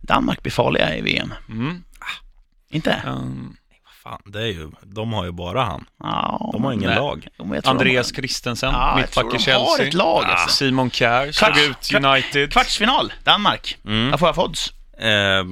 Danmark 0.01 0.41
blir 0.43 0.51
farliga 0.51 0.95
i 0.97 1.01
VM. 1.01 1.33
Mm. 1.49 1.83
Inte? 2.69 3.01
Um, 3.07 3.55
Fan, 4.09 4.21
det 4.25 4.41
är 4.41 4.45
ju, 4.47 4.71
de 4.83 5.13
har 5.13 5.25
ju 5.25 5.31
bara 5.31 5.63
han. 5.63 5.85
Ja, 5.99 6.49
De 6.53 6.63
har 6.63 6.73
ingen 6.73 6.89
Nej. 6.89 6.99
lag. 6.99 7.27
Jo, 7.39 7.55
Andreas 7.63 8.09
de 8.11 8.15
Christensen, 8.15 8.71
Ja, 8.73 8.89
jag 8.89 9.01
mittback 9.01 9.25
i 9.25 9.29
Chelsea. 9.43 9.59
har 9.59 9.79
ett 9.79 9.93
lag, 9.93 10.23
alltså. 10.23 10.49
Simon 10.55 10.89
Kjær 10.91 11.31
slog 11.31 11.57
ut 11.57 11.93
United. 12.05 12.51
Kvartsfinal, 12.51 13.13
Danmark. 13.23 13.77
Mm. 13.85 14.11
Vad 14.11 14.19
får 14.19 14.27
jag 14.27 14.35
för 14.35 14.43
odds? 14.43 14.73
Eh, 14.99 15.43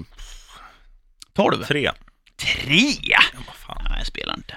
12? 1.36 1.64
tre. 1.64 1.92
Tre? 2.38 2.82
Ja, 3.02 3.20
vad 3.48 3.56
fan. 3.56 3.82
Nej, 3.90 3.98
jag 3.98 4.08
spelar 4.08 4.34
inte. 4.36 4.56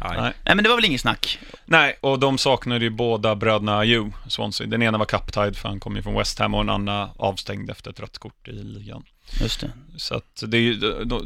Aj. 0.00 0.20
Nej. 0.20 0.32
Nej, 0.44 0.54
men 0.54 0.62
det 0.62 0.68
var 0.68 0.76
väl 0.76 0.84
inget 0.84 1.00
snack. 1.00 1.38
Nej, 1.64 1.98
och 2.00 2.18
de 2.18 2.38
saknade 2.38 2.84
ju 2.84 2.90
båda 2.90 3.34
bröderna 3.36 3.78
Ayew, 3.78 4.16
Swansea. 4.28 4.66
Den 4.66 4.82
ena 4.82 4.98
var 4.98 5.06
kaptide 5.06 5.54
för 5.54 5.68
han 5.68 5.80
kom 5.80 5.96
ju 5.96 6.02
från 6.02 6.14
West 6.14 6.38
Ham 6.38 6.54
och 6.54 6.64
den 6.64 6.74
andra 6.74 7.10
avstängd 7.16 7.70
efter 7.70 7.90
ett 7.90 8.00
rött 8.00 8.18
kort 8.18 8.48
i 8.48 8.52
ligan. 8.52 9.02
Just 9.40 9.60
det. 9.60 9.70
Så 9.96 10.14
att 10.14 10.42
det 10.46 10.56
är 10.56 10.60
ju 10.60 10.74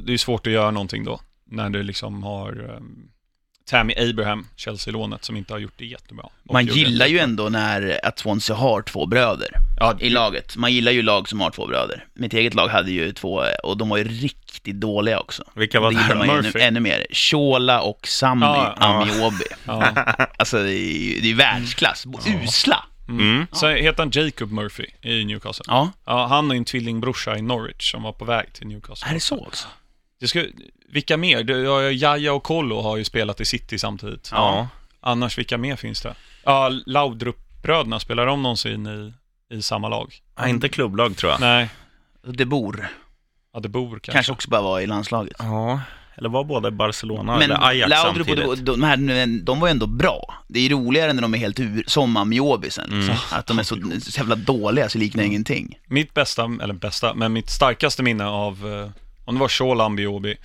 det 0.06 0.12
är 0.12 0.16
svårt 0.18 0.46
att 0.46 0.52
göra 0.52 0.70
någonting 0.70 1.04
då, 1.04 1.20
när 1.50 1.70
du 1.70 1.82
liksom 1.82 2.22
har 2.22 2.60
um, 2.76 3.08
Tammy 3.70 3.94
Abraham, 4.10 4.46
Chelsea-lånet, 4.56 5.24
som 5.24 5.36
inte 5.36 5.52
har 5.52 5.58
gjort 5.58 5.72
det 5.76 5.86
jättebra. 5.86 6.24
Och 6.48 6.52
Man 6.54 6.66
gillar 6.66 7.06
det- 7.06 7.12
ju 7.12 7.18
ändå 7.18 7.48
när 7.48 8.00
att 8.06 8.18
Swansea 8.18 8.56
har 8.56 8.82
två 8.82 9.06
bröder 9.06 9.48
Ja, 9.80 9.96
i 10.00 10.10
laget. 10.10 10.56
Man 10.56 10.72
gillar 10.72 10.92
ju 10.92 11.02
lag 11.02 11.28
som 11.28 11.40
har 11.40 11.50
två 11.50 11.66
bröder. 11.66 12.04
Mitt 12.14 12.32
eget 12.34 12.54
lag 12.54 12.68
hade 12.68 12.90
ju 12.90 13.12
två, 13.12 13.42
och 13.64 13.76
de 13.76 13.88
var 13.88 13.96
ju 13.96 14.04
riktigt 14.04 14.80
dåliga 14.80 15.20
också. 15.20 15.44
Vilka 15.54 15.80
var 15.80 15.90
det 15.90 15.96
det? 15.96 16.02
gillar 16.02 16.16
man 16.16 16.26
ju 16.26 16.32
ännu, 16.32 16.42
Murphy. 16.42 16.60
ännu 16.60 16.80
mer. 16.80 17.06
Shola 17.10 17.80
och 17.82 18.06
Sami 18.08 18.46
Ja, 18.46 18.76
ja. 18.80 18.86
Amiobi. 19.02 19.44
ja. 19.64 19.88
Alltså 20.38 20.62
det 20.62 20.72
är 20.74 21.24
ju 21.26 21.34
världsklass. 21.34 22.06
Usla. 22.44 22.84
Mm. 23.08 23.46
Så 23.52 23.68
heter 23.68 23.98
han 23.98 24.10
Jacob 24.14 24.52
Murphy 24.52 24.86
i 25.02 25.24
Newcastle. 25.24 25.64
Ja, 25.68 25.90
Ja, 26.06 26.26
han 26.26 26.50
och 26.50 26.56
en 26.56 26.64
tvillingbrorsa 26.64 27.36
i 27.38 27.42
Norwich 27.42 27.90
som 27.90 28.02
var 28.02 28.12
på 28.12 28.24
väg 28.24 28.52
till 28.52 28.66
Newcastle. 28.66 29.10
är 29.10 29.14
det 29.14 29.20
så 29.20 29.46
också? 29.46 29.68
Det 30.20 30.28
ska, 30.28 30.44
vilka 30.88 31.16
mer? 31.16 31.44
Det- 31.44 31.58
ja, 31.58 31.82
Jaja 31.90 32.32
och 32.32 32.42
Kollo 32.42 32.80
har 32.80 32.96
ju 32.96 33.04
spelat 33.04 33.40
i 33.40 33.44
City 33.44 33.78
samtidigt. 33.78 34.28
Ja. 34.32 34.68
Annars, 35.00 35.38
vilka 35.38 35.58
mer 35.58 35.76
finns 35.76 36.00
det? 36.02 36.14
Ja, 36.44 36.70
Laudrup-bröderna, 36.86 38.00
spelar 38.00 38.26
de 38.26 38.42
någonsin 38.42 38.86
i, 38.86 39.12
i 39.54 39.62
samma 39.62 39.88
lag? 39.88 40.14
Nej, 40.38 40.50
inte 40.50 40.68
klubblag 40.68 41.16
tror 41.16 41.32
jag. 41.32 41.40
Nej, 41.40 41.68
De 42.26 42.44
Boer. 42.44 42.90
ja, 43.54 43.60
det 43.60 43.68
bor 43.68 43.90
kanske. 43.90 44.12
Kanske 44.12 44.32
också 44.32 44.50
bara 44.50 44.62
var 44.62 44.80
i 44.80 44.86
landslaget. 44.86 45.36
Ja. 45.38 45.80
Eller 46.16 46.28
var 46.28 46.44
båda 46.44 46.68
i 46.68 46.70
Barcelona 46.70 47.32
Men 47.32 47.42
eller 47.42 47.66
Ajax 47.68 47.90
Laudrup 47.90 48.28
och 48.28 48.36
samtidigt? 48.36 48.66
de, 48.66 48.72
de, 48.72 48.82
här, 48.82 49.42
de 49.44 49.60
var 49.60 49.68
ju 49.68 49.70
ändå 49.70 49.86
bra. 49.86 50.34
Det 50.48 50.60
är 50.66 50.70
roligare 50.70 51.12
när 51.12 51.22
de 51.22 51.34
är 51.34 51.38
helt 51.38 51.60
ur, 51.60 51.84
som 51.86 52.16
Amiobi 52.16 52.70
sen. 52.70 52.92
Mm. 53.02 53.16
Att 53.32 53.46
de 53.46 53.58
är 53.58 53.62
så, 53.62 53.76
så 54.02 54.18
jävla 54.20 54.36
dåliga 54.36 54.88
så 54.88 54.98
liknar 54.98 55.24
ingenting. 55.24 55.78
Mitt 55.86 56.14
bästa, 56.14 56.50
eller 56.62 56.74
bästa, 56.74 57.14
men 57.14 57.32
mitt 57.32 57.50
starkaste 57.50 58.02
minne 58.02 58.26
av, 58.26 58.52
eh, 58.72 58.90
om 59.24 59.34
det 59.34 59.40
var 59.40 59.48
Shola 59.48 59.84
Ambiobi, 59.84 60.36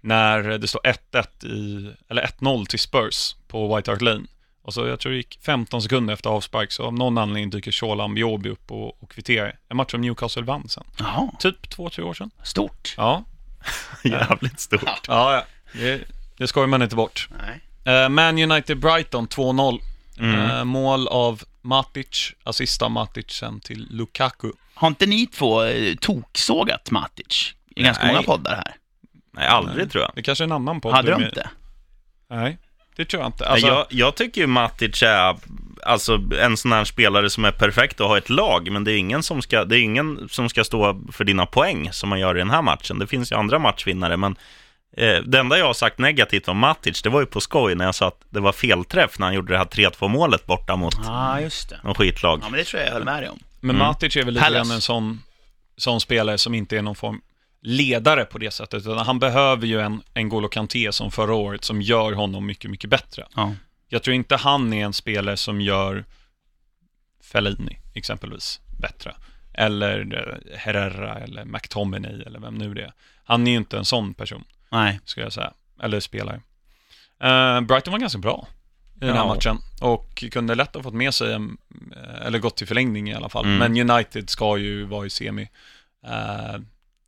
när 0.00 0.42
det 0.58 0.68
står 0.68 0.80
1-1 1.12 1.46
i, 1.46 1.92
eller 2.08 2.22
1-0 2.22 2.66
till 2.66 2.78
Spurs 2.78 3.36
på 3.48 3.76
White 3.76 3.90
Hart 3.90 4.00
Lane. 4.00 4.24
Och 4.62 4.74
så 4.74 4.86
jag 4.86 5.00
tror 5.00 5.12
det 5.12 5.16
gick 5.18 5.38
15 5.42 5.82
sekunder 5.82 6.14
efter 6.14 6.30
avspark, 6.30 6.72
så 6.72 6.82
av 6.84 6.94
någon 6.94 7.18
anledning 7.18 7.50
dyker 7.50 7.72
Shola 7.72 8.04
Ambiobi 8.04 8.48
upp 8.48 8.70
och, 8.70 9.02
och 9.02 9.10
kvitterar. 9.10 9.58
En 9.68 9.76
match 9.76 9.90
som 9.90 10.00
Newcastle 10.00 10.42
vann 10.42 10.68
sen. 10.68 10.84
Jaha, 10.98 11.30
Typ 11.38 11.70
två, 11.70 11.90
tre 11.90 12.04
år 12.04 12.14
sedan. 12.14 12.30
stort. 12.42 12.94
Ja, 12.96 13.24
Jävligt 14.04 14.60
stort. 14.60 15.00
ja, 15.08 15.34
ja. 15.34 15.44
Det, 15.72 16.00
det 16.36 16.46
skojar 16.46 16.66
man 16.66 16.82
inte 16.82 16.96
bort. 16.96 17.28
Nej. 17.40 17.60
Eh, 17.96 18.08
Man 18.08 18.38
United 18.38 18.78
Brighton 18.78 19.28
2-0. 19.28 19.78
Mm. 20.18 20.40
Eh, 20.50 20.64
mål 20.64 21.08
av 21.08 21.42
Matic, 21.62 22.32
assist 22.44 22.82
av 22.82 22.90
Matic 22.90 23.30
sen 23.30 23.60
till 23.60 23.86
Lukaku. 23.90 24.52
Har 24.74 24.88
inte 24.88 25.06
ni 25.06 25.26
två 25.26 25.64
eh, 25.64 25.94
toksågat 26.00 26.90
Matic? 26.90 27.54
I 27.74 27.82
ganska 27.82 28.04
Nej. 28.04 28.14
många 28.14 28.26
poddar 28.26 28.54
här. 28.56 28.74
Nej, 29.32 29.46
aldrig 29.46 29.90
tror 29.90 30.02
jag. 30.02 30.12
Det 30.14 30.22
kanske 30.22 30.44
är 30.44 30.46
en 30.46 30.52
annan 30.52 30.80
podd. 30.80 30.92
Hade 30.94 31.08
du 31.08 31.14
de 31.18 31.24
inte? 31.24 31.48
Nej, 32.30 32.58
det 32.96 33.04
tror 33.04 33.22
jag 33.22 33.28
inte. 33.28 33.44
Nej, 33.44 33.52
Alltså, 33.52 33.66
jag, 33.66 33.86
jag 33.90 34.14
tycker 34.14 34.40
ju 34.40 34.46
Matic 34.46 35.02
är 35.02 35.36
alltså, 35.82 36.20
en 36.40 36.56
sån 36.56 36.72
här 36.72 36.84
spelare 36.84 37.30
som 37.30 37.44
är 37.44 37.50
perfekt 37.52 38.00
att 38.00 38.06
ha 38.06 38.18
ett 38.18 38.30
lag, 38.30 38.70
men 38.70 38.84
det 38.84 38.92
är, 38.92 38.96
ingen 38.96 39.22
som 39.22 39.42
ska, 39.42 39.64
det 39.64 39.78
är 39.78 39.80
ingen 39.82 40.28
som 40.30 40.48
ska 40.48 40.64
stå 40.64 41.00
för 41.12 41.24
dina 41.24 41.46
poäng 41.46 41.92
som 41.92 42.08
man 42.08 42.20
gör 42.20 42.34
i 42.36 42.38
den 42.38 42.50
här 42.50 42.62
matchen. 42.62 42.98
Det 42.98 43.06
finns 43.06 43.32
ju 43.32 43.36
andra 43.36 43.58
matchvinnare, 43.58 44.16
men 44.16 44.36
eh, 44.96 45.16
det 45.16 45.38
enda 45.38 45.58
jag 45.58 45.66
har 45.66 45.74
sagt 45.74 45.98
negativt 45.98 46.48
om 46.48 46.58
Matic, 46.58 47.02
det 47.02 47.08
var 47.08 47.20
ju 47.20 47.26
på 47.26 47.40
skoj 47.40 47.74
när 47.74 47.84
jag 47.84 47.94
sa 47.94 48.08
att 48.08 48.20
det 48.30 48.40
var 48.40 48.52
felträff 48.52 49.18
när 49.18 49.26
han 49.26 49.34
gjorde 49.34 49.52
det 49.52 49.58
här 49.58 49.64
3-2 49.64 50.08
målet 50.08 50.46
borta 50.46 50.76
mot 50.76 50.94
Ja, 51.04 51.40
just 51.40 51.68
det. 51.68 51.80
någon 51.84 51.94
skitlag. 51.94 52.40
Ja, 52.42 52.48
men 52.48 52.58
det 52.58 52.64
tror 52.64 52.80
jag 52.80 52.88
jag 52.88 52.92
höll 52.94 53.04
med 53.04 53.22
dig 53.22 53.28
om. 53.30 53.38
men 53.60 53.76
Mm. 53.76 53.86
Matic 53.86 54.16
är 54.16 54.24
väl 54.24 54.34
lite 54.34 54.50
grann 54.50 54.70
en 54.70 54.80
sån, 54.80 55.20
sån 55.76 56.00
spelare 56.00 56.38
som 56.38 56.54
inte 56.54 56.78
är 56.78 56.82
någon 56.82 56.94
form 56.96 57.20
ledare 57.64 58.24
på 58.24 58.38
det 58.38 58.50
sättet, 58.50 58.82
utan 58.82 58.98
han 58.98 59.18
behöver 59.18 59.66
ju 59.66 59.80
en, 59.80 60.02
en 60.14 60.28
Golo 60.28 60.48
Kanté 60.48 60.92
som 60.92 61.10
förra 61.10 61.34
året, 61.34 61.64
som 61.64 61.82
gör 61.82 62.12
honom 62.12 62.46
mycket, 62.46 62.70
mycket 62.70 62.90
bättre. 62.90 63.26
Ja. 63.36 63.54
Jag 63.88 64.02
tror 64.02 64.14
inte 64.14 64.36
han 64.36 64.72
är 64.72 64.84
en 64.84 64.92
spelare 64.92 65.36
som 65.36 65.60
gör 65.60 66.04
Fellini, 67.22 67.78
exempelvis, 67.94 68.60
bättre. 68.80 69.14
Eller 69.54 70.14
eh, 70.14 70.58
Herrera 70.58 71.18
eller 71.18 71.44
McTominay 71.44 72.22
eller 72.22 72.40
vem 72.40 72.54
nu 72.54 72.74
det 72.74 72.82
är. 72.82 72.92
Han 73.24 73.46
är 73.46 73.50
ju 73.50 73.56
inte 73.56 73.78
en 73.78 73.84
sån 73.84 74.14
person, 74.14 74.44
Nej. 74.70 75.00
skulle 75.04 75.26
jag 75.26 75.32
säga. 75.32 75.52
Eller 75.82 76.00
spelare. 76.00 76.40
Eh, 77.20 77.60
Brighton 77.60 77.92
var 77.92 77.98
ganska 77.98 78.18
bra 78.18 78.48
i 78.96 79.06
den 79.06 79.16
här 79.16 79.26
matchen 79.26 79.58
och 79.80 80.24
kunde 80.32 80.54
lätt 80.54 80.74
ha 80.74 80.82
fått 80.82 80.94
med 80.94 81.14
sig 81.14 81.32
en, 81.32 81.56
eh, 81.96 82.26
eller 82.26 82.38
gått 82.38 82.56
till 82.56 82.66
förlängning 82.66 83.10
i 83.10 83.14
alla 83.14 83.28
fall. 83.28 83.44
Mm. 83.44 83.58
Men 83.58 83.90
United 83.90 84.30
ska 84.30 84.56
ju 84.58 84.84
vara 84.84 85.06
i 85.06 85.10
semi. 85.10 85.48
Eh, 86.06 86.60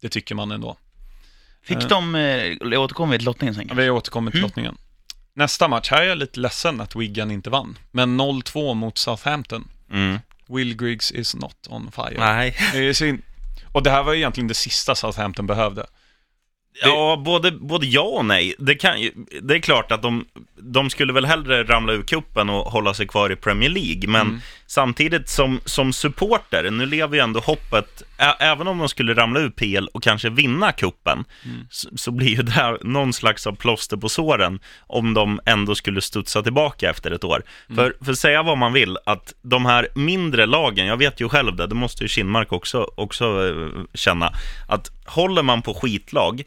Det 0.07 0.11
tycker 0.11 0.35
man 0.35 0.51
ändå. 0.51 0.77
Fick 1.65 1.83
Eh. 1.83 1.89
de, 1.89 2.15
eh, 2.15 2.81
återkommer 2.81 3.13
vi 3.13 3.19
till 3.19 3.27
lottningen 3.27 3.55
sen. 3.55 3.67
Ja, 3.69 3.75
Vi 3.75 3.91
återkommer 3.91 4.31
till 4.31 4.41
Mm. 4.41 4.49
lottningen. 4.49 4.77
Nästa 5.35 5.69
match, 5.69 5.91
här 5.91 6.03
är 6.03 6.07
jag 6.09 6.19
lite 6.19 6.41
ledsen 6.41 6.81
att 6.81 6.97
Wigan 6.97 7.31
inte 7.31 7.51
vann. 7.51 7.79
Men 7.91 8.17
0-2 8.17 8.75
mot 8.75 8.99
Southampton. 8.99 9.69
Mm. 9.93 10.19
Will 10.49 10.77
Griggs 10.77 11.13
is 11.13 11.35
not 11.35 11.67
on 11.69 11.91
fire. 11.93 12.17
Nej. 12.19 12.57
Det. 12.73 13.19
Och 13.73 13.83
det 13.83 13.91
här 13.91 14.03
var 14.03 14.15
egentligen 14.15 14.49
det 14.49 14.55
sista 14.55 14.95
Southampton 14.95 15.47
behövde. 15.47 15.87
Ja, 16.83 17.23
både, 17.25 17.51
både 17.53 17.87
ja 17.87 18.03
och 18.03 18.25
nej. 18.25 18.55
Det, 18.59 18.75
kan, 18.75 19.01
ju- 19.01 19.13
det 19.43 19.55
är 19.55 19.59
klart 19.59 19.93
att 19.93 20.03
de, 20.03 20.27
de 20.55 20.91
skulle 20.91 21.13
väl 21.13 21.25
hellre 21.27 21.65
ramla 21.65 21.93
ur 21.93 22.03
kuppen 22.03 22.51
och 22.51 22.73
hålla 22.73 22.95
sig 22.95 23.07
kvar 23.07 23.33
i 23.33 23.37
Premier 23.37 23.71
League, 23.71 24.09
men 24.09 24.21
Mm. 24.27 24.41
Samtidigt 24.67 25.29
som, 25.29 25.61
som 25.65 25.93
supporter, 25.93 26.71
nu 26.71 26.87
lever 26.87 27.17
ju 27.17 27.23
ändå 27.23 27.41
hoppet, 27.41 28.03
även 28.39 28.69
om 28.69 28.79
de 28.79 28.89
skulle 28.89 29.15
ramla 29.15 29.41
ur 29.41 29.51
PL 29.51 29.87
och 29.95 30.03
kanske 30.03 30.31
vinna 30.31 30.73
kuppen, 30.73 31.25
Mm. 31.45 31.67
så, 31.71 31.89
så 31.97 32.11
blir 32.11 32.29
ju 32.29 32.43
det 32.43 32.53
här 32.53 32.79
någon 32.83 33.13
slags 33.13 33.47
av 33.47 33.57
plåster 33.57 33.97
på 33.97 34.09
såren 34.09 34.61
om 34.87 35.15
de 35.15 35.41
ändå 35.47 35.75
skulle 35.75 36.01
studsa 36.01 36.43
tillbaka 36.43 36.91
efter 36.91 37.11
ett 37.11 37.25
år. 37.25 37.43
Mm. 37.69 37.77
För, 37.77 38.05
för 38.05 38.15
säga 38.15 38.43
vad 38.43 38.59
man 38.59 38.73
vill, 38.73 38.99
att 39.07 39.35
de 39.43 39.67
här 39.67 39.89
mindre 39.95 40.47
lagen, 40.47 40.87
jag 40.87 40.97
vet 40.97 41.21
ju 41.21 41.29
själv 41.29 41.57
det, 41.57 41.67
det 41.67 41.75
måste 41.75 42.05
ju 42.05 42.09
Kinmark 42.09 42.53
också, 42.53 42.91
också 42.97 43.49
eh, 43.49 43.85
känna, 43.95 44.33
att 44.69 44.91
håller 45.07 45.43
man 45.43 45.63
på 45.63 45.75
skitlag, 45.75 46.43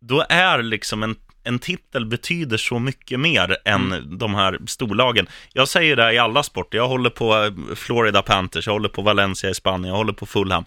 då 0.00 0.24
är 0.28 0.62
liksom 0.62 1.02
en, 1.02 1.16
en 1.44 1.58
titel 1.58 2.06
betyder 2.06 2.56
så 2.56 2.78
mycket 2.78 3.20
mer 3.20 3.56
än 3.64 3.92
Mm. 3.92 4.18
de 4.18 4.34
här 4.34 4.58
storlagen. 4.66 5.26
Jag 5.52 5.68
säger 5.68 5.96
det 5.96 6.12
i 6.12 6.18
alla 6.18 6.42
sporter. 6.42 6.78
Jag 6.78 6.88
håller 6.88 7.10
på 7.10 7.36
eh, 7.44 7.74
Florida 7.76 8.22
Panthers, 8.22 8.66
jag 8.66 8.72
håller 8.72 8.88
på 8.88 9.02
Valencia 9.02 9.50
i 9.50 9.54
Spanien, 9.54 9.88
jag 9.88 9.96
håller 9.96 10.12
på 10.12 10.26
Fulham. 10.26 10.64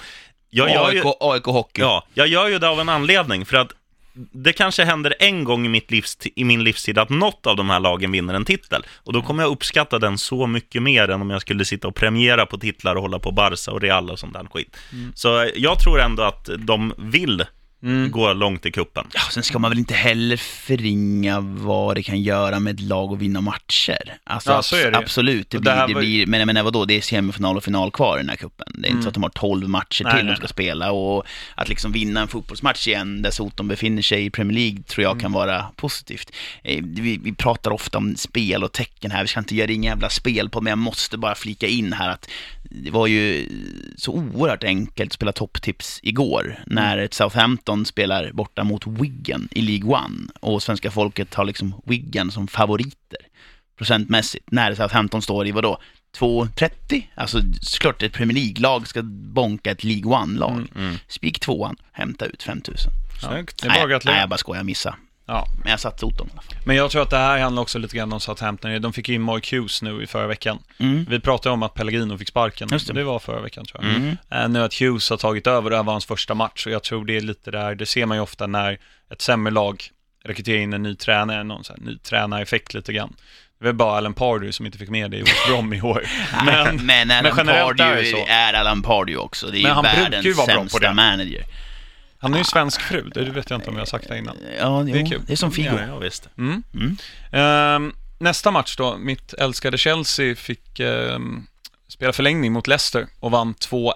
Jag 0.50 0.70
gör 0.70 0.92
ju, 0.92 1.00
AIK, 1.00 1.16
AIK 1.20 1.46
Hockey. 1.46 1.82
ja, 1.82 2.06
jag 2.14 2.28
gör 2.28 2.48
ju 2.48 2.60
det 2.60 2.70
av 2.70 2.80
en 2.80 2.90
anledning, 2.90 3.46
för 3.46 3.58
att 3.58 3.72
det 4.16 4.54
kanske 4.54 4.84
händer 4.84 5.16
en 5.20 5.44
gång 5.44 5.66
i, 5.66 5.70
mitt 5.70 5.92
livs, 5.92 6.18
i 6.36 6.44
min 6.44 6.64
livstid 6.64 6.98
att 6.98 7.10
något 7.10 7.48
av 7.48 7.56
de 7.56 7.70
här 7.70 7.80
lagen 7.80 8.12
vinner 8.12 8.34
en 8.34 8.46
titel. 8.46 8.86
Och 9.04 9.14
då 9.14 9.22
kommer 9.22 9.44
jag 9.44 9.52
uppskatta 9.52 10.00
den 10.00 10.18
så 10.18 10.48
mycket 10.48 10.82
mer 10.84 11.10
än 11.10 11.22
om 11.22 11.30
jag 11.30 11.42
skulle 11.42 11.66
sitta 11.66 11.88
och 11.88 11.96
premiera 11.96 12.46
på 12.46 12.58
titlar 12.58 12.96
och 12.96 13.02
hålla 13.02 13.20
på 13.20 13.32
Barca 13.32 13.72
och 13.72 13.82
Real 13.82 14.10
och 14.10 14.20
sånt 14.20 14.34
där 14.34 14.46
skit. 14.54 14.78
Så 15.16 15.42
eh, 15.42 15.50
jag 15.56 15.80
tror 15.80 16.02
ändå 16.02 16.24
att 16.24 16.50
de 16.58 16.94
vill 16.98 17.46
Mm. 17.84 18.12
gå 18.12 18.34
långt 18.34 18.66
i 18.66 18.72
kuppen. 18.72 19.08
Ja, 19.14 19.22
sen 19.32 19.44
ska 19.44 19.60
man 19.60 19.72
väl 19.72 19.78
inte 19.80 19.94
heller 19.94 20.38
förringa 20.38 21.40
vad 21.40 21.96
det 21.96 22.04
kan 22.04 22.22
göra 22.22 22.60
med 22.60 22.74
ett 22.74 22.80
lag 22.80 23.14
att 23.14 23.20
vinna 23.20 23.42
matcher. 23.42 24.18
Alltså, 24.24 24.52
Ja, 24.52 24.62
så 24.62 24.76
är 24.76 24.92
det 24.92 24.98
absolut, 24.98 25.50
det 25.50 25.58
Och 25.58 25.62
blir, 25.62 25.72
det 25.74 25.88
det 25.88 25.94
var 25.94 26.02
blir, 26.02 26.28
men, 26.28 26.48
men 26.48 26.66
vadå, 26.66 26.86
det 26.86 26.94
är 26.94 27.02
semifinal 27.02 27.58
och 27.58 27.64
final 27.64 27.92
kvar 27.92 28.18
i 28.18 28.22
den 28.22 28.30
här 28.30 28.36
kuppen. 28.36 28.68
Det 28.76 28.88
är 28.88 28.92
inte 28.92 29.04
så 29.04 29.08
att 29.10 29.14
de 29.14 29.24
har 29.24 29.30
12 29.30 29.70
matcher 29.70 30.04
Nej, 30.04 30.14
till 30.14 30.26
nej, 30.26 30.32
de 30.34 30.36
ska 30.36 30.44
nej. 30.44 30.50
spela 30.50 30.92
och 30.92 31.24
att 31.56 31.70
liksom 31.70 31.92
vinna 31.92 32.22
en 32.22 32.28
fotbollsmatch 32.28 32.88
igen 32.88 33.22
där 33.22 33.32
Soton 33.32 33.68
befinner 33.68 34.02
sig 34.02 34.26
i 34.26 34.30
Premier 34.30 34.58
League 34.60 34.84
tror 34.84 35.04
jag 35.04 35.20
kan 35.20 35.32
vara 35.32 35.66
positivt. 35.76 36.32
Eh, 36.64 36.84
Vi, 36.84 37.18
vi 37.24 37.34
pratar 37.34 37.72
ofta 37.72 37.98
om 37.98 38.16
spel 38.16 38.64
och 38.64 38.72
tecken 38.72 39.12
här, 39.12 39.22
vi 39.22 39.28
ska 39.28 39.40
inte 39.40 39.56
göra 39.56 39.72
inga 39.72 39.90
jävla 39.90 40.10
spel 40.10 40.50
på 40.50 40.62
men 40.62 40.72
jag 40.72 40.78
måste 40.78 41.18
bara 41.18 41.36
flika 41.36 41.68
in 41.68 41.94
här 41.94 42.10
att 42.10 42.30
det 42.64 42.92
var 42.92 43.08
ju 43.08 43.48
så 43.98 44.12
oerhört 44.12 44.64
enkelt 44.64 45.10
att 45.10 45.14
spela 45.14 45.32
topptips 45.32 46.00
igår 46.04 46.60
när 46.68 46.98
ett 46.98 47.14
Southampton 47.14 47.86
spelar 47.86 48.32
borta 48.32 48.64
mot 48.64 48.88
Wigan 48.88 49.48
i 49.52 49.62
League 49.62 49.96
One 49.96 50.28
och 50.40 50.64
svenska 50.64 50.92
folket 50.92 51.34
har 51.34 51.46
liksom 51.46 51.82
Wigan 51.86 52.32
som 52.32 52.48
favoriter 52.48 53.20
procentmässigt 53.78 54.52
när 54.52 54.76
Southampton 54.76 55.22
står 55.22 55.48
i 55.48 55.52
vadå? 55.52 55.82
2,30? 56.18 57.04
Alltså 57.16 57.40
såklart 57.62 58.04
ett 58.04 58.14
Premier 58.14 58.36
League-lag 58.36 58.88
ska 58.88 59.02
bonka 59.04 59.72
ett 59.72 59.84
League 59.84 60.12
One-lag. 60.12 60.68
Mm. 60.76 60.98
Spik 61.08 61.40
tvåan, 61.40 61.76
hämta 61.92 62.26
ut 62.26 62.44
5000. 62.44 62.92
Snyggt. 63.20 63.62
Det 63.62 63.68
är 63.68 63.74
bara 63.74 63.88
Nej, 63.88 64.00
nej, 64.06 64.20
jag 64.20 64.30
bara 64.30 64.38
skojar, 64.38 64.60
jag 64.60 64.66
missade. 64.66 64.96
Ja. 65.26 65.48
Men 65.64 65.72
jag 65.72 65.80
satt 65.80 66.00
Soton 66.00 66.28
i 66.28 66.30
alla 66.34 66.42
fall. 66.42 66.56
Men 66.66 66.76
jag 66.76 66.92
tror 66.92 67.02
att 67.02 67.10
det 67.10 67.18
här 67.18 67.40
handlar 67.40 67.62
också 67.62 67.80
lite 67.80 67.98
grann 67.98 68.14
om 68.14 68.20
Southampton. 68.20 68.82
De 68.82 68.94
fick 68.94 69.10
in 69.10 69.22
Mark 69.22 69.54
Hughes 69.54 69.82
nu 69.82 70.04
i 70.04 70.08
förra 70.08 70.28
veckan. 70.28 70.60
Mm. 70.78 71.06
Vi 71.10 71.20
pratade 71.20 71.54
om 71.54 71.64
att 71.64 71.74
Pellegrino 71.74 72.18
fick 72.18 72.28
sparken. 72.28 72.68
Det. 72.68 72.94
det 72.94 73.04
var 73.04 73.20
förra 73.20 73.42
veckan 73.42 73.66
tror 73.66 73.84
jag. 73.84 73.96
Mm. 73.96 74.18
Eh, 74.32 74.50
nu 74.50 74.64
att 74.64 74.74
Hughes 74.74 75.10
har 75.10 75.18
tagit 75.18 75.48
över, 75.48 75.70
det 75.70 75.76
här 75.76 75.84
var 75.84 75.94
hans 75.94 76.06
första 76.06 76.34
match 76.34 76.66
och 76.66 76.72
jag 76.72 76.84
tror 76.84 77.06
det 77.06 77.18
är 77.18 77.22
lite 77.22 77.52
där, 77.52 77.76
det 77.76 77.86
ser 77.86 78.06
man 78.06 78.18
ju 78.18 78.22
ofta 78.22 78.48
när 78.48 78.80
ett 79.14 79.22
sämre 79.22 79.54
lag 79.54 79.84
rekryterar 80.26 80.58
in 80.58 80.74
en 80.74 80.84
ny 80.84 80.96
tränare, 80.96 81.44
någon 81.44 81.64
sån 81.64 81.76
här 81.80 81.92
ny 81.92 81.98
tränareffekt 81.98 82.74
lite 82.74 82.94
grann. 82.94 83.16
Det 83.60 83.66
var 83.66 83.74
bara 83.74 83.98
Alan 83.98 84.14
Pardew 84.14 84.52
som 84.52 84.66
inte 84.66 84.78
fick 84.78 84.90
med 84.90 85.12
det 85.12 85.18
i 85.18 85.22
West 85.22 85.48
Brom 85.48 85.74
i 85.74 85.82
år. 85.82 86.04
Men, 86.46 86.86
men 86.86 87.12
Alan 87.12 87.36
men 87.36 87.50
är 87.50 87.64
Pardew 87.64 88.12
så. 88.12 88.26
är 88.28 88.54
Alan 88.54 88.82
Pardew 88.82 89.18
också. 89.26 89.48
Det 89.48 89.60
är 89.60 89.64
Men 89.64 89.76
ju 89.76 89.82
världens 89.82 90.26
ju 90.26 90.34
vara 90.34 90.46
bra 90.46 90.56
på 90.56 90.62
sämsta 90.62 90.80
det. 90.80 90.94
manager. 90.94 91.44
Han 92.24 92.34
är 92.34 92.38
ju 92.38 92.44
svensk 92.44 92.82
fru, 92.82 93.10
det 93.10 93.24
vet 93.24 93.50
jag 93.50 93.58
inte 93.58 93.70
om 93.70 93.76
jag 93.76 93.82
har 93.82 93.86
sagt 93.86 94.08
det 94.08 94.18
innan. 94.18 94.38
Ja, 94.60 94.84
Det 94.86 94.92
är 94.92 94.98
jo, 95.00 95.10
kul. 95.10 95.22
det 95.28 95.34
är 95.34 95.38
som 95.38 95.52
Figo. 95.52 95.76
Ja, 95.80 95.86
ja, 95.88 95.98
visst. 95.98 96.30
Mm. 96.38 96.64
Mm. 96.74 96.98
Ehm, 97.32 97.94
nästa 98.20 98.52
match 98.52 98.76
då, 98.78 98.98
mitt 98.98 99.34
älskade 99.34 99.78
Chelsea 99.78 100.36
fick 100.36 100.80
ehm, 100.80 101.48
spela 101.88 102.14
förlängning 102.14 102.52
mot 102.52 102.68
Leicester 102.68 103.08
och 103.20 103.32
vann 103.32 103.54
2-1 103.54 103.94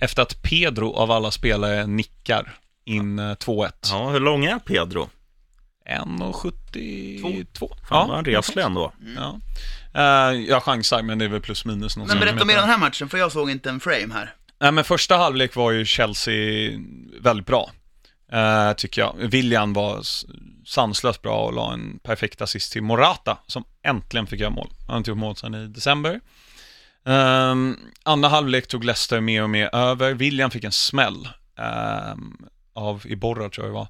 efter 0.00 0.22
att 0.22 0.42
Pedro 0.42 0.92
av 0.92 1.10
alla 1.10 1.30
spelare 1.30 1.86
nickar 1.86 2.58
in 2.84 3.18
eh, 3.18 3.22
2-1. 3.22 3.70
Ja, 3.90 4.10
hur 4.10 4.20
lång 4.20 4.44
är 4.44 4.58
Pedro? 4.58 5.08
1,72. 5.90 7.68
Fan, 7.88 8.08
vad 8.08 8.16
han 8.16 8.24
reslig 8.24 8.62
ändå. 8.62 8.92
Ja. 9.16 9.40
Eh, 9.94 10.40
jag 10.40 10.62
chansar, 10.62 11.02
men 11.02 11.18
det 11.18 11.24
är 11.24 11.28
väl 11.28 11.40
plus 11.40 11.64
minus 11.64 11.96
någon 11.96 12.08
Men 12.08 12.18
berätta 12.18 12.44
mer 12.44 12.54
om 12.54 12.60
den 12.60 12.70
här 12.70 12.78
matchen, 12.78 13.08
för 13.08 13.18
jag 13.18 13.32
såg 13.32 13.50
inte 13.50 13.70
en 13.70 13.80
frame 13.80 14.14
här. 14.14 14.34
Nej, 14.60 14.72
men 14.72 14.84
första 14.84 15.16
halvlek 15.16 15.56
var 15.56 15.70
ju 15.70 15.84
Chelsea 15.84 16.70
väldigt 17.20 17.46
bra, 17.46 17.70
eh, 18.32 18.72
tycker 18.72 19.00
jag. 19.00 19.14
William 19.18 19.72
var 19.72 20.02
sanslöst 20.66 21.22
bra 21.22 21.44
och 21.44 21.52
la 21.52 21.72
en 21.72 21.98
perfekt 21.98 22.42
assist 22.42 22.72
till 22.72 22.82
Morata, 22.82 23.38
som 23.46 23.64
äntligen 23.82 24.26
fick 24.26 24.40
göra 24.40 24.50
mål. 24.50 24.68
Han 24.78 24.90
har 24.90 24.96
inte 24.96 25.10
gjort 25.10 25.18
mål 25.18 25.36
sedan 25.36 25.54
i 25.54 25.66
december. 25.66 26.20
Um, 27.04 27.78
andra 28.02 28.28
halvlek 28.28 28.66
tog 28.66 28.84
Leicester 28.84 29.20
mer 29.20 29.42
och 29.42 29.50
mer 29.50 29.74
över. 29.74 30.14
William 30.14 30.50
fick 30.50 30.64
en 30.64 30.72
smäll 30.72 31.28
ehm, 31.58 32.36
av 32.74 33.02
Iborra, 33.06 33.48
tror 33.50 33.66
jag 33.66 33.74
det 33.74 33.78
var. 33.78 33.88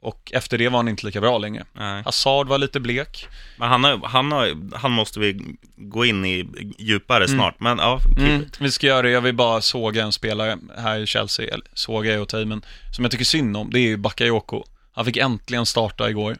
Och 0.00 0.32
efter 0.34 0.58
det 0.58 0.68
var 0.68 0.78
han 0.78 0.88
inte 0.88 1.06
lika 1.06 1.20
bra 1.20 1.38
längre. 1.38 1.64
Nej. 1.72 2.02
Hazard 2.04 2.48
var 2.48 2.58
lite 2.58 2.80
blek. 2.80 3.26
Men 3.58 3.68
han, 3.68 3.84
har, 3.84 4.00
han, 4.04 4.32
har, 4.32 4.76
han 4.76 4.92
måste 4.92 5.20
vi 5.20 5.56
gå 5.76 6.04
in 6.04 6.24
i 6.24 6.48
djupare 6.78 7.28
snart. 7.28 7.60
Men 7.60 7.78
ja, 7.78 8.00
Mm, 8.18 8.44
vi 8.60 8.70
ska 8.70 8.86
göra 8.86 9.02
det. 9.02 9.10
Jag 9.10 9.20
vill 9.20 9.34
bara 9.34 9.60
såga 9.60 10.04
en 10.04 10.12
spelare 10.12 10.58
här 10.78 10.98
i 10.98 11.06
Chelsea, 11.06 11.46
eller 11.46 11.66
såga 11.74 12.14
är 12.14 12.40
i, 12.40 12.44
men 12.44 12.64
som 12.94 13.04
jag 13.04 13.12
tycker 13.12 13.24
synd 13.24 13.56
om, 13.56 13.70
det 13.70 13.78
är 13.78 13.82
ju 13.82 13.96
Bakayoko. 13.96 14.64
Han 14.92 15.04
fick 15.04 15.16
äntligen 15.16 15.66
starta 15.66 16.10
igår 16.10 16.36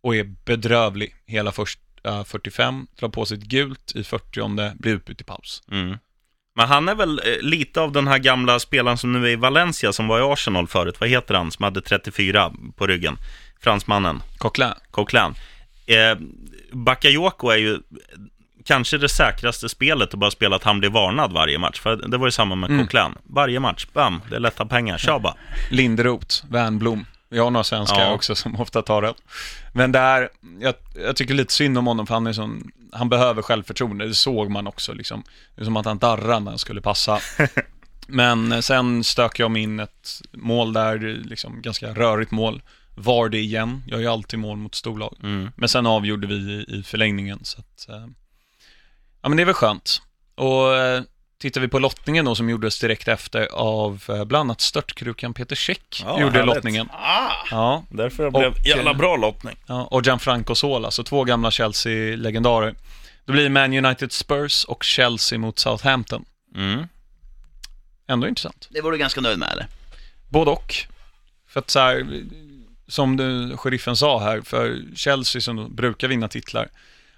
och 0.00 0.16
är 0.16 0.24
bedrövlig 0.44 1.14
hela 1.26 1.52
första 1.52 2.24
45, 2.24 2.86
drar 2.98 3.08
på 3.08 3.26
sig 3.26 3.38
ett 3.38 3.44
gult 3.44 3.92
i 3.94 4.04
40 4.04 4.40
blir 4.78 4.92
utbytt 4.94 5.20
i 5.20 5.24
paus. 5.24 5.62
Mm. 5.70 5.98
Men 6.60 6.68
han 6.68 6.88
är 6.88 6.94
väl 6.94 7.18
eh, 7.18 7.40
lite 7.40 7.80
av 7.80 7.92
den 7.92 8.08
här 8.08 8.18
gamla 8.18 8.58
spelaren 8.58 8.98
som 8.98 9.12
nu 9.12 9.26
är 9.26 9.30
i 9.30 9.36
Valencia, 9.36 9.92
som 9.92 10.08
var 10.08 10.18
i 10.18 10.22
Arsenal 10.22 10.68
förut. 10.68 11.00
Vad 11.00 11.08
heter 11.08 11.34
han, 11.34 11.50
som 11.50 11.62
hade 11.62 11.80
34 11.80 12.52
på 12.76 12.86
ryggen? 12.86 13.18
Fransmannen, 13.60 14.22
Coquelin. 14.38 14.74
Coquelin. 14.90 15.34
Eh, 15.86 16.18
Bakayoko 16.72 17.48
är 17.48 17.56
ju 17.56 17.78
kanske 18.64 18.98
det 18.98 19.08
säkraste 19.08 19.68
spelet 19.68 20.14
att 20.14 20.20
bara 20.20 20.30
spela 20.30 20.56
att 20.56 20.64
han 20.64 20.78
blir 20.78 20.90
varnad 20.90 21.32
varje 21.32 21.58
match. 21.58 21.80
För 21.80 21.96
det 21.96 22.16
var 22.16 22.26
ju 22.26 22.30
samma 22.30 22.54
med 22.54 22.70
Mm. 22.70 22.86
Coquelin. 22.86 23.14
Varje 23.24 23.60
match, 23.60 23.86
bam, 23.92 24.20
det 24.30 24.36
är 24.36 24.40
lätta 24.40 24.66
pengar. 24.66 24.98
Kör 24.98 25.18
bara. 25.18 25.34
Linderoth, 25.70 26.44
Wernbloom. 26.48 27.04
Vi 27.30 27.38
har 27.38 27.50
några 27.50 27.64
svenskar 27.64 28.00
Ja. 28.00 28.12
också 28.12 28.34
som 28.34 28.60
ofta 28.60 28.82
tar 28.82 29.02
det. 29.02 29.14
Men 29.72 29.92
där, 29.92 30.28
jag, 30.60 30.74
jag 30.94 31.16
tycker 31.16 31.34
lite 31.34 31.52
synd 31.52 31.78
om 31.78 31.86
honom 31.86 32.06
för 32.06 32.14
han 32.14 32.26
är 32.26 32.32
sån, 32.32 32.70
han 32.92 33.08
behöver 33.08 33.42
självförtroende, 33.42 34.06
det 34.06 34.14
såg 34.14 34.50
man 34.50 34.66
också 34.66 34.92
liksom. 34.92 35.22
Det 35.54 35.60
är 35.60 35.64
som 35.64 35.76
att 35.76 35.86
han 35.86 35.98
darrar 35.98 36.40
när 36.40 36.50
han 36.50 36.58
skulle 36.58 36.80
passa. 36.80 37.20
Men 38.06 38.52
eh, 38.52 38.60
sen 38.60 39.04
stökade 39.04 39.42
jag 39.42 39.50
mig 39.50 39.62
in 39.62 39.80
ett 39.80 40.20
mål 40.32 40.72
där, 40.72 40.98
liksom 41.24 41.62
ganska 41.62 41.94
rörigt 41.94 42.30
mål. 42.30 42.62
Var 42.94 43.28
det 43.28 43.38
igen, 43.38 43.82
jag 43.86 44.02
gör 44.02 44.12
alltid 44.12 44.38
mål 44.38 44.56
mot 44.56 44.74
storlag. 44.74 45.16
Mm. 45.22 45.50
Men 45.56 45.68
sen 45.68 45.86
avgjorde 45.86 46.26
vi 46.26 46.34
i, 46.34 46.78
i 46.78 46.82
förlängningen 46.82 47.38
så 47.42 47.60
att, 47.60 47.88
eh, 47.88 48.06
ja 49.22 49.28
men 49.28 49.36
det 49.36 49.42
är 49.42 49.44
väl 49.44 49.54
skönt. 49.54 50.02
Och 50.34 50.74
eh, 50.76 51.02
tittar 51.40 51.60
vi 51.60 51.68
på 51.68 51.78
lottningen 51.78 52.24
då 52.24 52.34
som 52.34 52.50
gjordes 52.50 52.80
direkt 52.80 53.08
efter 53.08 53.46
av 53.52 54.04
eh, 54.08 54.24
bland 54.24 54.40
annat 54.40 54.60
störtkrukan 54.60 55.34
Peter 55.34 55.56
Käck 55.56 56.02
Ja, 56.04 56.20
gjorde 56.20 56.32
härligt. 56.38 56.54
lottningen. 56.54 56.88
Ah! 56.92 57.30
Ja, 57.50 57.84
Därför 57.90 58.26
Och, 58.26 58.32
blev 58.32 58.54
jävla 58.66 58.90
eh, 58.90 58.96
bra 58.96 59.16
lottning. 59.16 59.56
ja, 59.66 59.84
och 59.84 60.02
Gianfranco 60.06 60.54
Sola, 60.54 60.90
så 60.90 61.04
två 61.04 61.24
gamla 61.24 61.50
Chelsea-legendarer. 61.50 62.74
Då 63.24 63.32
blir 63.32 63.42
det 63.42 63.48
Man 63.50 63.84
United 63.84 64.12
Spurs 64.12 64.64
och 64.64 64.84
Chelsea 64.84 65.38
mot 65.38 65.58
Southampton. 65.58 66.24
Mm. 66.56 66.86
Ändå 68.08 68.28
intressant. 68.28 68.68
Det 68.70 68.80
var 68.80 68.92
du 68.92 68.98
ganska 68.98 69.20
nöjd 69.20 69.38
med 69.38 69.52
eller? 69.52 69.66
Både 70.28 70.50
och. 70.50 70.74
För 71.48 71.60
att 71.60 71.70
så 71.70 71.78
här, 71.78 72.22
som 72.88 73.16
du, 73.16 73.56
sheriffen 73.56 73.96
sa 73.96 74.20
här, 74.20 74.40
för 74.40 74.82
Chelsea 74.96 75.40
som 75.42 75.76
brukar 75.76 76.08
vinna 76.08 76.28
titlar, 76.28 76.68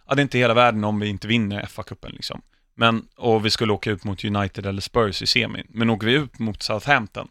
ja, 0.08 0.14
det 0.14 0.20
är 0.20 0.22
inte 0.22 0.38
hela 0.38 0.54
världen 0.54 0.84
om 0.84 1.00
vi 1.00 1.08
inte 1.08 1.28
vinner 1.28 1.62
FA-cupen 1.66 2.12
liksom. 2.12 2.42
Men, 2.74 3.04
och 3.16 3.46
vi 3.46 3.50
skulle 3.50 3.72
åka 3.72 3.90
ut 3.90 4.04
mot 4.04 4.24
United 4.24 4.66
eller 4.66 4.80
Spurs 4.80 5.22
i 5.22 5.26
semin. 5.26 5.66
Men 5.68 5.90
åker 5.90 6.06
vi 6.06 6.12
ut 6.12 6.38
mot 6.38 6.62
Southampton, 6.62 7.28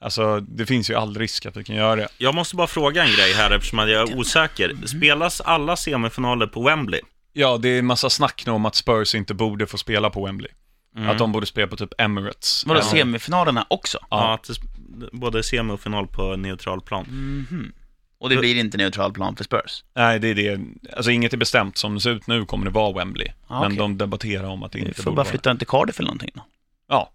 Alltså, 0.00 0.40
det 0.40 0.66
finns 0.66 0.90
ju 0.90 0.94
all 0.94 1.16
risk 1.18 1.46
att 1.46 1.56
vi 1.56 1.64
kan 1.64 1.76
göra 1.76 1.96
det. 1.96 2.08
Jag 2.18 2.34
måste 2.34 2.56
bara 2.56 2.66
fråga 2.66 3.04
en 3.04 3.12
grej 3.16 3.32
här 3.34 3.50
eftersom 3.50 3.78
jag 3.78 3.90
är 3.90 4.18
osäker. 4.18 4.72
Spelas 4.86 5.40
alla 5.40 5.76
semifinaler 5.76 6.46
på 6.46 6.62
Wembley? 6.62 7.00
Ja, 7.32 7.58
det 7.58 7.68
är 7.68 7.78
en 7.78 7.86
massa 7.86 8.10
snack 8.10 8.42
nu 8.46 8.52
om 8.52 8.66
att 8.66 8.74
Spurs 8.74 9.14
inte 9.14 9.34
borde 9.34 9.66
få 9.66 9.78
spela 9.78 10.10
på 10.10 10.26
Wembley. 10.26 10.50
Att 10.96 11.18
de 11.18 11.32
borde 11.32 11.46
spela 11.46 11.66
på 11.66 11.76
typ 11.76 12.00
Emirates. 12.00 12.64
Vadå, 12.66 12.80
Ja. 12.80 12.84
semifinalerna 12.84 13.66
också? 13.70 13.98
Ja, 14.10 14.34
att 14.34 14.42
det 14.44 14.52
sp- 14.52 15.08
både 15.12 15.42
semi 15.42 15.72
och 15.72 15.80
final 15.80 16.06
på 16.06 16.36
neutral 16.36 16.80
plan. 16.80 17.04
Mhm. 17.08 17.72
Och 18.18 18.30
det 18.30 18.36
blir 18.36 18.56
inte 18.56 18.76
neutral 18.78 19.12
plan 19.12 19.36
för 19.36 19.44
Spurs? 19.44 19.84
Nej, 19.94 20.18
det 20.18 20.28
är 20.28 20.34
det. 20.34 20.60
Alltså 20.96 21.10
inget 21.10 21.32
är 21.32 21.36
bestämt. 21.36 21.78
Som 21.78 21.94
det 21.94 22.00
ser 22.00 22.10
ut 22.10 22.26
nu 22.26 22.44
kommer 22.44 22.64
det 22.64 22.70
vara 22.70 22.92
Wembley. 22.92 23.28
Ah, 23.46 23.60
Men 23.60 23.66
okej. 23.66 23.78
de 23.78 23.98
debatterar 23.98 24.44
om 24.44 24.62
att 24.62 24.72
det 24.72 24.78
Vi 24.78 24.84
inte 24.84 24.94
får 24.96 25.04
borde 25.04 25.16
bara 25.16 25.22
vara 25.24 25.30
flytta 25.30 25.50
den 25.50 25.58
till 25.58 25.66
Cardiff 25.66 25.98
eller 26.00 26.06
någonting 26.06 26.30
då. 26.34 26.46
Ja, 26.88 27.10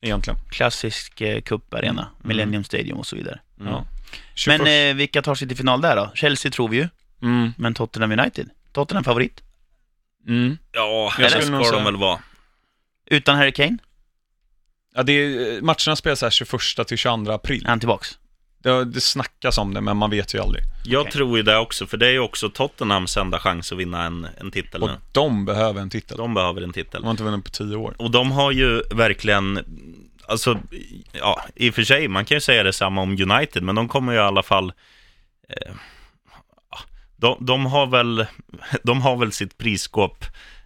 egentligen. 0.00 0.38
Klassisk 0.50 1.20
eh, 1.20 1.40
cuparena, 1.40 2.08
Millennium 2.22 2.64
Stadium 2.64 2.98
och 2.98 3.06
så 3.06 3.16
vidare. 3.16 3.40
Mm. 3.60 3.72
Ja. 3.72 3.86
Men 4.46 4.58
21. 4.58 4.90
eh, 4.90 4.96
vilka 4.96 5.22
tar 5.22 5.34
sig 5.34 5.48
till 5.48 5.56
final 5.56 5.80
där 5.80 5.96
då? 5.96 6.10
Chelsea 6.14 6.50
tror 6.52 6.68
vi 6.68 6.76
ju, 6.76 6.88
mm, 7.22 7.52
men 7.58 7.74
Tottenham 7.74 8.12
United? 8.12 8.48
Tottenham 8.72 9.04
favorit? 9.04 9.42
mm. 10.28 10.58
Ja, 10.72 11.12
det 11.18 11.30
skulle 11.30 11.42
ska 11.42 11.52
nog 11.52 11.60
de 11.60 11.68
säga- 11.70 11.84
väl 11.84 11.96
vara. 11.96 12.18
Utan 13.06 13.36
Harry 13.36 13.52
Kane? 13.52 13.78
Ja, 14.94 15.02
det 15.02 15.12
är, 15.12 15.60
matcherna 15.60 15.96
spelas 15.96 16.22
här 16.22 16.30
21 16.30 16.86
till 16.88 16.98
22 16.98 17.32
april. 17.32 17.64
Han 17.66 17.80
tillbaks? 17.80 18.18
Det, 18.62 18.84
det 18.84 19.00
snackas 19.00 19.58
om 19.58 19.74
det, 19.74 19.80
men 19.80 19.96
man 19.96 20.10
vet 20.10 20.34
ju 20.34 20.38
aldrig. 20.42 20.64
Jag 20.84 21.00
Okej. 21.00 21.12
tror 21.12 21.36
ju 21.36 21.42
det 21.42 21.58
också, 21.58 21.86
för 21.86 21.96
det 21.96 22.06
är 22.06 22.10
ju 22.10 22.18
också 22.18 22.48
Tottenhams 22.50 23.16
enda 23.16 23.38
chans 23.38 23.72
att 23.72 23.78
vinna 23.78 24.04
en, 24.04 24.26
en 24.40 24.50
titel 24.50 24.82
Och 24.82 24.88
nu. 24.88 24.94
de 25.12 25.44
behöver 25.44 25.80
en 25.80 25.90
titel. 25.90 26.16
De 26.16 26.34
behöver 26.34 26.62
en 26.62 26.68
De 26.68 26.72
titel. 26.72 27.04
har 27.04 27.10
inte 27.10 27.22
vunnit 27.22 27.44
på 27.44 27.50
tio 27.50 27.76
år. 27.76 27.94
Och 27.98 28.10
de 28.10 28.32
har 28.32 28.50
ju 28.52 28.82
verkligen, 28.94 29.64
alltså, 30.28 30.58
ja, 31.12 31.42
i 31.54 31.70
och 31.70 31.74
för 31.74 31.82
sig, 31.82 32.08
man 32.08 32.24
kan 32.24 32.36
ju 32.36 32.40
säga 32.40 32.62
detsamma 32.62 33.00
om 33.02 33.10
United, 33.10 33.62
men 33.62 33.74
de 33.74 33.88
kommer 33.88 34.12
ju 34.12 34.18
i 34.18 34.22
alla 34.22 34.42
fall, 34.42 34.72
eh, 35.48 35.72
de, 37.16 37.36
de, 37.40 37.66
har 37.66 37.86
väl, 37.86 38.26
de 38.82 39.02
har 39.02 39.16
väl 39.16 39.32
sitt 39.32 39.58
prisskåp 39.58 40.24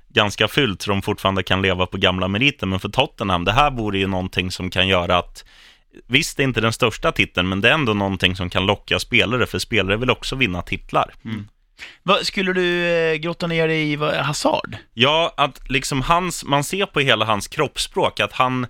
ganska 0.08 0.48
fyllt, 0.48 0.82
så 0.82 0.90
de 0.90 1.02
fortfarande 1.02 1.42
kan 1.42 1.62
leva 1.62 1.86
på 1.86 1.96
gamla 1.96 2.28
meriter, 2.28 2.66
men 2.66 2.80
för 2.80 2.88
Tottenham, 2.88 3.44
det 3.44 3.52
här 3.52 3.70
vore 3.70 3.98
ju 3.98 4.06
någonting 4.06 4.50
som 4.50 4.70
kan 4.70 4.88
göra 4.88 5.18
att 5.18 5.44
Visst, 6.06 6.36
det 6.36 6.42
är 6.42 6.44
inte 6.44 6.60
den 6.60 6.72
största 6.72 7.12
titeln, 7.12 7.48
men 7.48 7.60
det 7.60 7.68
är 7.68 7.74
ändå 7.74 7.94
någonting 7.94 8.36
som 8.36 8.50
kan 8.50 8.66
locka 8.66 8.98
spelare, 8.98 9.46
för 9.46 9.58
spelare 9.58 9.96
vill 9.96 10.10
också 10.10 10.36
vinna 10.36 10.62
titlar. 10.62 11.14
Vad, 12.02 12.26
skulle 12.26 12.52
du 12.52 12.86
eh, 12.86 13.14
grotta 13.14 13.46
ner 13.46 13.68
dig 13.68 13.92
i 13.92 13.96
vad, 13.96 14.14
Hazard? 14.14 14.76
Ja, 14.94 15.34
att 15.36 15.70
liksom 15.70 16.02
hans, 16.02 16.44
man 16.44 16.64
ser 16.64 16.86
på 16.86 17.00
hela 17.00 17.24
hans 17.24 17.48
kroppsspråk 17.48 18.20
att 18.20 18.32
han, 18.32 18.66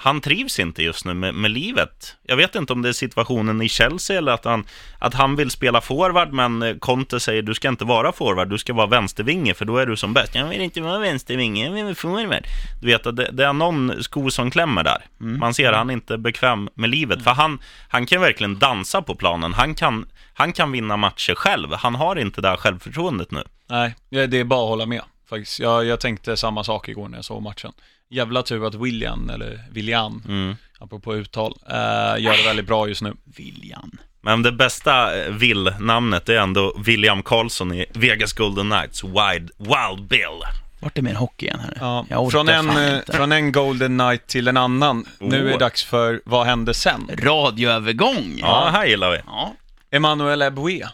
han 0.00 0.20
trivs 0.20 0.58
inte 0.58 0.82
just 0.82 1.04
nu 1.04 1.14
med, 1.14 1.34
med 1.34 1.50
livet. 1.50 2.16
Jag 2.22 2.36
vet 2.36 2.54
inte 2.54 2.72
om 2.72 2.82
det 2.82 2.88
är 2.88 2.92
situationen 2.92 3.62
i 3.62 3.68
Chelsea 3.68 4.18
eller 4.18 4.32
att 4.32 4.44
han, 4.44 4.64
att 4.98 5.14
han 5.14 5.36
vill 5.36 5.50
spela 5.50 5.80
forward, 5.80 6.32
men 6.32 6.62
eh, 6.62 6.76
Conte 6.76 7.20
säger 7.20 7.42
du 7.42 7.54
ska 7.54 7.68
inte 7.68 7.84
vara 7.84 8.12
forward, 8.12 8.48
du 8.48 8.58
ska 8.58 8.72
vara 8.72 8.86
vänstervinge, 8.86 9.54
för 9.54 9.64
då 9.64 9.76
är 9.76 9.86
du 9.86 9.96
som 9.96 10.12
bäst. 10.12 10.34
Jag 10.34 10.46
vill 10.46 10.60
inte 10.60 10.80
vara 10.80 10.98
vänstervinge, 10.98 11.64
jag 11.64 11.72
vill 11.72 11.84
vara 11.84 11.94
forward. 11.94 12.46
Du 12.80 12.86
vet 12.86 13.06
att 13.06 13.16
det, 13.16 13.30
det 13.32 13.44
är 13.44 13.52
någon 13.52 14.02
sko 14.02 14.30
som 14.30 14.50
klämmer 14.50 14.84
där. 14.84 15.06
Man 15.18 15.54
ser 15.54 15.72
att 15.72 15.78
han 15.78 15.90
inte 15.90 16.14
är 16.14 16.18
bekväm 16.18 16.68
med 16.74 16.90
livet, 16.90 17.24
för 17.24 17.30
han, 17.30 17.58
han 17.88 18.06
kan 18.06 18.20
verkligen 18.20 18.58
dansa 18.58 19.02
på 19.02 19.14
planen. 19.14 19.54
Han 19.54 19.74
kan, 19.74 20.06
han 20.32 20.52
kan 20.52 20.72
vinna 20.72 20.96
matcher 20.96 21.34
själv. 21.34 21.68
Han 21.72 21.94
har 21.94 22.16
inte 22.16 22.40
det 22.40 22.48
här 22.48 22.56
självförtroendet 22.56 23.30
nu. 23.30 23.42
Nej, 23.66 23.94
det 24.10 24.34
är 24.34 24.44
bara 24.44 24.62
att 24.62 24.68
hålla 24.68 24.86
med 24.86 25.02
faktiskt. 25.28 25.60
Jag, 25.60 25.84
jag 25.84 26.00
tänkte 26.00 26.36
samma 26.36 26.64
sak 26.64 26.88
igår 26.88 27.08
när 27.08 27.18
jag 27.18 27.24
såg 27.24 27.42
matchen. 27.42 27.72
Jävla 28.10 28.42
tur 28.42 28.66
att 28.66 28.74
William, 28.74 29.30
eller 29.30 29.60
William, 29.70 30.22
Mm. 30.28 30.56
apropå 30.78 31.16
uttal, 31.16 31.54
eh, 31.70 31.74
gör 32.22 32.36
det 32.36 32.44
väldigt 32.46 32.66
bra 32.66 32.88
just 32.88 33.02
nu. 33.02 33.14
William. 33.36 33.98
Men 34.20 34.42
det 34.42 34.52
bästa 34.52 35.18
eh, 35.24 35.32
Will-namnet 35.32 36.28
är 36.28 36.36
ändå 36.38 36.74
William 36.84 37.22
Karlsson 37.22 37.72
i 37.74 37.86
Vegas 37.94 38.32
Golden 38.32 38.70
Knights, 38.70 39.04
Wild, 39.04 39.50
Wild 39.58 40.08
Bill. 40.08 40.40
Vart 40.80 40.98
är 40.98 41.02
mer 41.02 41.14
hockey 41.14 41.46
igen 41.46 41.60
här? 41.60 41.76
Ja, 41.80 42.06
Jag 42.10 42.22
orkar 42.24 42.30
från, 42.38 42.48
en, 42.48 42.94
eh, 42.94 43.00
från 43.08 43.32
en 43.32 43.52
Golden 43.52 43.98
Knight 43.98 44.26
till 44.26 44.48
en 44.48 44.56
annan. 44.56 45.04
Nu 45.20 45.38
är 45.40 45.44
det 45.44 45.54
Oh. 45.54 45.58
dags 45.58 45.84
för 45.84 46.20
Vad 46.24 46.46
hände 46.46 46.74
sen? 46.74 47.10
Radioövergång! 47.18 48.36
Ja, 48.40 48.68
här 48.72 48.86
gillar 48.86 49.10
vi. 49.10 49.18
ja. 49.26 49.54
Emanuel 49.90 50.42
Eboué. 50.42 50.86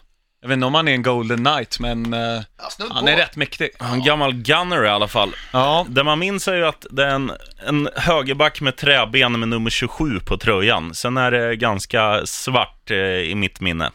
Jag 0.44 0.48
vet 0.48 0.54
inte 0.54 0.66
om 0.66 0.74
han 0.74 0.88
är 0.88 0.92
en 0.92 1.02
Golden 1.02 1.44
Knight, 1.44 1.78
men 1.80 2.14
eh, 2.14 2.42
han 2.90 3.08
är 3.08 3.16
rätt 3.16 3.36
mäktig. 3.36 3.70
En 3.80 4.04
gammal 4.04 4.32
gunner 4.34 4.84
i 4.84 4.88
alla 4.88 5.08
fall. 5.08 5.34
Ja, 5.52 5.86
Det 5.88 6.04
man 6.04 6.18
minns 6.18 6.48
är 6.48 6.54
ju 6.56 6.66
att 6.66 6.86
det 6.90 7.04
är 7.04 7.08
en, 7.14 7.32
en 7.66 7.88
högerback 7.96 8.60
med 8.60 8.76
träben 8.76 9.40
med 9.40 9.48
nummer 9.48 9.70
27 9.70 10.20
på 10.20 10.36
tröjan. 10.36 10.94
Sen 10.94 11.16
är 11.16 11.30
det 11.30 11.56
ganska 11.56 12.26
svart 12.26 12.90
eh, 12.90 12.96
i 12.98 13.34
mitt 13.34 13.60
minne. 13.60 13.90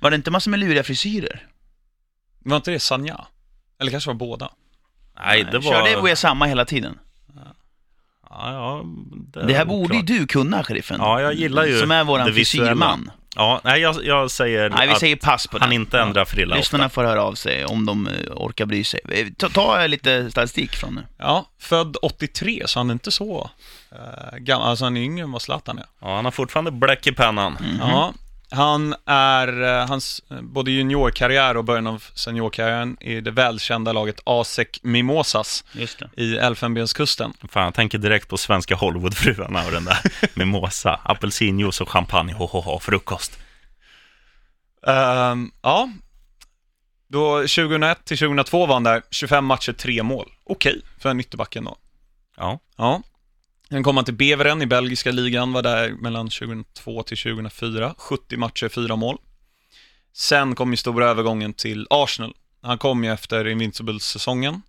Var 0.00 0.10
det 0.10 0.16
inte 0.16 0.30
massor 0.30 0.50
med 0.50 0.60
luriga 0.60 0.82
frisyrer? 0.82 1.46
var 2.44 2.56
inte 2.56 2.70
det 2.70 2.80
Sanja? 2.80 3.24
Eller 3.80 3.90
kanske 3.90 4.10
var 4.10 4.14
båda? 4.14 4.50
Nej, 5.16 5.46
det 5.52 5.58
var... 5.58 5.72
Körde 5.72 5.90
Eboué 5.92 6.16
samma 6.16 6.46
hela 6.46 6.64
tiden? 6.64 6.98
Ja, 8.30 8.52
ja, 8.52 8.82
det, 9.32 9.46
Det 9.46 9.54
här 9.54 9.60
är 9.60 9.64
borde 9.64 9.94
ju 9.94 10.00
oklart. 10.02 10.06
du 10.18 10.26
kunna, 10.26 10.64
sheriffen. 10.64 10.96
Ja, 11.00 11.20
jag 11.20 11.34
gillar 11.34 11.64
ju 11.64 11.80
Som 11.80 11.90
är 11.90 12.04
våran 12.04 12.26
det 12.26 12.32
visuella. 12.32 12.66
frisyrman. 12.66 13.10
Ja, 13.36 13.60
nej, 13.64 13.80
jag, 13.80 14.04
jag 14.04 14.30
säger 14.30 14.70
Nej, 14.70 14.86
vi 14.86 14.92
att 14.92 15.00
säger 15.00 15.16
pass 15.16 15.46
på 15.46 15.58
han 15.58 15.68
den. 15.68 15.72
inte 15.80 16.00
ändrar 16.00 16.24
frilla 16.24 16.56
Lyssnarna 16.56 16.86
ofta. 16.86 16.94
får 16.94 17.04
höra 17.04 17.22
av 17.22 17.34
sig 17.34 17.64
om 17.64 17.86
de 17.86 18.06
eh, 18.06 18.12
orkar 18.36 18.66
bry 18.66 18.84
sig. 18.84 19.00
Eh, 19.10 19.26
Ta, 19.36 19.48
ta 19.48 19.86
lite 19.86 20.30
statistik 20.30 20.76
från 20.76 20.94
nu. 20.94 21.02
Ja, 21.18 21.46
född 21.58 21.96
83, 22.02 22.62
så 22.66 22.78
han 22.80 22.90
är 22.90 22.92
inte 22.92 23.10
så 23.10 23.50
uh, 23.92 24.38
gammal. 24.38 24.68
Alltså 24.68 24.84
han 24.84 24.96
är 24.96 25.00
yngre 25.00 25.24
än 25.24 25.32
vad 25.32 25.42
Zlatan 25.42 25.78
är. 25.78 25.84
Ja, 26.00 26.16
han 26.16 26.24
har 26.24 26.32
fortfarande 26.32 26.70
bläck 26.70 27.06
i 27.06 27.12
pennan. 27.12 27.58
Ja, 27.80 28.12
han 28.50 28.94
är, 29.06 29.62
eh, 29.62 29.86
hans 29.88 30.22
eh, 30.30 30.40
både 30.42 30.70
juniorkarriär 30.70 31.56
och 31.56 31.64
början 31.64 31.86
av 31.86 32.04
seniorkarriären 32.14 32.96
i 33.00 33.20
det 33.20 33.30
välkända 33.30 33.92
laget 33.92 34.20
ASEC 34.24 34.68
Mimosas 34.82 35.64
Just 35.72 35.98
det. 35.98 36.22
i 36.22 36.36
Elfenbenskusten. 36.36 37.32
Fan, 37.48 37.64
jag 37.64 37.74
tänker 37.74 37.98
direkt 37.98 38.28
på 38.28 38.36
svenska 38.36 38.74
Hollywoodfruarna 38.74 39.64
och 39.66 39.72
den 39.72 39.84
där 39.84 39.98
mimosa, 40.38 41.00
apelsinjuice 41.04 41.80
och 41.80 41.88
champagne, 41.88 42.32
ho, 42.32 42.46
ho, 42.46 42.60
ho, 42.60 42.78
frukost. 42.80 43.38
Ehm, 44.86 45.50
ja, 45.62 45.90
då 47.08 47.36
2001 47.38 48.04
till 48.04 48.18
2002 48.18 48.66
var 48.66 48.74
han 48.74 48.82
där, 48.84 49.02
25 49.10 49.44
matcher, 49.44 49.72
3 49.72 50.02
mål. 50.02 50.28
Okej, 50.44 50.82
för 50.98 51.08
en 51.10 51.20
ytterbacken 51.20 51.64
då. 51.64 51.76
Ja, 52.36 52.58
Ja. 52.76 53.02
Sen 53.70 53.82
kom 53.82 53.96
han 53.96 54.04
till 54.04 54.14
Beveren 54.14 54.62
i 54.62 54.66
belgiska 54.66 55.10
ligan, 55.10 55.52
var 55.52 55.62
där 55.62 55.90
mellan 55.90 56.28
2002 56.28 57.02
till 57.02 57.18
2004. 57.18 57.94
70 57.98 58.36
matcher, 58.36 58.68
4 58.68 58.96
mål. 58.96 59.18
Sen 60.12 60.54
kom 60.54 60.70
ju 60.70 60.76
stora 60.76 61.06
övergången 61.08 61.52
till 61.54 61.86
Arsenal. 61.90 62.34
Han 62.62 62.78
kom 62.78 63.04
ju 63.04 63.12
efter 63.12 63.46
Invincibles-säsongen. 63.46 64.62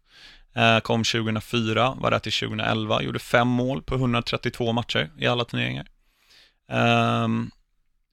Eh, 0.56 0.80
kom 0.80 1.04
2004, 1.04 1.94
var 2.00 2.12
där 2.12 2.20
till 2.20 2.32
2011, 2.32 3.02
gjorde 3.02 3.20
5 3.20 3.48
mål 3.48 3.82
på 3.82 3.96
132 3.96 4.72
matcher 4.74 5.10
i 5.20 5.28
alla 5.28 5.46
turneringar. 5.46 5.86
Ehm, 6.72 7.52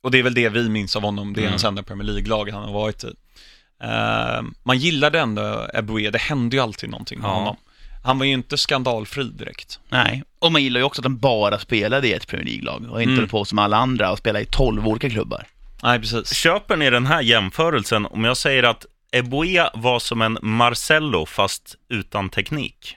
och 0.03 0.11
det 0.11 0.18
är 0.18 0.22
väl 0.22 0.34
det 0.34 0.49
vi 0.49 0.68
minns 0.68 0.97
av 0.97 1.03
honom, 1.03 1.32
det 1.32 1.41
är 1.41 1.43
Mm. 1.43 1.53
hans 1.53 1.64
enda 1.64 1.82
Premier 1.82 2.05
League-lag 2.07 2.51
han 2.51 2.62
har 2.64 2.72
varit 2.72 3.05
i. 3.05 3.14
Ehm, 3.80 4.55
man 4.62 4.78
gillade 4.78 5.20
ändå 5.20 5.66
Eboué, 5.74 6.11
det 6.11 6.18
hände 6.18 6.57
ju 6.57 6.62
alltid 6.62 6.91
någonting 6.91 7.20
med 7.20 7.28
Ja. 7.28 7.34
honom. 7.34 7.57
Han 8.07 8.18
var 8.18 8.26
ju 8.26 8.32
inte 8.32 8.59
skandalfri 8.59 9.24
direkt. 9.24 9.80
Nej, 9.88 10.22
och 10.38 10.52
man 10.52 10.62
gillar 10.62 10.80
ju 10.80 10.84
också 10.84 11.00
att 11.00 11.04
han 11.04 11.18
bara 11.18 11.59
spelade 11.59 12.09
i 12.09 12.12
ett 12.12 12.26
Premier 12.26 12.46
League-lag 12.46 12.90
och 12.92 13.02
inte 13.02 13.11
Mm. 13.12 13.18
höll 13.18 13.28
på 13.28 13.44
som 13.44 13.59
alla 13.59 13.76
andra 13.76 14.12
och 14.12 14.18
spelade 14.18 14.42
i 14.44 14.46
12 14.50 14.86
olika 14.88 15.11
klubbar. 15.11 15.44
Nej, 15.82 15.98
precis. 16.00 16.34
Köper 16.34 16.76
ni 16.76 16.90
den 16.90 17.07
här 17.07 17.22
jämförelsen 17.22 18.07
om 18.07 18.24
jag 18.24 18.36
säger 18.36 18.62
att 18.62 18.86
Eboe 19.12 19.70
var 19.74 19.98
som 19.98 20.22
en 20.22 20.38
Marcello 20.42 21.26
fast 21.26 21.74
utan 21.88 22.28
teknik? 22.28 22.96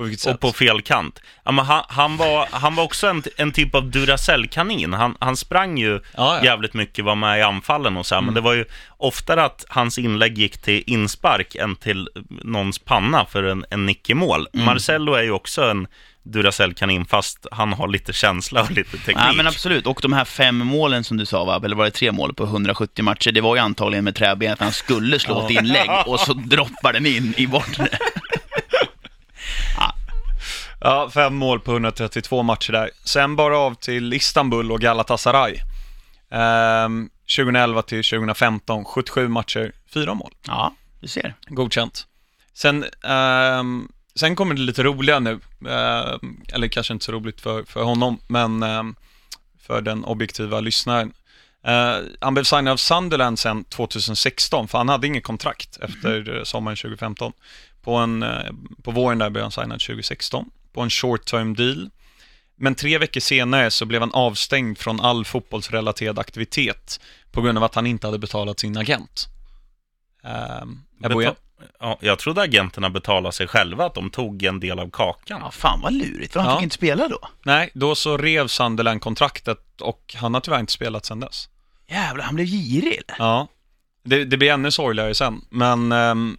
På 0.00 0.04
vilket 0.04 0.20
sätt? 0.20 0.34
Och 0.34 0.40
på 0.40 0.52
fel 0.52 0.82
kant. 0.82 1.20
Ja, 1.44 1.52
men 1.52 1.64
han, 1.64 1.84
han, 1.88 2.16
var, 2.16 2.48
han 2.50 2.74
var 2.74 2.84
också 2.84 3.06
en, 3.06 3.22
en 3.36 3.52
typ 3.52 3.74
av 3.74 3.90
Duracell-kanin. 3.90 4.92
Han, 4.94 5.16
han 5.20 5.36
sprang 5.36 5.78
ju 5.78 5.92
ja, 5.92 6.00
ja. 6.16 6.44
jävligt 6.44 6.74
mycket, 6.74 7.04
var 7.04 7.14
med 7.14 7.38
i 7.38 7.42
anfallen 7.42 7.96
och 7.96 8.06
så 8.06 8.14
här, 8.14 8.22
men 8.22 8.30
Mm. 8.30 8.34
det 8.34 8.40
var 8.40 8.54
ju 8.54 8.64
oftare 8.96 9.44
att 9.44 9.64
hans 9.68 9.98
inlägg 9.98 10.38
gick 10.38 10.58
till 10.62 10.82
inspark 10.86 11.54
än 11.54 11.76
till 11.76 12.08
någons 12.44 12.78
panna 12.78 13.24
för 13.24 13.42
en, 13.42 13.64
en 13.70 13.86
nick 13.86 14.10
i 14.10 14.14
mål. 14.14 14.48
Mm. 14.54 14.66
Marcello 14.66 15.14
är 15.14 15.22
ju 15.22 15.30
också 15.30 15.70
en 15.70 15.86
Duracell-kanin, 16.22 17.04
fast 17.04 17.46
han 17.52 17.72
har 17.72 17.88
lite 17.88 18.12
känsla 18.12 18.62
och 18.62 18.70
lite 18.70 18.90
teknik. 18.90 19.16
Nej 19.16 19.36
men 19.36 19.46
absolut, 19.46 19.86
och 19.86 19.98
de 20.02 20.12
här 20.12 20.24
fem 20.24 20.56
målen 20.56 21.04
som 21.04 21.16
du 21.16 21.26
sa 21.26 21.44
va, 21.44 21.60
eller 21.64 21.76
var 21.76 21.84
det 21.84 21.90
tre 21.90 22.12
mål 22.12 22.34
på 22.34 22.44
170 22.44 23.04
matcher, 23.04 23.32
det 23.32 23.40
var 23.40 23.56
ju 23.56 23.62
antagligen 23.62 24.04
med 24.04 24.14
träbenet 24.14 24.60
han 24.60 24.72
skulle 24.72 25.18
slå 25.18 25.44
ett 25.44 25.50
inlägg 25.50 25.90
och 26.06 26.20
så 26.20 26.32
droppar 26.32 26.92
den 26.92 27.06
in 27.06 27.34
i 27.36 27.46
bortre. 27.46 27.88
Ja, 30.80 31.10
fem 31.10 31.34
mål 31.34 31.60
på 31.60 31.72
132 31.72 32.42
matcher 32.42 32.72
där. 32.72 32.90
Sen 33.04 33.36
bara 33.36 33.58
av 33.58 33.74
till 33.74 34.12
Istanbul 34.12 34.72
och 34.72 34.80
Galatasaray. 34.80 35.56
Ehm, 36.30 37.10
2011 37.36 37.82
till 37.82 38.04
2015, 38.04 38.84
77 38.84 39.28
matcher, 39.28 39.72
fyra 39.94 40.14
mål. 40.14 40.34
Ja, 40.46 40.74
du 41.00 41.08
ser. 41.08 41.34
Godkänt. 41.46 42.06
Sen, 42.54 42.84
ehm, 43.04 43.88
sen 44.14 44.36
kommer 44.36 44.54
det 44.54 44.60
lite 44.60 44.82
roliga 44.82 45.18
nu. 45.18 45.40
Ehm, 45.68 46.40
eller 46.52 46.68
kanske 46.68 46.92
inte 46.92 47.04
så 47.04 47.12
roligt 47.12 47.40
för, 47.40 47.64
för 47.64 47.82
honom, 47.82 48.20
men 48.26 48.62
ehm, 48.62 48.94
för 49.62 49.80
den 49.80 50.04
objektiva 50.04 50.60
lyssnaren. 50.60 51.12
Eh, 51.64 51.96
han 52.20 52.34
blev 52.34 52.44
signad 52.44 52.72
av 52.72 52.76
Sunderland 52.76 53.38
sen 53.38 53.64
2016, 53.64 54.68
för 54.68 54.78
han 54.78 54.88
hade 54.88 55.06
inget 55.06 55.24
kontrakt 55.24 55.76
efter 55.76 56.36
eh, 56.36 56.42
sommaren 56.44 56.76
2015. 56.76 57.32
På, 57.82 57.96
en, 57.96 58.22
eh, 58.22 58.50
på 58.82 58.90
våren 58.90 59.18
där 59.18 59.30
blev 59.30 59.42
han 59.42 59.52
signad 59.52 59.80
2016, 59.80 60.50
på 60.72 60.80
en 60.80 60.90
short 60.90 61.24
term 61.24 61.54
deal. 61.54 61.90
Men 62.56 62.74
tre 62.74 62.98
veckor 62.98 63.20
senare 63.20 63.70
så 63.70 63.86
blev 63.86 64.00
han 64.00 64.12
avstängd 64.12 64.78
från 64.78 65.00
all 65.00 65.24
fotbollsrelaterad 65.24 66.18
aktivitet 66.18 67.00
på 67.32 67.40
grund 67.42 67.58
av 67.58 67.64
att 67.64 67.74
han 67.74 67.86
inte 67.86 68.06
hade 68.06 68.18
betalat 68.18 68.60
sin 68.60 68.76
agent. 68.76 69.28
Um, 70.62 70.82
Beta- 70.98 71.34
ja, 71.80 71.98
jag 72.00 72.18
trodde 72.18 72.42
agenterna 72.42 72.90
betalade 72.90 73.32
sig 73.32 73.46
själva, 73.48 73.86
att 73.86 73.94
de 73.94 74.10
tog 74.10 74.42
en 74.42 74.60
del 74.60 74.78
av 74.78 74.90
kakan. 74.90 75.40
Ja, 75.44 75.50
fan 75.50 75.80
vad 75.80 75.92
lurigt. 75.92 76.32
För 76.32 76.40
han 76.40 76.50
Ja. 76.50 76.56
fick 76.56 76.62
inte 76.62 76.74
spela 76.74 77.08
då. 77.08 77.18
Nej, 77.44 77.70
då 77.74 77.94
så 77.94 78.16
rev 78.16 78.46
Sunderland 78.46 79.00
kontraktet 79.00 79.80
och 79.80 80.14
han 80.18 80.34
har 80.34 80.40
tyvärr 80.40 80.60
inte 80.60 80.72
spelat 80.72 81.04
sedan 81.04 81.20
dess. 81.20 81.48
Jävlar, 81.88 82.24
han 82.24 82.34
blev 82.34 82.46
girig 82.46 82.92
eller? 82.92 83.16
Ja, 83.18 83.46
det, 84.04 84.24
det 84.24 84.36
blir 84.36 84.50
ännu 84.52 84.70
sorgligare 84.70 85.14
sen, 85.14 85.44
men 85.50 85.92
ehm, 85.92 86.36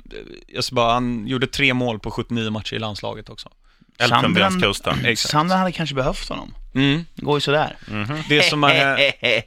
jag 0.47 0.63
ska 0.63 0.75
bara, 0.75 0.93
han 0.93 1.27
gjorde 1.27 1.47
tre 1.47 1.73
mål 1.73 1.99
på 1.99 2.11
79 2.11 2.49
matcher 2.49 2.73
i 2.73 2.79
landslaget 2.79 3.29
också. 3.29 3.49
Elfenbenskusten. 4.03 5.05
Exakt. 5.05 5.31
Sandra 5.31 5.55
hade 5.55 5.71
kanske 5.71 5.95
behövt 5.95 6.29
honom. 6.29 6.55
Mm. 6.75 7.05
Det 7.15 7.25
går 7.25 7.37
ju 7.37 7.41
sådär. 7.41 7.77
Det 8.29 8.41
som 8.43 8.63
är 8.63 8.97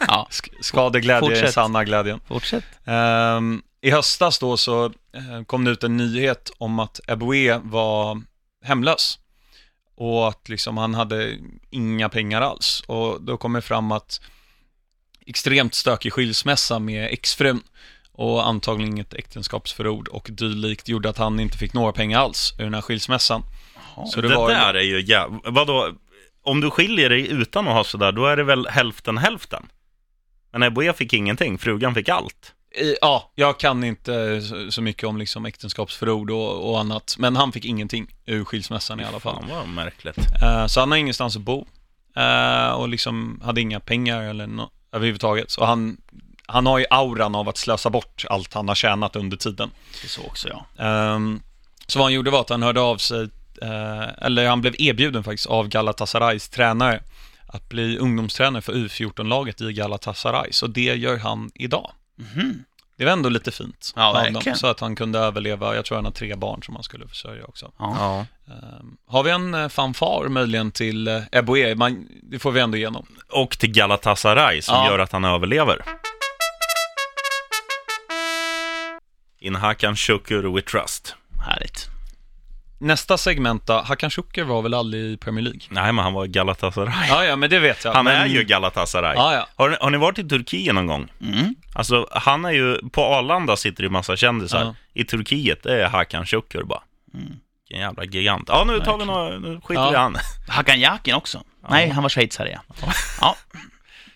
ja, 0.00 0.28
sk- 0.30 0.52
skadeglädje 0.60 1.46
är 1.46 1.50
sanna 1.50 1.84
glädjen. 1.84 2.20
fortsätt. 2.28 2.64
Ehm, 2.84 3.62
I 3.80 3.90
höstas 3.90 4.38
då 4.38 4.56
så 4.56 4.84
eh, 4.84 5.44
kom 5.46 5.64
det 5.64 5.70
ut 5.70 5.84
en 5.84 5.96
nyhet 5.96 6.50
om 6.58 6.78
att 6.78 7.00
Eboué 7.08 7.58
var 7.62 8.22
hemlös. 8.64 9.18
Och 9.96 10.28
att 10.28 10.48
liksom 10.48 10.76
han 10.78 10.94
hade 10.94 11.38
inga 11.70 12.08
pengar 12.08 12.40
alls. 12.40 12.82
Och 12.86 13.22
då 13.22 13.36
kom 13.36 13.52
det 13.52 13.62
fram 13.62 13.92
att 13.92 14.20
extremt 15.26 15.74
stökig 15.74 16.12
skilsmässa 16.12 16.78
med 16.78 17.12
exfrun 17.12 17.62
och 18.14 18.46
antagligen 18.48 18.92
inget 18.92 19.14
äktenskapsförord 19.14 20.08
och 20.08 20.28
dylikt 20.32 20.88
gjorde 20.88 21.08
att 21.08 21.18
han 21.18 21.40
inte 21.40 21.58
fick 21.58 21.72
några 21.72 21.92
pengar 21.92 22.18
alls 22.18 22.54
ur 22.58 22.64
den 22.64 22.74
här 22.74 22.80
skilsmässan. 22.80 23.42
Så 24.06 24.20
Det, 24.20 24.28
det 24.28 24.34
var 24.36 24.48
där 24.50 24.74
är 24.74 24.82
ju 24.82 25.00
jäv... 25.02 25.30
Vadå? 25.44 25.90
Om 26.42 26.60
du 26.60 26.70
skiljer 26.70 27.10
dig 27.10 27.28
utan 27.30 27.68
att 27.68 27.74
ha 27.74 27.84
sådär, 27.84 28.12
då 28.12 28.26
är 28.26 28.36
det 28.36 28.44
väl 28.44 28.66
hälften 28.66 29.18
hälften? 29.18 29.66
Men 30.52 30.62
Eboué 30.62 30.92
fick 30.92 31.12
ingenting, 31.12 31.58
frugan 31.58 31.94
fick 31.94 32.08
allt. 32.08 32.52
Ja, 33.00 33.32
jag 33.34 33.58
kan 33.60 33.84
inte 33.84 34.42
så- 34.42 34.70
så 34.70 34.82
mycket 34.82 35.04
om 35.08 35.18
liksom 35.18 35.46
äktenskapsförord 35.46 36.30
och, 36.30 36.70
och 36.70 36.80
annat, 36.80 37.14
men 37.18 37.36
han 37.36 37.52
fick 37.52 37.64
ingenting 37.64 38.06
ur 38.26 38.44
skilsmässan 38.44 39.00
i 39.00 39.04
alla 39.04 39.20
fall. 39.20 39.34
Fan 39.34 39.48
vad 39.50 39.68
märkligt. 39.68 40.18
Eh, 40.42 40.66
Så 40.66 40.80
han 40.80 40.90
har 40.90 40.98
ingenstans 40.98 41.36
att 41.36 41.42
bo. 41.42 41.66
Eh, 42.16 42.70
Och 42.70 42.88
liksom 42.88 43.40
hade 43.44 43.60
inga 43.60 43.80
pengar 43.80 44.22
eller 44.22 44.46
no- 44.46 44.70
överhuvudtaget. 44.92 45.50
Så 45.50 45.64
han, 45.64 45.96
han 46.46 46.66
har 46.66 46.78
ju 46.78 46.84
auran 46.90 47.34
av 47.34 47.48
att 47.48 47.56
slösa 47.56 47.90
bort 47.90 48.24
allt 48.30 48.54
han 48.54 48.68
har 48.68 48.74
tjänat 48.74 49.16
under 49.16 49.36
tiden. 49.36 49.70
Det 50.02 50.08
så 50.08 50.26
också 50.26 50.48
ja. 50.48 50.84
Ehm, 50.84 51.40
Så 51.86 51.98
vad 51.98 52.06
han 52.06 52.12
gjorde 52.12 52.30
var 52.30 52.40
att 52.40 52.50
han 52.50 52.62
hörde 52.62 52.80
av 52.80 52.96
sig, 52.96 53.22
eh, 53.62 54.08
eller 54.26 54.48
han 54.48 54.60
blev 54.60 54.74
erbjuden 54.78 55.24
faktiskt 55.24 55.46
av 55.46 55.68
Galatasarays 55.68 56.48
tränare 56.48 57.00
att 57.46 57.68
bli 57.68 57.98
ungdomstränare 57.98 58.62
för 58.62 58.72
U14-laget 58.72 59.60
i 59.60 59.72
Galatasaray. 59.72 60.52
Så 60.52 60.66
det 60.66 60.80
gör 60.94 61.18
han 61.18 61.50
idag. 61.54 61.90
Mhm. 62.18 62.64
Det 62.96 63.04
var 63.04 63.12
ändå 63.12 63.28
lite 63.28 63.50
fint 63.50 63.92
Ja, 63.96 64.12
verkligen. 64.12 64.56
Så 64.58 64.66
att 64.66 64.80
han 64.80 64.96
kunde 64.96 65.18
överleva, 65.18 65.74
jag 65.74 65.84
tror 65.84 65.96
han 65.98 66.04
har 66.04 66.12
tre 66.12 66.34
barn 66.34 66.62
som 66.62 66.74
han 66.74 66.82
skulle 66.84 67.08
försörja 67.08 67.44
också. 67.44 67.72
Ja. 67.78 68.26
Ehm, 68.48 68.96
Har 69.06 69.22
vi 69.22 69.30
en 69.30 69.54
eh, 69.54 69.68
fanfar 69.68 70.28
möjligen 70.28 70.70
till 70.72 71.08
eh, 71.08 71.22
Eboué? 71.32 71.74
Man, 71.74 72.08
det 72.22 72.38
får 72.38 72.52
vi 72.52 72.60
ändå 72.60 72.76
igenom. 72.76 73.06
Och 73.32 73.58
till 73.58 73.70
Galatasaray 73.72 74.62
som 74.62 74.74
Ja. 74.74 74.86
gör 74.90 74.98
att 74.98 75.12
han 75.12 75.24
överlever. 75.24 75.84
In 79.44 79.54
Hakan 79.54 79.94
Şükür 79.96 80.42
we 80.42 80.62
trust. 80.62 81.16
Härligt. 81.46 81.88
Nästa 82.78 83.16
segment 83.16 83.66
då, 83.66 83.72
Hakan 83.72 84.10
Şükür 84.10 84.42
var 84.42 84.62
väl 84.62 84.74
aldrig 84.74 85.12
i 85.12 85.16
Premier 85.16 85.44
League? 85.44 85.60
Nej, 85.70 85.92
men 85.92 86.04
han 86.04 86.12
var 86.12 86.26
Galatasaray. 86.26 87.08
Ja, 87.08 87.24
ja, 87.24 87.36
men 87.36 87.50
det 87.50 87.58
vet 87.58 87.84
jag. 87.84 87.92
Han 87.92 88.04
men... 88.04 88.16
är 88.16 88.26
ju 88.26 88.44
Galatasaray. 88.44 89.14
Ja, 89.16 89.34
ja. 89.34 89.48
Har, 89.56 89.70
ni- 89.70 89.76
har 89.80 89.90
ni 89.90 89.98
varit 89.98 90.18
i 90.18 90.28
Turkiet 90.28 90.74
någon 90.74 90.86
gång? 90.86 91.12
Mm. 91.20 91.54
Alltså, 91.74 92.08
han 92.10 92.44
är 92.44 92.50
ju, 92.50 92.78
på 92.92 93.04
Arlanda 93.04 93.56
sitter 93.56 93.82
det 93.82 93.86
ju 93.86 93.90
massa 93.90 94.16
kändisar. 94.16 94.60
Ja. 94.64 94.74
I 94.94 95.04
Turkiet, 95.04 95.62
det 95.62 95.82
är 95.82 95.88
Hakan 95.88 96.26
Şükür 96.26 96.62
bara. 96.62 96.82
Mm. 97.14 97.32
Vilken 97.68 97.80
jävla 97.86 98.04
gigant. 98.04 98.48
Ja, 98.48 98.64
nu 98.64 98.80
tar 98.80 98.98
vi 98.98 99.04
några, 99.04 99.38
nu 99.38 99.60
skiter 99.64 99.82
Ja. 99.82 99.88
vi 99.88 99.94
i 99.94 99.98
han. 99.98 100.16
Hakan 100.48 100.80
Yakin 100.80 101.14
också. 101.14 101.42
Nej, 101.68 101.88
han 101.88 102.02
var 102.02 102.10
schweizare 102.10 102.50
ja. 102.50 102.60
Ja, 103.20 103.36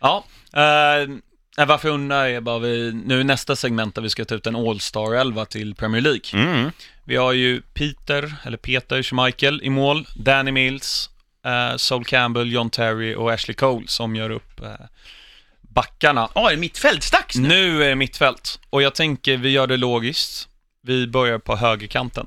Ja, 0.01 0.25
eh, 0.63 1.09
nej, 1.59 1.67
varför 1.67 1.89
jag 1.89 1.95
undrar 1.95 2.27
är 2.27 2.41
bara 2.41 2.59
vi, 2.59 2.93
nu 2.93 3.21
är 3.21 3.25
nästa 3.25 3.57
segment 3.57 3.95
där 3.95 4.03
vi 4.03 4.11
ska 4.11 4.25
ta 4.25 4.35
ut 4.35 4.47
en 4.47 4.57
All-Star 4.57 5.15
11 5.15 5.45
till 5.45 5.75
Premier 5.75 6.03
League. 6.03 6.21
Mm. 6.33 6.71
Vi 7.05 7.17
har 7.17 7.33
ju 7.33 7.61
Peter, 7.61 8.35
eller 8.45 8.57
Peter 8.57 9.03
Schmeichel 9.03 9.61
i 9.63 9.71
mål, 9.71 10.07
Danny 10.17 10.53
Mills, 10.53 11.11
eh, 11.45 11.77
Sol 11.77 12.05
Campbell, 12.05 12.53
John 12.53 12.71
Terry 12.71 13.15
och 13.15 13.33
Ashley 13.33 13.55
Cole 13.55 13.89
som 13.89 14.17
gör 14.17 14.31
upp 14.31 14.61
eh, 14.61 14.87
backarna. 15.61 16.29
oh, 16.35 16.47
är 16.47 16.51
det 16.51 16.57
mittfältsdags 16.57 17.37
nu? 17.37 17.49
Nu 17.49 17.85
är 17.85 17.89
det 17.89 17.95
mittfält 17.95 18.61
och 18.71 18.83
jag 18.83 18.95
tänker 18.95 19.37
vi 19.37 19.51
gör 19.51 19.67
det 19.67 19.77
logiskt. 19.77 20.49
Vi 20.83 21.07
börjar 21.07 21.39
på 21.39 21.57
högerkanten. 21.57 22.27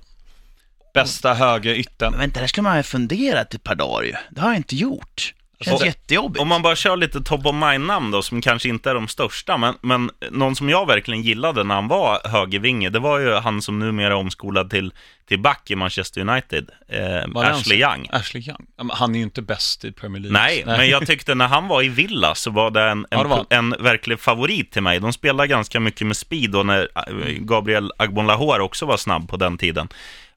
Bästa 0.94 1.34
högerytten. 1.34 2.12
Men 2.12 2.20
vänta, 2.20 2.42
det 2.42 2.48
skulle 2.48 2.64
man 2.64 2.76
ha 2.76 2.84
funderat 2.84 3.54
ett 3.54 3.64
par 3.64 3.76
dagar 3.76 4.04
ju. 4.04 4.14
Det 4.30 4.42
har 4.42 4.50
jag 4.50 4.58
inte 4.58 4.76
gjort. 4.76 5.34
Känns 5.62 5.86
jättejobbigt. 5.86 6.42
Om 6.42 6.48
man 6.48 6.62
bara 6.62 6.76
kör 6.76 6.98
lite 6.98 7.22
top 7.22 7.46
of 7.46 7.56
mind-namn 7.56 8.12
då, 8.12 8.22
som 8.22 8.42
kanske 8.42 8.70
inte 8.70 8.90
är 8.90 8.94
de 8.94 9.08
största, 9.08 9.58
men, 9.58 9.76
men 9.82 10.12
någon 10.32 10.56
som 10.56 10.70
jag 10.70 10.86
verkligen 10.88 11.22
gillade 11.22 11.64
när 11.64 11.76
han 11.76 11.88
var 11.88 12.30
högervinge, 12.30 12.90
det 12.90 13.00
var 13.00 13.20
ju 13.20 13.34
han 13.34 13.62
som 13.62 13.80
numera 13.80 14.08
är 14.08 14.14
omskolad 14.14 14.70
till, 14.70 14.94
till 15.28 15.40
back 15.40 15.72
i 15.72 15.76
Manchester 15.76 16.22
United, 16.22 16.70
eh, 16.88 17.42
Ashley 17.42 17.80
Young. 17.80 18.08
Ashley 18.12 18.44
Young. 18.44 18.66
Ja, 18.78 18.86
Han 18.94 19.16
är 19.16 19.20
ju 19.20 19.24
inte 19.24 19.42
bäst 19.42 19.86
i 19.86 19.92
Premier 19.92 20.22
League. 20.22 20.40
Nej, 20.40 20.64
men 20.66 20.90
jag 20.90 21.08
tyckte 21.08 21.36
när 21.36 21.48
han 21.48 21.68
var 21.68 21.84
i 21.84 21.90
Villa 21.90 22.36
så 22.36 22.52
var 22.52 22.72
det 22.72 22.82
en, 22.82 23.06
Ja, 23.10 23.18
en, 23.18 23.24
det 23.24 23.30
var 23.30 23.46
en 23.50 23.76
verklig 23.80 24.20
favorit 24.20 24.72
till 24.72 24.84
mig. 24.84 25.00
De 25.00 25.14
spelade 25.14 25.48
ganska 25.48 25.80
mycket 25.80 26.08
med 26.08 26.18
speed 26.18 26.56
och 26.56 26.66
när 26.66 26.90
eh, 26.96 27.28
Gabriel 27.40 27.92
Agbonlahor 27.98 28.60
också 28.60 28.86
var 28.86 28.98
snabb 28.98 29.30
på 29.30 29.38
den 29.38 29.58
tiden. 29.58 29.88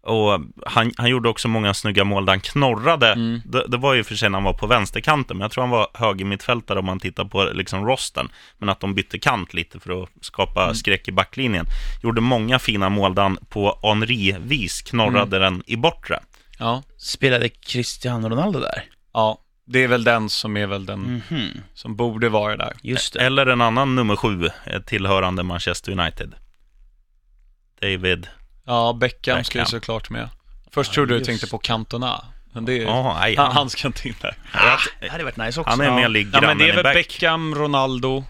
Och 0.06 0.40
han, 0.66 0.92
han 0.96 1.10
gjorde 1.10 1.28
också 1.28 1.48
många 1.48 1.74
snygga 1.74 2.04
mål 2.04 2.26
där 2.26 2.32
han 2.32 2.40
knorrade. 2.40 3.12
Mm. 3.12 3.40
Det, 3.44 3.64
det 3.68 3.76
var 3.76 3.94
ju 3.94 4.04
för 4.04 4.14
sig 4.14 4.28
när 4.30 4.36
han 4.36 4.44
var 4.44 4.52
på 4.52 4.66
vänsterkanten, 4.66 5.36
men 5.36 5.44
jag 5.44 5.50
tror 5.50 5.62
han 5.62 5.70
var 5.70 5.88
högermittfältare 5.94 6.78
om 6.78 6.84
man 6.86 7.00
tittar 7.00 7.24
på 7.24 7.44
liksom 7.44 7.86
rosten. 7.86 8.28
Men 8.58 8.68
att 8.68 8.80
de 8.80 8.94
bytte 8.94 9.18
kant 9.18 9.54
lite 9.54 9.80
för 9.80 10.02
att 10.02 10.08
skapa 10.20 10.62
Mm. 10.62 10.74
skräck 10.74 11.08
i 11.08 11.12
backlinjen. 11.12 11.66
Gjorde 12.02 12.20
många 12.20 12.58
fina 12.58 12.88
mål 12.88 13.14
där 13.14 13.22
han 13.22 13.38
på 13.48 13.78
Henri-vis 13.82 14.82
knorrade 14.82 15.36
Mm. 15.36 15.52
den 15.52 15.62
i 15.66 15.76
bortre. 15.76 16.20
Ja, 16.58 16.82
Spelade 16.98 17.48
Cristiano 17.48 18.28
Ronaldo 18.28 18.58
där? 18.60 18.84
ja, 19.12 19.38
det 19.66 19.78
är 19.84 19.88
väl 19.88 20.04
den 20.04 20.28
som 20.28 20.56
är 20.56 20.66
väl 20.66 20.86
den 20.86 21.22
Mhm, 21.30 21.48
som 21.74 21.96
borde 21.96 22.28
vara 22.28 22.56
där. 22.56 22.72
just 22.82 23.12
det. 23.12 23.20
Eller 23.20 23.46
en 23.46 23.60
annan 23.60 23.94
nummer 23.94 24.16
sju, 24.16 24.46
eh, 24.66 24.80
tillhörande 24.80 25.42
Manchester 25.42 25.92
United. 25.92 26.34
David. 27.80 28.26
Ja, 28.66 28.92
Beckham 28.92 29.44
ska 29.44 29.58
ju 29.58 29.64
såklart 29.64 30.10
med. 30.10 30.28
Först 30.70 30.92
trodde 30.92 31.18
du 31.18 31.24
tänkte 31.24 31.46
på 31.46 31.58
Cantona. 31.58 32.24
Men 32.52 32.64
det 32.64 32.72
är, 32.78 32.82
Ja, 32.82 33.16
nej, 33.20 33.36
han, 33.36 33.46
han, 33.46 33.56
han 33.56 33.70
ska 33.70 33.86
inte 33.88 34.08
in 34.08 34.14
där. 34.20 34.36
Ah, 34.52 34.76
det 35.00 35.08
hade 35.08 35.24
varit 35.24 35.36
nice 35.36 35.60
också. 35.60 35.70
han 35.70 35.80
är 35.80 35.84
Ja. 35.84 35.94
mer 35.94 36.02
Ja, 36.02 36.08
ligggrannen 36.08 36.48
men 36.48 36.58
det 36.58 36.68
är 36.68 36.74
väl 36.74 36.82
back. 36.84 36.94
Beckham, 36.94 37.54
Ronaldo, 37.54 38.24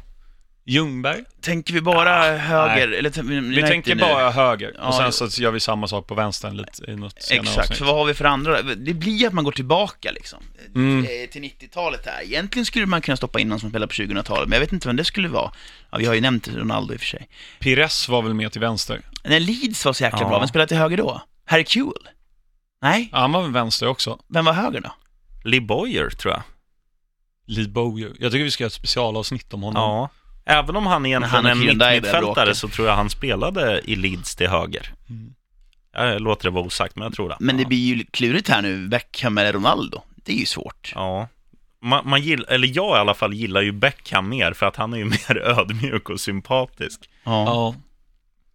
Ljungberg. 0.67 1.25
Tänker 1.41 1.75
vi 1.75 1.81
bara 1.81 2.37
höger? 2.39 2.89
Eller, 2.89 3.51
Vi 3.55 3.63
tänker 3.63 3.95
nu? 3.95 4.01
bara 4.01 4.31
höger. 4.31 4.73
Ja, 4.79 4.87
och 4.89 4.95
sen 4.95 5.05
jo. 5.21 5.29
så 5.31 5.43
gör 5.43 5.51
vi 5.51 5.61
samma 5.61 5.89
sak 5.89 6.07
på 6.07 6.15
vänstern 6.15 6.57
lite 6.57 6.91
i 6.91 6.97
något 6.97 7.23
senare 7.23 7.43
Exakt, 7.43 7.59
avsnitt. 7.59 7.79
för 7.79 7.85
vad 7.85 7.95
har 7.95 8.05
vi 8.05 8.15
för 8.15 8.25
andra? 8.25 8.63
Det 8.63 8.95
blir 8.95 9.27
att 9.27 9.33
man 9.33 9.45
går 9.45 9.53
tillbaka 9.53 10.11
liksom. 10.11 10.43
Mm. 10.75 10.99
eh, 11.05 11.31
Till 11.31 11.43
90-talet 11.43 12.07
här. 12.07 12.23
Egentligen 12.23 12.67
skulle 12.67 12.87
man 12.87 13.01
kunna 13.03 13.17
stoppa 13.17 13.41
in 13.41 13.49
någon 13.49 13.61
som 13.61 13.71
spelar 13.71 13.87
på 13.87 13.93
2000-talet, 13.93 14.49
men 14.49 14.57
jag 14.57 14.61
vet 14.61 14.73
inte 14.73 14.89
vem 14.89 14.97
det 14.97 15.05
skulle 15.05 15.29
vara. 15.29 15.53
Ja, 15.91 15.99
vi 15.99 16.07
har 16.07 16.15
ju 16.15 16.21
nämnt 16.21 16.49
Ronaldo 16.49 16.93
i 16.95 16.97
och 16.97 17.01
för 17.01 17.07
sig. 17.07 17.29
Pires 17.61 18.09
var 18.09 18.23
väl 18.23 18.35
med 18.35 18.53
till 18.53 18.61
vänster. 18.61 19.01
När 19.25 19.41
Leeds 19.41 19.85
var 19.85 19.93
så 19.93 20.05
jäkla 20.05 20.21
Ja. 20.21 20.29
bra, 20.29 20.39
vem 20.39 20.49
spelade 20.49 20.69
till 20.69 20.77
höger 20.79 20.97
då? 20.97 21.23
Harry 21.45 21.65
Kewell? 21.67 22.09
Nej, 22.83 23.09
Ja, 23.13 23.19
han 23.19 23.33
var 23.33 23.43
väl 23.43 23.53
vänster 23.53 23.87
också. 23.89 24.19
vem 24.29 24.45
var 24.45 24.53
höger 24.53 24.81
då? 24.81 24.95
Lee 25.45 25.61
Boyer, 25.61 26.11
tror 26.11 26.33
jag. 26.33 26.43
Lee 27.47 27.69
Bowyer. 27.69 28.13
Jag 28.19 28.33
tycker 28.33 28.45
vi 28.45 28.51
ska 28.51 28.63
göra 28.65 28.67
ett 28.69 28.73
specialavsnitt 28.73 29.55
om 29.55 29.63
honom. 29.63 29.83
Ja. 29.83 30.11
Även 30.45 30.77
om 30.77 30.87
han 30.87 31.07
egentligen 31.07 31.31
han 31.31 31.47
är 31.47 31.51
en 31.51 31.79
mittfältare 31.79 32.55
så 32.55 32.69
tror 32.69 32.89
jag 32.89 32.95
han 32.95 33.11
spelade 33.11 33.81
i 33.85 33.97
Leeds 33.97 34.37
till 34.37 34.49
höger. 34.49 34.93
Mm. 35.11 35.35
Jag 35.93 36.21
låter 36.21 36.45
det 36.45 36.51
vara 36.51 36.65
osagt, 36.65 36.97
men 36.97 37.05
jag 37.05 37.15
tror 37.15 37.29
det. 37.29 37.37
Men 37.41 37.57
det 37.57 37.63
ja. 37.63 37.69
blir 37.69 37.79
ju 37.79 38.05
klurigt 38.05 38.49
här 38.49 38.63
nu, 38.63 38.89
Beckham 38.89 39.39
eller 39.39 39.53
Ronaldo. 39.53 40.03
Det 40.15 40.33
är 40.33 40.37
ju 40.37 40.47
svårt. 40.47 40.93
Ja. 40.95 41.29
Man, 41.81 42.09
man 42.09 42.23
gillar, 42.23 42.51
eller 42.51 42.69
jag 42.73 42.97
i 42.97 43.01
alla 43.01 43.15
fall 43.15 43.35
gillar 43.35 43.61
ju 43.61 43.73
Beckham 43.73 44.29
mer, 44.29 44.53
för 44.53 44.67
att 44.67 44.77
han 44.77 44.93
är 44.93 44.99
ju 44.99 45.05
mer 45.29 45.37
ödmjuk 45.37 46.11
och 46.11 46.21
sympatisk. 46.21 47.11
Ja. 47.25 47.45
Ja. 47.45 47.75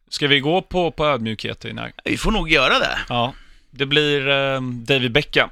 Ska 0.09 0.27
vi 0.27 0.39
gå 0.39 0.61
på, 0.61 0.91
på 0.91 1.05
ödmjukhet 1.05 1.65
i? 1.65 1.75
Vi 2.03 2.17
får 2.17 2.31
nog 2.31 2.51
göra 2.51 2.79
det. 2.79 2.99
Ja. 3.09 3.33
Det 3.71 3.85
blir 3.85 4.29
eh, 4.29 4.61
David 4.61 5.11
Beckham, 5.11 5.49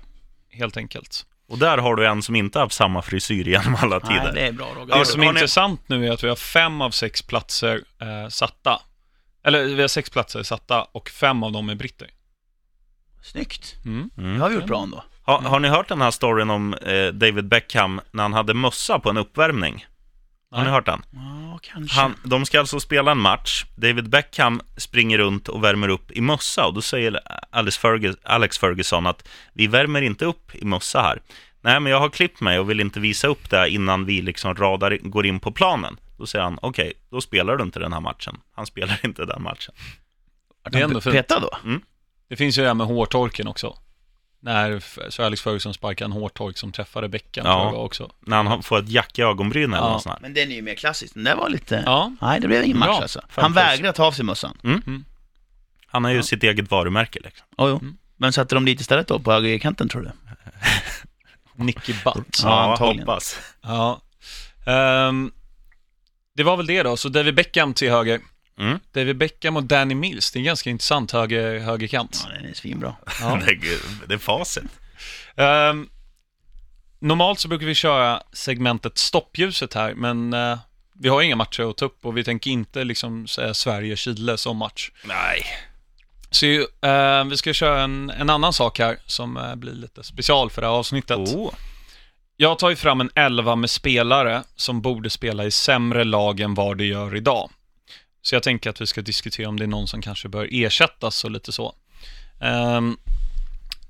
helt 0.50 0.78
enkelt. 0.78 1.26
Och 1.50 1.58
där 1.58 1.78
har 1.78 1.96
du 1.96 2.08
en 2.08 2.22
som 2.22 2.36
inte 2.36 2.60
haft 2.60 2.76
samma 2.76 3.02
frisyr 3.02 3.48
genom 3.48 3.76
alla 3.82 4.00
tider. 4.00 4.24
Nej, 4.24 4.34
det 4.34 4.42
är 4.42 4.52
bra 4.52 4.74
Roger. 4.76 5.00
Det 5.00 5.06
som 5.06 5.22
är 5.22 5.26
intressant 5.26 5.82
nu 5.88 6.08
är 6.08 6.12
att 6.12 6.24
vi 6.24 6.30
har 6.30 6.36
fem 6.36 6.82
av 6.82 6.92
sex 6.92 7.22
platser 7.22 7.84
eh, 8.02 8.30
satta. 8.30 8.82
Eller 9.44 9.64
vi 9.64 9.82
har 9.82 9.88
sex 9.88 10.10
platser 10.10 10.44
satta 10.44 10.84
och 10.92 11.10
fem 11.10 11.44
av 11.44 11.52
dem 11.52 11.70
är 11.70 11.76
britter. 11.76 12.10
Snyggt. 13.24 13.76
Mm. 13.86 14.10
Det 14.16 14.40
har 14.40 14.50
vi 14.50 14.56
gjort 14.56 14.66
bra 14.66 14.84
ändå. 14.84 15.04
Ha, 15.26 15.42
har 15.42 15.60
ni 15.60 15.68
hört 15.68 15.88
den 15.88 16.02
här 16.02 16.12
storyn 16.12 16.50
om 16.50 16.74
eh, 16.74 17.08
David 17.08 17.48
Beckham 17.48 18.02
när 18.12 18.24
han 18.24 18.34
hade 18.34 18.54
mössa 18.54 19.00
på 19.00 19.10
en 19.10 19.18
uppvärmning? 19.18 19.86
Har 20.52 20.64
ni 20.64 20.70
hört 20.70 20.86
den? 20.86 21.02
Ja, 21.12 21.60
kanske. 21.62 22.00
Han, 22.00 22.16
de 22.24 22.46
ska 22.46 22.60
alltså 22.60 22.80
spela 22.80 23.12
en 23.12 23.18
match. 23.18 23.66
David 23.76 24.10
Beckham 24.10 24.62
springer 24.78 25.18
runt 25.18 25.48
och 25.48 25.64
värmer 25.64 25.90
upp 25.90 26.12
i 26.12 26.22
mössa 26.22 26.66
och 26.66 26.74
då 26.74 26.82
säger 26.82 27.20
Alex, 27.50 27.78
Fergus, 27.78 28.16
Alex 28.24 28.58
Ferguson 28.58 29.08
att 29.08 29.28
vi 29.54 29.68
värmer 29.68 30.02
inte 30.02 30.26
upp 30.26 30.56
i 30.56 30.66
mössa 30.66 31.02
här. 31.02 31.22
Nej, 31.62 31.80
men 31.80 31.92
jag 31.92 32.00
har 32.00 32.10
klippt 32.10 32.42
mig 32.42 32.60
och 32.60 32.70
vill 32.70 32.80
inte 32.80 33.00
visa 33.00 33.28
upp 33.28 33.50
det 33.50 33.70
innan 33.70 34.06
vi 34.06 34.22
liksom 34.22 34.56
radar, 34.56 34.98
går 35.02 35.26
in 35.26 35.40
på 35.40 35.52
planen. 35.52 35.98
Då 36.18 36.26
säger 36.26 36.44
han, 36.44 36.60
okej, 36.62 36.94
då 37.10 37.22
spelar 37.22 37.58
du 37.58 37.64
inte 37.64 37.80
den 37.80 37.94
här 37.94 38.00
matchen. 38.00 38.38
Han 38.56 38.66
spelar 38.66 39.00
inte 39.04 39.26
den 39.26 39.42
matchen. 39.42 39.76
Det 40.72 40.80
är 40.80 40.84
ändå 40.84 41.02
fint. 41.02 41.16
Peta 41.16 41.40
då? 41.40 41.58
Det 42.30 42.36
finns 42.36 42.58
ju 42.58 42.62
det 42.62 42.68
här 42.68 42.76
med 42.76 42.88
hårtorken 42.88 43.48
också. 43.48 43.78
När 44.48 44.80
Sir 45.10 45.24
Alex 45.24 45.42
Ferguson 45.42 45.74
sparkade 45.74 46.06
en 46.06 46.12
hårtork 46.12 46.58
som 46.58 46.72
träffade 46.72 47.10
bäcken 47.10 47.44
Ja. 47.46 47.52
tror 47.54 47.64
jag 47.66 47.74
det 47.74 47.78
var 47.78 47.84
också. 47.84 48.12
När 48.20 48.44
han 48.44 48.64
får 48.64 48.80
ett 48.80 48.90
jack 48.90 49.20
i 49.20 49.22
ögonbrynen 49.22 49.74
eller 49.74 49.88
Ja. 49.88 49.92
något 49.94 50.04
sånt 50.04 50.14
här. 50.16 50.22
Men 50.22 50.34
den 50.34 50.52
är 50.52 50.56
ju 50.56 50.62
mer 50.62 50.76
klassisk. 50.76 51.14
Den 51.14 51.24
där 51.24 51.36
var 51.36 51.50
lite... 51.50 51.84
Ja. 51.86 52.12
Nej, 52.22 52.40
det 52.40 52.48
blev 52.48 52.64
ingen 52.64 52.80
match 52.80 52.88
Bra. 52.88 53.02
alltså. 53.02 53.22
Han 53.30 53.54
vägrade 53.54 53.94
ta 53.94 54.06
av 54.06 54.12
sig 54.12 54.26
mössan. 54.26 54.58
Han 55.88 56.04
har 56.04 56.12
ju 56.12 56.18
Ja. 56.18 56.24
sitt 56.24 56.44
eget 56.44 56.72
varumärke 56.72 57.20
liksom. 57.24 57.48
Oh, 57.58 57.70
jo. 57.70 57.78
Mm. 57.80 57.98
Men 58.18 58.34
satte 58.34 58.56
de 58.56 58.66
dit 58.66 58.82
istället 58.82 59.08
då, 59.08 59.20
på 59.20 59.32
högerkanten 59.32 59.90
tror 59.90 60.02
du? 60.02 60.12
Nicky 61.64 61.94
Butt. 62.04 62.40
Ja, 62.44 62.72
antagligen. 62.72 63.08
hoppas. 63.08 63.40
Ja. 63.62 64.02
Ehm, 64.66 65.32
det 66.36 66.44
var 66.44 66.58
väl 66.58 66.66
det 66.66 66.84
då, 66.84 66.98
så 66.98 67.10
David 67.10 67.36
Beckham 67.36 67.74
till 67.74 67.92
höger. 67.92 68.20
Mm. 68.60 68.80
David 68.92 69.18
Beckham 69.18 69.58
och 69.58 69.64
Danny 69.64 69.96
Mills, 69.96 70.32
det 70.32 70.40
är 70.40 70.44
ganska 70.44 70.70
intressant 70.70 71.12
höger, 71.12 71.60
högerkant. 71.60 72.26
Ja, 72.28 72.36
den 72.36 72.50
är 72.50 72.54
svinbra. 72.54 72.96
Ja. 73.22 73.40
Det, 74.08 74.14
är, 74.14 74.18
facit. 74.18 74.64
Ehm, 75.36 75.90
normalt 77.00 77.40
så 77.40 77.48
brukar 77.48 77.66
vi 77.66 77.76
köra 77.76 78.24
segmentet 78.34 78.98
stoppljuset 78.98 79.74
här, 79.74 79.94
men 79.94 80.34
eh, 80.34 80.58
vi 81.00 81.10
har 81.10 81.22
inga 81.22 81.36
matcher 81.36 81.70
att 81.70 81.78
ta 81.78 81.86
upp 81.86 82.06
och 82.06 82.18
vi 82.18 82.24
tänker 82.24 82.52
inte 82.52 82.84
liksom 82.84 83.28
säga 83.28 83.54
Sverige-Chile 83.54 84.38
som 84.38 84.58
match. 84.58 84.92
Nej. 85.04 85.46
Så 86.32 86.46
eh, 86.88 87.26
vi 87.30 87.38
ska 87.38 87.54
köra 87.54 87.82
en, 87.82 88.10
en 88.10 88.30
annan 88.30 88.54
sak 88.54 88.80
här 88.80 88.98
som 89.06 89.38
eh, 89.38 89.56
blir 89.56 89.74
lite 89.74 90.04
special 90.04 90.50
för 90.50 90.62
det 90.62 90.68
här 90.68 90.76
avsnittet. 90.76 91.18
Oh. 91.18 91.54
Jag 92.38 92.50
har 92.50 92.56
tagit 92.56 92.80
fram 92.80 93.02
en 93.02 93.10
elva 93.16 93.56
med 93.56 93.70
spelare 93.70 94.44
som 94.56 94.82
borde 94.82 95.10
spela 95.10 95.46
i 95.46 95.52
sämre 95.52 96.04
lag 96.04 96.40
än 96.40 96.54
vad 96.54 96.78
det 96.78 96.86
gör 96.86 97.16
idag. 97.16 97.50
Så 98.28 98.36
jag 98.36 98.44
tänker 98.44 98.70
att 98.70 98.82
vi 98.82 98.88
ska 98.88 99.02
diskutera 99.02 99.50
om 99.50 99.58
det 99.60 99.66
är 99.66 99.68
någon 99.68 99.88
som 99.88 100.02
kanske 100.02 100.30
bör 100.30 100.48
ersättas 100.52 101.24
och 101.24 101.32
lite 101.32 101.52
så. 101.52 101.76
Ehm, 102.42 102.98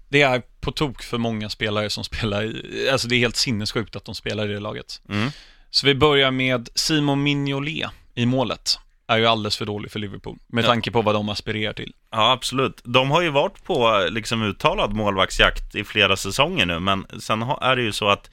det 0.09 0.21
är 0.21 0.41
på 0.61 0.71
tok 0.71 1.03
för 1.03 1.17
många 1.17 1.49
spelare 1.49 1.89
som 1.89 2.03
spelar 2.11 2.43
i, 2.43 2.89
alltså 2.91 3.07
det 3.07 3.15
är 3.15 3.19
helt 3.19 3.35
sinnessjukt 3.35 3.95
att 3.95 4.05
de 4.05 4.15
spelar 4.15 4.49
i 4.49 4.53
det 4.53 4.59
laget. 4.59 5.01
Mm. 5.09 5.29
Så 5.69 5.85
vi 5.85 5.95
börjar 5.95 6.31
med 6.31 6.69
Simon 6.75 7.23
Mignolet 7.23 7.89
i 8.15 8.25
målet. 8.25 8.79
Är 9.07 9.17
ju 9.17 9.25
alldeles 9.25 9.57
för 9.57 9.65
dålig 9.65 9.91
för 9.91 9.99
Liverpool, 9.99 10.37
med 10.47 10.63
Ja. 10.63 10.67
tanke 10.67 10.91
på 10.91 11.01
vad 11.01 11.15
de 11.15 11.29
aspirerar 11.29 11.73
till. 11.73 11.93
Ja, 12.11 12.31
absolut. 12.31 12.81
De 12.83 13.11
har 13.11 13.21
ju 13.21 13.29
varit 13.29 13.63
på 13.63 14.07
liksom 14.09 14.43
uttalad 14.43 14.93
målvaktsjakt 14.93 15.75
i 15.75 15.83
flera 15.83 16.17
säsonger 16.17 16.65
nu, 16.65 16.79
men 16.79 17.05
sen 17.19 17.41
är 17.41 17.75
det 17.75 17.81
ju 17.81 17.91
så 17.91 18.09
att 18.09 18.29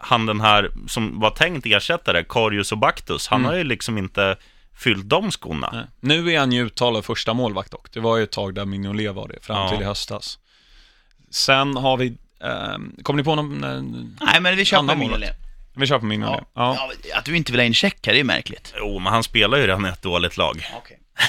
han 0.00 0.26
den 0.26 0.40
här 0.40 0.70
som 0.88 1.20
var 1.20 1.30
tänkt 1.30 1.66
ersättare, 1.66 2.24
Karius 2.28 2.72
och 2.72 2.78
Baktus, 2.78 3.26
han 3.28 3.40
Mm. 3.40 3.48
har 3.50 3.56
ju 3.56 3.64
liksom 3.64 3.98
inte 3.98 4.36
fyllt 4.82 5.08
de 5.08 5.30
skorna. 5.30 5.70
Nej. 5.72 5.84
Nu 6.00 6.32
är 6.32 6.38
han 6.38 6.52
ju 6.52 6.66
uttalad 6.66 7.04
första 7.04 7.34
målvakt 7.34 7.70
dock. 7.70 7.92
Det 7.92 8.00
var 8.00 8.16
ju 8.16 8.22
ett 8.22 8.30
tag 8.32 8.54
där 8.54 8.64
Mignolet 8.64 9.14
var 9.14 9.28
det, 9.28 9.38
fram 9.44 9.56
Ja. 9.56 9.70
till 9.70 9.80
i 9.82 9.84
höstas. 9.84 10.38
Sen 11.30 11.76
har 11.76 11.96
vi, 11.96 12.14
ehm, 12.40 12.96
kommer 13.02 13.16
ni 13.16 13.24
på 13.24 13.34
någon, 13.34 13.64
eh, 13.64 13.82
Nej, 14.26 14.40
men 14.40 14.56
vi 14.56 14.64
kör 14.64 14.82
målet. 14.82 14.98
Mignolet. 14.98 15.36
vi 15.76 15.86
kör 15.86 15.98
på 15.98 16.04
Mignolet. 16.06 16.44
Ja. 16.54 16.76
Ja. 16.78 16.90
Ja, 17.10 17.18
att 17.18 17.24
du 17.24 17.36
inte 17.36 17.52
vill 17.52 17.60
ha 17.60 17.66
in 17.66 17.74
check 17.74 18.06
här, 18.06 18.12
det 18.14 18.20
är 18.20 18.24
märkligt. 18.24 18.74
Jo, 18.78 18.98
men 18.98 19.12
han 19.12 19.22
spelar 19.22 19.58
ju 19.58 19.66
redan 19.66 19.84
ett 19.84 20.02
dåligt 20.02 20.36
lag. 20.36 20.66
Okay. 20.82 20.96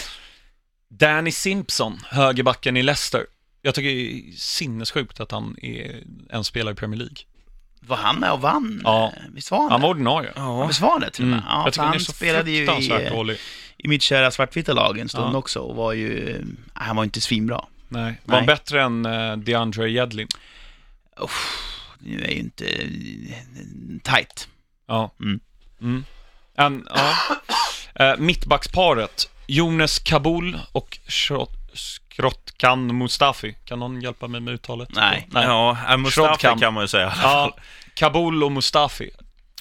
Danny 0.89 1.31
Simpson, 1.31 1.99
högerbacken 2.09 2.77
i 2.77 2.83
Leicester. 2.83 3.25
Jag 3.61 3.75
tycker 3.75 3.89
det 3.89 4.29
är 4.29 4.31
sinnessjukt 4.37 5.19
att 5.19 5.31
han 5.31 5.55
är 5.61 6.03
en 6.29 6.43
spelare 6.43 6.73
i 6.73 6.75
Premier 6.75 6.97
League. 6.99 7.15
Var 7.88 7.97
han 7.97 8.19
med 8.19 8.31
och 8.31 8.41
vann? 8.41 8.81
Ja. 8.84 9.13
Visst 9.34 9.51
var 9.51 9.61
han 9.61 9.71
Han 9.71 9.81
var 9.81 9.89
ordinarie. 9.89 10.31
Ja. 10.36 10.67
Visst 10.67 10.81
var 10.81 10.91
han 10.91 11.01
det 11.01 11.09
till 11.09 11.23
och 11.23 11.29
med? 11.29 11.38
Mm. 11.39 11.49
Ja, 11.49 11.63
jag 11.65 11.73
tycker 11.73 11.86
han 11.86 11.95
är 11.95 11.99
så 11.99 12.11
spelade 12.13 12.51
ju 12.51 12.63
i, 12.63 12.91
eh, 13.05 13.11
dålig. 13.13 13.38
i 13.77 13.88
mitt 13.88 14.01
kära 14.01 14.31
svartvita 14.31 14.73
lag 14.73 14.99
en 14.99 15.09
stund 15.09 15.34
Ja. 15.34 15.38
också 15.38 15.59
och 15.59 15.75
var 15.75 15.93
ju... 15.93 16.29
eh, 16.29 16.41
Han 16.73 16.95
var 16.95 17.03
inte 17.03 17.21
svinbra. 17.21 17.65
Nej. 17.89 18.03
Var 18.03 18.11
Nej. 18.25 18.38
han 18.38 18.45
bättre 18.45 18.81
än 18.84 19.05
uh, 19.05 19.38
DeAndre 19.38 19.91
Jedlin? 19.91 20.27
Nu 21.99 22.23
är 22.23 22.29
ju 22.31 22.39
inte 22.39 22.65
tight. 24.03 24.47
Ja. 24.88 25.13
Mm. 25.19 25.39
Mm. 25.81 26.03
En, 26.57 26.88
ja. 26.95 27.13
Eh, 27.95 28.13
mittbacksparet, 28.17 29.29
Jonas 29.47 29.99
Kabul 29.99 30.59
och 30.71 30.99
Shrot- 31.07 31.75
Skrotkan 32.14 32.97
Mustafi. 32.97 33.55
Kan 33.66 33.80
någon 33.80 34.01
hjälpa 34.01 34.28
mig 34.28 34.41
med 34.41 34.53
uttalet? 34.53 34.89
Nej. 34.91 35.28
Nej. 35.32 35.43
Ja, 35.45 35.78
äh, 35.89 35.97
Mustafi 35.97 36.28
Shrodkan. 36.28 36.59
kan 36.59 36.74
man 36.74 36.84
ju 36.84 36.88
säga. 36.88 37.14
Ja, 37.24 37.55
Kabul 37.95 38.43
och 38.43 38.51
Mustafi. 38.51 39.09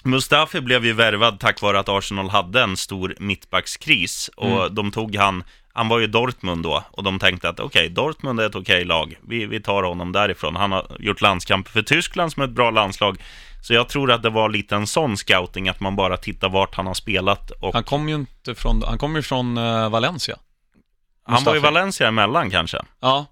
Mustafi 0.04 0.60
blev 0.60 0.84
ju 0.86 0.92
värvad 0.92 1.40
tack 1.40 1.62
vare 1.62 1.78
att 1.78 1.88
Arsenal 1.88 2.30
hade 2.30 2.62
en 2.62 2.76
stor 2.76 3.14
mittbackskris 3.20 4.30
och 4.36 4.46
Mm. 4.62 4.74
de 4.74 4.90
tog 4.90 5.16
han, 5.16 5.44
han 5.72 5.88
var 5.88 5.98
ju 5.98 6.06
Dortmund 6.06 6.62
då 6.62 6.84
och 6.90 7.02
de 7.02 7.18
tänkte 7.18 7.48
att 7.48 7.60
okej, 7.60 7.88
Dortmund 7.88 8.40
är 8.40 8.46
ett 8.46 8.54
okej 8.54 8.84
lag, 8.84 9.14
vi, 9.28 9.46
vi 9.46 9.60
tar 9.60 9.82
honom 9.82 10.12
därifrån. 10.12 10.56
Han 10.56 10.72
har 10.72 10.96
gjort 10.98 11.20
landskamp 11.20 11.68
för 11.68 11.82
Tyskland 11.82 12.32
som 12.32 12.42
är 12.42 12.46
ett 12.46 12.52
bra 12.54 12.70
landslag. 12.70 13.22
Så 13.62 13.74
jag 13.74 13.88
tror 13.88 14.10
att 14.12 14.22
det 14.22 14.30
var 14.30 14.48
lite 14.48 14.76
en 14.76 14.86
sån 14.86 15.16
scouting, 15.16 15.68
att 15.68 15.80
man 15.80 15.96
bara 15.96 16.16
tittar 16.16 16.48
vart 16.48 16.74
han 16.74 16.86
har 16.86 16.94
spelat 16.94 17.50
och 17.50 17.74
Han 17.74 17.84
kom 17.84 18.08
ju 18.08 18.14
inte 18.14 18.54
från, 18.54 18.82
han 18.86 18.98
kom 18.98 19.16
ju 19.16 19.22
från 19.22 19.56
eh, 19.58 19.88
Valencia. 21.26 21.34
han 21.34 21.44
var 21.44 21.52
i 21.52 21.54
Mustafi. 21.54 21.74
Valencia 21.74 22.08
emellan 22.08 22.50
kanske. 22.50 22.78
Ja, 23.00 23.26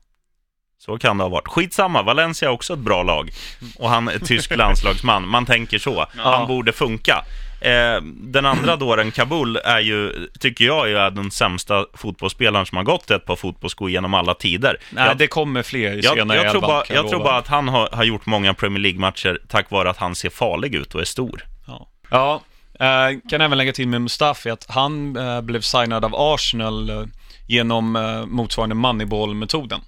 Så 0.78 0.98
kan 0.98 1.18
det 1.18 1.24
ha 1.24 1.28
varit. 1.28 1.48
Skitsamma, 1.48 2.02
Valencia 2.02 2.48
är 2.48 2.52
också 2.52 2.72
ett 2.72 2.78
bra 2.78 3.02
lag. 3.02 3.30
Och 3.78 3.90
han 3.90 4.08
är 4.08 4.18
tysk 4.18 4.50
landslagsman. 4.56 5.28
Man 5.28 5.46
tänker 5.46 5.78
så. 5.78 6.06
Han 6.16 6.46
borde 6.48 6.72
funka. 6.72 7.24
Eh, 7.60 8.02
den 8.04 8.46
andra 8.46 8.76
dåren, 8.76 9.10
Kabul, 9.10 9.56
är 9.56 9.80
ju, 9.80 10.26
tycker 10.40 10.64
jag, 10.64 10.90
är 10.90 11.10
den 11.10 11.30
sämsta 11.30 11.86
fotbollsspelaren 11.94 12.66
som 12.66 12.76
har 12.76 12.84
gått 12.84 13.10
ett 13.10 13.24
par 13.24 13.36
fotbollsskor 13.36 13.90
genom 13.90 14.14
alla 14.14 14.34
tider. 14.34 14.76
nej 14.90 15.06
jag, 15.06 15.18
det 15.18 15.26
kommer 15.26 15.62
fler 15.62 15.92
i 15.92 16.00
jag, 16.00 16.14
senare 16.14 16.38
jag, 16.38 16.50
tror 16.50 16.60
bara, 16.60 16.84
jag 16.88 17.08
tror 17.08 17.24
bara 17.24 17.36
att 17.36 17.48
han 17.48 17.68
har, 17.68 17.88
har 17.92 18.04
gjort 18.04 18.26
många 18.26 18.54
Premier 18.54 18.80
League-matcher 18.80 19.38
tack 19.48 19.70
vare 19.70 19.90
att 19.90 19.96
han 19.96 20.14
ser 20.14 20.30
farlig 20.30 20.74
ut 20.74 20.94
och 20.94 21.00
är 21.00 21.04
stor. 21.04 21.44
Ja, 21.66 21.88
ja 22.10 22.40
eh, 22.80 23.18
kan 23.30 23.40
även 23.40 23.58
lägga 23.58 23.72
till 23.72 23.88
med 23.88 24.02
Mustafi 24.02 24.50
att 24.50 24.66
han 24.68 25.16
eh, 25.16 25.40
blev 25.40 25.60
signad 25.60 26.04
av 26.04 26.14
Arsenal 26.14 27.08
genom 27.50 27.96
eh, 27.96 28.26
motsvarande 28.26 28.74
Moneyball-metoden. 28.74 29.80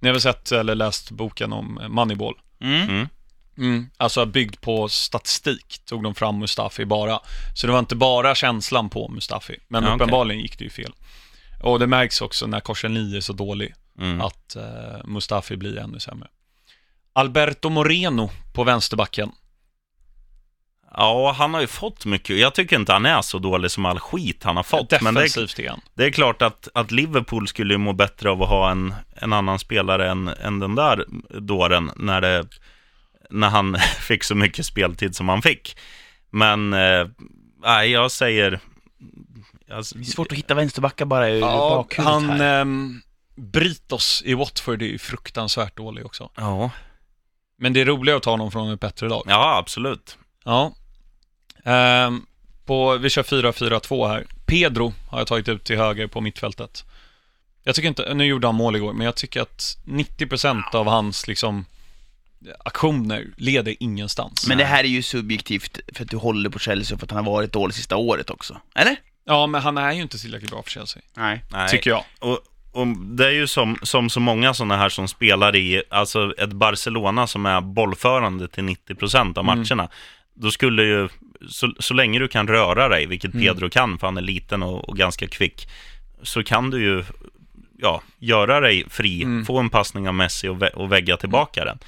Ni 0.00 0.08
har 0.08 0.12
väl 0.14 0.20
sett 0.20 0.52
eller 0.52 0.74
läst 0.74 1.10
boken 1.10 1.52
om 1.52 1.78
eh, 1.78 1.88
Moneyball? 1.88 2.34
Mm. 2.60 2.88
Mm. 2.88 3.08
Mm. 3.58 3.90
Alltså 3.96 4.26
byggd 4.26 4.60
på 4.60 4.88
statistik 4.88 5.80
tog 5.84 6.02
de 6.02 6.14
fram 6.14 6.38
Mustafi 6.38 6.84
bara. 6.84 7.20
Så 7.54 7.66
det 7.66 7.72
var 7.72 7.78
inte 7.78 7.96
bara 7.96 8.34
känslan 8.34 8.90
på 8.90 9.08
Mustafi, 9.08 9.56
men 9.68 9.84
Ja, 9.84 9.94
uppenbarligen 9.94 10.42
gick 10.42 10.58
det 10.58 10.64
ju 10.64 10.70
fel. 10.70 10.92
Och 11.62 11.78
det 11.78 11.86
märks 11.86 12.20
också 12.20 12.46
när 12.46 12.60
Korselny 12.60 13.16
är 13.16 13.20
så 13.20 13.32
dålig, 13.32 13.74
Mm. 14.00 14.20
att 14.20 14.56
eh, 14.56 15.04
Mustafi 15.04 15.56
blir 15.56 15.78
ännu 15.78 16.00
sämre. 16.00 16.28
Alberto 17.12 17.68
Moreno 17.68 18.30
på 18.54 18.64
vänsterbacken. 18.64 19.32
Ja, 20.94 21.32
han 21.38 21.54
har 21.54 21.60
ju 21.60 21.66
fått 21.66 22.06
mycket. 22.06 22.38
Jag 22.38 22.54
tycker 22.54 22.76
inte 22.76 22.92
han 22.92 23.06
är 23.06 23.22
så 23.22 23.38
dålig 23.38 23.70
som 23.70 23.84
all 23.86 23.98
skit 23.98 24.44
han 24.44 24.56
har 24.56 24.62
fått. 24.62 25.00
Men 25.02 25.14
det 25.14 25.20
är, 25.20 25.24
Defensivt 25.24 25.58
är 25.58 25.68
han. 25.68 25.80
Det 25.94 26.04
är 26.04 26.10
klart 26.10 26.42
att, 26.42 26.68
att 26.74 26.90
Liverpool 26.90 27.48
skulle 27.48 27.74
ju 27.74 27.78
må 27.78 27.92
bättre 27.92 28.30
av 28.30 28.42
att 28.42 28.48
ha 28.48 28.70
en, 28.70 28.94
en 29.16 29.32
annan 29.32 29.58
spelare 29.58 30.10
än, 30.10 30.28
än 30.28 30.58
den 30.58 30.74
där 30.74 31.04
dåren 31.40 31.90
när, 31.96 32.20
det, 32.20 32.46
när 33.30 33.48
han 33.48 33.78
fick 34.00 34.24
så 34.24 34.34
mycket 34.34 34.66
speltid 34.66 35.16
som 35.16 35.28
han 35.28 35.42
fick. 35.42 35.76
Men, 36.30 36.72
eh, 36.72 37.06
nej, 37.62 37.90
jag 37.90 38.10
säger... 38.10 38.60
Alltså, 39.72 39.98
Det 39.98 40.02
är 40.02 40.04
svårt 40.04 40.32
att 40.32 40.38
hitta 40.38 40.54
vänsterbackar 40.54 41.04
bara 41.04 41.30
i 41.30 41.40
Ja, 41.40 41.46
bakhuvudet 41.76 42.12
han, 42.14 42.30
här. 42.30 42.60
ehm, 42.60 43.00
Britos 43.36 44.22
i 44.24 44.34
Watford 44.34 44.82
är 44.82 44.86
ju 44.86 44.98
fruktansvärt 44.98 45.76
dålig 45.76 46.06
också. 46.06 46.30
ja, 46.36 46.70
Men 47.58 47.72
det 47.72 47.80
är 47.80 47.84
roligare 47.84 48.16
att 48.16 48.22
ta 48.22 48.30
honom 48.30 48.50
från 48.52 48.70
ett 48.72 48.80
bättre 48.80 49.08
lag. 49.08 49.22
ja, 49.26 49.56
absolut. 49.58 50.18
Ja. 50.44 50.74
Ehm, 51.64 52.26
på, 52.64 52.96
vi 52.96 53.10
kör 53.10 53.22
4-4-2 53.22 54.08
här. 54.08 54.26
Pedro 54.46 54.94
har 55.08 55.18
jag 55.18 55.26
tagit 55.26 55.48
ut 55.48 55.64
till 55.64 55.76
höger 55.76 56.06
på 56.06 56.20
mittfältet. 56.20 56.84
Jag 57.64 57.74
tycker 57.74 57.88
inte, 57.88 58.14
nu 58.14 58.24
gjorde 58.24 58.46
han 58.46 58.54
mål 58.54 58.76
igår, 58.76 58.92
men 58.92 59.04
jag 59.04 59.14
tycker 59.14 59.40
att 59.40 59.76
90% 59.84 60.74
av 60.74 60.86
hans 60.86 61.28
liksom 61.28 61.64
aktioner 62.64 63.26
leder 63.36 63.74
ingenstans. 63.80 64.48
Men 64.48 64.58
det 64.58 64.64
här 64.64 64.84
är 64.84 64.88
ju 64.88 65.02
subjektivt 65.02 65.78
för 65.94 66.04
att 66.04 66.10
du 66.10 66.16
håller 66.16 66.50
på 66.50 66.58
Chelsea 66.58 66.94
och 66.94 67.00
för 67.00 67.06
att 67.06 67.10
han 67.10 67.24
har 67.24 67.32
varit 67.32 67.52
dålig 67.52 67.74
sista 67.74 67.96
året 67.96 68.30
också. 68.30 68.60
Eller? 68.74 68.96
Ja, 69.24 69.46
men 69.46 69.62
han 69.62 69.78
är 69.78 69.92
ju 69.92 70.02
inte 70.02 70.18
tillräckligt 70.18 70.50
bra 70.50 70.62
för 70.62 70.70
Chelsea, 70.70 71.02
Nej. 71.16 71.44
Nej. 71.52 71.68
tycker 71.68 71.90
jag. 71.90 72.04
Och, 72.18 72.38
och 72.72 72.86
det 72.86 73.26
är 73.26 73.30
ju 73.30 73.46
som, 73.46 73.78
som 73.82 74.10
så 74.10 74.20
många 74.20 74.54
sådana 74.54 74.76
här 74.76 74.88
som 74.88 75.08
spelar 75.08 75.56
i, 75.56 75.82
alltså 75.90 76.34
ett 76.38 76.52
Barcelona 76.52 77.26
som 77.26 77.46
är 77.46 77.60
bollförande 77.60 78.48
till 78.48 78.64
90% 78.64 79.38
av 79.38 79.44
matcherna. 79.44 79.88
Då 80.34 80.50
skulle 80.50 80.82
ju, 80.82 81.08
så, 81.48 81.72
så 81.78 81.94
länge 81.94 82.18
du 82.18 82.28
kan 82.28 82.48
röra 82.48 82.88
dig, 82.88 83.06
vilket 83.06 83.32
Pedro 83.32 83.70
kan, 83.70 83.98
för 83.98 84.06
han 84.06 84.16
är 84.16 84.20
liten 84.22 84.62
och, 84.62 84.88
och 84.88 84.96
ganska 84.96 85.26
kvick, 85.28 85.68
så 86.22 86.42
kan 86.44 86.70
du 86.70 86.82
ju 86.82 87.04
ja, 87.78 88.02
göra 88.18 88.60
dig 88.60 88.84
fri, 88.90 89.44
få 89.46 89.58
en 89.58 89.70
passning 89.70 90.08
av 90.08 90.14
Messi 90.14 90.48
och, 90.48 90.56
vä- 90.56 90.72
och 90.74 90.92
vägga 90.92 91.16
tillbaka 91.16 91.64
den. 91.64 91.78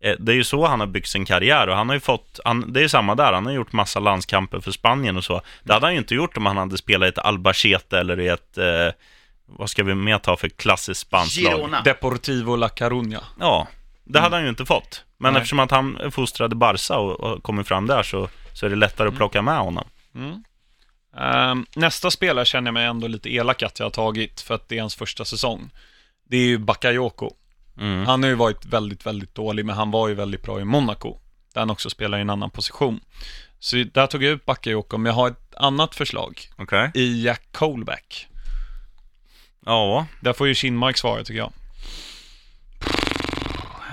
Eh, 0.00 0.16
Det 0.18 0.32
är 0.32 0.36
ju 0.36 0.44
så 0.44 0.66
han 0.66 0.80
har 0.80 0.86
byggt 0.86 1.08
sin 1.08 1.24
karriär 1.24 1.66
och 1.68 1.76
han 1.76 1.88
har 1.88 1.96
ju 1.96 2.00
fått, 2.00 2.40
han, 2.44 2.72
det 2.72 2.82
är 2.84 2.88
samma 2.88 3.14
där, 3.14 3.32
han 3.32 3.46
har 3.46 3.52
gjort 3.52 3.72
massa 3.72 4.00
landskamper 4.00 4.60
för 4.60 4.70
Spanien 4.70 5.16
och 5.16 5.24
så. 5.24 5.40
Det 5.62 5.72
hade 5.72 5.86
han 5.86 5.92
ju 5.92 5.98
inte 5.98 6.14
gjort 6.14 6.36
om 6.36 6.46
han 6.46 6.56
hade 6.56 6.78
spelat 6.78 7.06
i 7.06 7.08
ett 7.08 7.18
Albacete 7.18 7.98
eller 7.98 8.20
i 8.20 8.28
ett, 8.28 8.58
eh, 8.58 8.88
vad 9.46 9.70
ska 9.70 9.84
vi 9.84 9.94
mer 9.94 10.18
ta 10.18 10.36
för 10.36 10.48
klassiskt 10.48 11.00
spanskt 11.00 11.42
lag? 11.42 11.70
Deportivo 11.84 12.56
La 12.56 12.68
Coruña. 12.68 13.20
Ja, 13.40 13.68
det 14.04 14.20
hade 14.20 14.36
han 14.36 14.42
ju 14.42 14.48
inte 14.48 14.64
fått. 14.66 15.04
Men 15.18 15.32
Nej. 15.32 15.40
eftersom 15.42 15.58
att 15.58 15.70
han 15.70 15.96
är 15.96 16.10
fostrad 16.10 16.52
i 16.52 16.56
Barca 16.56 16.96
och, 16.96 17.20
och 17.20 17.42
kommit 17.42 17.68
fram 17.68 17.86
där 17.86 18.02
så, 18.02 18.28
så 18.54 18.66
är 18.66 18.70
det 18.70 18.76
lättare 18.76 19.08
att 19.08 19.16
plocka 19.16 19.42
med 19.42 19.58
honom. 19.58 19.84
Ehm, 21.16 21.66
nästa 21.76 22.10
spelare 22.10 22.44
känner 22.44 22.68
jag 22.68 22.74
mig 22.74 22.86
ändå 22.86 23.06
lite 23.06 23.34
elak 23.34 23.62
att 23.62 23.78
jag 23.78 23.86
har 23.86 23.90
tagit 23.90 24.40
för 24.40 24.54
att 24.54 24.68
det 24.68 24.76
är 24.76 24.80
hans 24.80 24.94
första 24.94 25.24
säsong. 25.24 25.70
Det 26.28 26.36
är 26.36 26.46
ju 26.46 26.58
Bakayoko. 26.58 27.30
Mm. 27.80 28.06
Han 28.06 28.22
har 28.22 28.30
ju 28.30 28.36
varit 28.36 28.66
väldigt, 28.66 29.06
väldigt 29.06 29.34
dålig, 29.34 29.64
men 29.64 29.76
han 29.76 29.90
var 29.90 30.08
ju 30.08 30.14
väldigt 30.14 30.42
bra 30.42 30.60
i 30.60 30.64
Monaco, 30.64 31.18
där 31.54 31.60
han 31.60 31.70
också 31.70 31.90
spelar 31.90 32.18
i 32.18 32.20
en 32.20 32.30
annan 32.30 32.50
position. 32.50 33.00
Så 33.58 33.76
där 33.76 34.06
tog 34.06 34.22
jag 34.22 34.32
ut 34.32 34.44
Bakayoko, 34.44 34.98
men 34.98 35.10
jag 35.10 35.16
har 35.16 35.28
ett 35.30 35.54
annat 35.56 35.94
förslag 35.94 36.40
Okej. 36.56 36.90
i 36.94 37.24
Jack 37.24 37.42
Colback. 37.52 38.28
Ja, 39.66 40.06
Där 40.20 40.32
får 40.32 40.48
ju 40.48 40.54
Kinmark 40.54 40.96
svara 40.96 41.24
tycker 41.24 41.38
jag. 41.38 41.52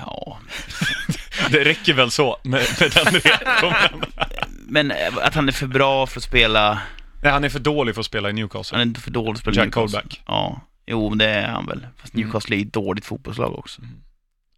Ja. 0.05 0.39
Det 1.49 1.63
räcker 1.63 1.93
väl 1.93 2.11
så 2.11 2.37
med, 2.43 2.67
med 2.79 2.91
den 2.91 3.13
reaktionen. 3.13 4.05
Men 4.71 4.91
eh, 4.91 5.17
att 5.21 5.35
han 5.35 5.47
är 5.47 5.51
för 5.51 5.67
bra 5.67 6.07
för 6.07 6.19
att 6.19 6.23
spela, 6.23 6.79
Nej, 7.23 7.31
han 7.31 7.43
är 7.43 7.49
för 7.49 7.59
dålig 7.59 7.95
för 7.95 7.99
att 7.99 8.05
spela 8.05 8.29
i 8.29 8.33
Newcastle. 8.33 8.77
han 8.77 8.95
är 8.95 8.99
för 8.99 9.11
dålig 9.11 9.43
för 9.43 9.49
att 9.51 9.55
spela 9.55 9.65
Jack 9.65 9.75
Newcastle. 9.75 9.99
Colback. 10.01 10.21
Ja. 10.27 10.61
Jo, 10.87 11.15
det 11.15 11.25
är 11.29 11.47
han 11.47 11.65
väl. 11.65 11.87
Fast 11.97 12.13
Mm. 12.13 12.25
Newcastle 12.25 12.55
är 12.55 12.61
ett 12.61 12.73
dåligt 12.73 13.05
fotbollslag 13.05 13.59
också. 13.59 13.81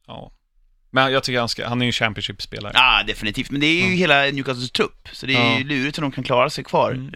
Ja. 0.07 0.31
Men 0.91 1.11
jag 1.13 1.23
tycker 1.23 1.39
han 1.39 1.49
ska, 1.49 1.67
han 1.67 1.81
är 1.81 1.85
ju 1.85 1.89
en 1.89 1.93
Championship-spelare. 1.93 2.71
Ja, 2.75 3.03
definitivt. 3.07 3.51
Men 3.51 3.61
det 3.61 3.67
är 3.67 3.75
ju 3.75 3.83
Mm. 3.85 3.97
hela 3.97 4.15
Newcastles 4.23 4.71
trupp, 4.71 5.09
så 5.11 5.25
det 5.25 5.35
är 5.35 5.53
ju 5.53 5.59
Ja. 5.59 5.65
lurigt 5.65 5.97
om 5.97 6.01
de 6.01 6.11
kan 6.11 6.23
klara 6.23 6.49
sig 6.49 6.63
kvar. 6.63 6.91
Mm. 6.91 7.13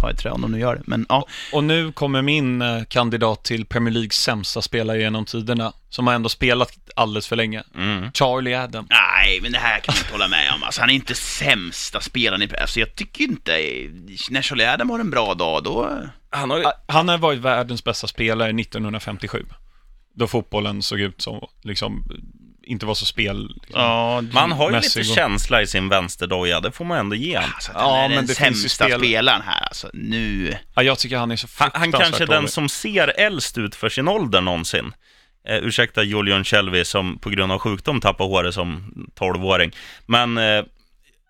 Ta 0.00 0.10
ett 0.10 0.18
trä 0.18 0.30
om 0.30 0.40
de 0.42 0.52
nu 0.52 0.58
gör 0.58 0.74
det. 0.76 0.82
Men 0.86 1.06
ja, 1.08 1.26
Och 1.52 1.64
nu 1.64 1.92
kommer 1.92 2.22
min 2.22 2.62
eh, 2.62 2.84
kandidat 2.84 3.44
till 3.44 3.66
Premier 3.66 3.94
Leagues 3.94 4.16
sämsta 4.22 4.62
spelare 4.62 4.98
genom 5.00 5.24
tiderna, 5.24 5.72
som 5.88 6.06
har 6.06 6.14
ändå 6.14 6.28
spelat 6.28 6.72
alldeles 6.96 7.26
för 7.28 7.36
länge. 7.36 7.62
mm. 7.74 8.12
Charlie 8.12 8.54
Adam. 8.54 8.86
nej, 8.90 9.40
men 9.42 9.52
det 9.52 9.58
här 9.58 9.80
kan 9.80 9.94
jag 9.94 10.02
inte 10.02 10.12
hålla 10.12 10.28
med 10.28 10.52
om. 10.54 10.62
Alltså, 10.62 10.80
han 10.80 10.90
är 10.90 10.94
inte 10.94 11.14
sämsta 11.14 12.00
spelaren 12.00 12.42
i... 12.42 12.48
Alltså, 12.60 12.80
jag 12.80 12.94
tycker 12.94 13.24
inte... 13.24 13.52
När 14.30 14.42
Charlie 14.42 14.64
Adam 14.64 14.90
har 14.90 14.98
en 14.98 15.10
bra 15.10 15.34
dag, 15.34 15.64
då... 15.64 15.90
Han 16.30 16.50
har. 16.50 16.60
Ah, 16.66 16.72
Han 16.88 17.08
har 17.08 17.18
varit 17.18 17.38
världens 17.38 17.84
bästa 17.84 18.06
spelare 18.06 18.50
1957. 18.60 19.46
Då 20.14 20.26
fotbollen 20.26 20.82
såg 20.82 21.00
ut 21.00 21.20
som, 21.22 21.46
liksom, 21.62 22.04
inte 22.66 22.86
var 22.86 22.94
så 22.94 23.06
spel... 23.06 23.48
Liksom. 23.62 23.80
Ja, 23.80 24.20
Man 24.32 24.52
har 24.52 24.70
ju 24.70 24.76
lite 24.80 24.98
går- 25.02 25.14
känsla 25.14 25.62
i 25.62 25.66
sin 25.66 25.88
vänsterdoja, 25.88 26.60
det 26.60 26.72
får 26.72 26.84
man 26.84 26.98
ändå 26.98 27.16
ge 27.16 27.36
han. 27.36 27.50
Alltså, 27.54 27.72
Ja, 27.74 27.96
han 27.96 28.04
är 28.04 28.08
men 28.08 28.16
den 28.16 28.26
det 28.26 28.34
finns 28.34 28.56
ju 28.64 28.68
sämsta 28.68 28.84
spel- 28.84 28.98
spelaren 29.00 29.42
här, 29.46 29.60
alltså. 29.66 29.90
Nu... 29.92 30.56
Ja, 30.74 30.82
jag 30.82 30.98
tycker 30.98 31.16
han 31.16 31.30
är 31.30 31.36
så 31.36 31.46
Han, 31.58 31.70
fruktansvärt 31.70 31.80
han 31.94 32.02
kanske 32.02 32.24
är 32.24 32.40
den 32.40 32.48
som 32.48 32.68
ser 32.68 33.08
äldst 33.20 33.58
ut 33.58 33.74
för 33.74 33.88
sin 33.88 34.08
ålder 34.08 34.40
någonsin. 34.40 34.92
Eh, 35.48 35.56
ursäkta 35.56 36.02
Julian 36.02 36.44
Shelby 36.44 36.84
som 36.84 37.18
på 37.18 37.30
grund 37.30 37.52
av 37.52 37.58
sjukdom 37.58 38.00
tappar 38.00 38.24
håret 38.24 38.54
som 38.54 38.92
12-åring. 39.18 39.70
Men 40.06 40.38
eh, 40.38 40.64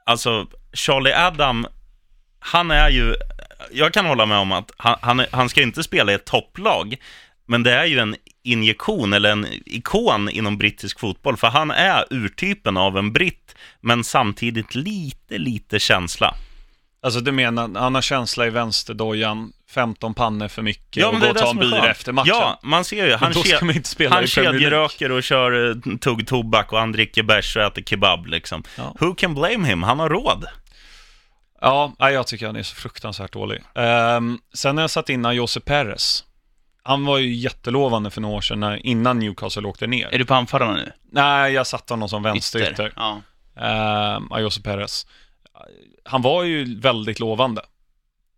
alltså, 0.07 0.47
Charlie 0.73 1.13
Adam, 1.15 1.67
han 2.41 2.71
är 2.71 2.91
ju... 2.91 3.15
Jag 3.73 3.93
kan 3.93 4.07
hålla 4.07 4.27
med 4.27 4.39
om 4.39 4.53
att 4.53 4.71
han, 4.77 4.97
han, 5.03 5.25
han 5.33 5.49
ska 5.49 5.63
inte 5.63 5.83
spela 5.83 6.13
i 6.13 6.15
ett 6.15 6.25
topplag, 6.27 6.97
men 7.49 7.63
det 7.63 7.73
är 7.73 7.85
ju 7.85 7.99
en 7.99 8.17
injektion 8.47 9.13
eller 9.13 9.31
en 9.33 9.47
ikon 9.67 10.29
inom 10.29 10.59
brittisk 10.59 11.01
fotboll, 11.01 11.37
för 11.37 11.47
han 11.49 11.71
är 11.71 12.05
urtypen 12.11 12.77
av 12.77 12.99
en 12.99 13.13
britt, 13.13 13.55
men 13.81 14.05
samtidigt 14.05 14.75
lite, 14.75 15.39
lite 15.39 15.79
känsla. 15.79 16.35
Alltså 17.03 17.21
du 17.21 17.33
menar, 17.33 17.81
han 17.81 17.95
har 17.95 18.03
känsla 18.03 18.47
i 18.47 18.51
vänsterdojan, 18.51 19.53
15 19.71 20.15
pannor 20.15 20.49
för 20.49 20.63
mycket 20.63 20.97
Ja, 20.97 21.07
och 21.09 21.15
men 21.15 21.21
gå 21.21 21.27
det 21.27 21.29
är 21.29 21.31
och 21.31 21.35
det 21.35 21.41
ta 21.41 21.51
en 21.51 21.71
bira 21.71 21.81
skönt. 21.81 21.91
efter 21.91 22.13
matchen. 22.13 22.29
Ja, 22.35 22.61
man 22.63 22.85
ser 22.85 23.07
ju. 23.07 23.15
Han, 23.15 23.33
ke- 23.33 24.09
han 24.11 24.27
kedjeröker 24.27 25.11
och 25.13 25.23
kör 25.23 25.71
eh, 25.71 25.97
tugg 25.99 26.27
tobak 26.27 26.73
och 26.73 26.79
han 26.79 26.93
dricker 26.93 27.23
bärs 27.23 27.57
och 27.57 27.63
äter 27.63 27.83
kebab 27.83 28.27
liksom. 28.27 28.63
Ja. 28.77 28.95
Who 29.01 29.15
can 29.15 29.35
blame 29.35 29.69
him? 29.69 29.83
Han 29.83 29.99
har 29.99 30.09
råd. 30.09 30.45
Ja, 31.61 31.95
jag 31.99 32.27
tycker 32.27 32.47
han 32.47 32.57
är 32.57 32.63
så 32.63 32.75
fruktansvärt 32.75 33.33
dålig. 33.33 33.63
Ehm, 33.75 34.39
sen 34.55 34.77
har 34.77 34.83
jag 34.83 34.91
satt 34.91 35.09
in 35.09 35.25
Jose 35.25 35.61
Perez. 35.61 36.25
Han 36.87 37.05
var 37.05 37.19
ju 37.19 37.35
jättelovande 37.35 38.11
för 38.11 38.21
några 38.21 38.37
år 38.37 38.41
sedan, 38.41 38.61
när, 38.61 38.87
innan 38.87 39.19
Newcastle 39.19 39.63
åkte 39.67 39.87
ner. 39.87 40.09
Är 40.15 40.19
du 40.19 40.25
på 40.25 40.35
anfallarna 40.35 40.73
nu? 40.73 40.93
Nej, 41.13 41.53
jag 41.53 41.67
satte 41.67 41.93
honom 41.93 42.09
som 42.09 42.23
vänsterytter. 42.23 42.93
Ja. 42.97 43.21
Uh, 44.33 44.41
Jose 44.41 44.61
Perez. 44.63 45.07
Han 46.05 46.23
var 46.23 46.43
ju 46.43 46.81
väldigt 46.81 47.21
lovande 47.21 47.63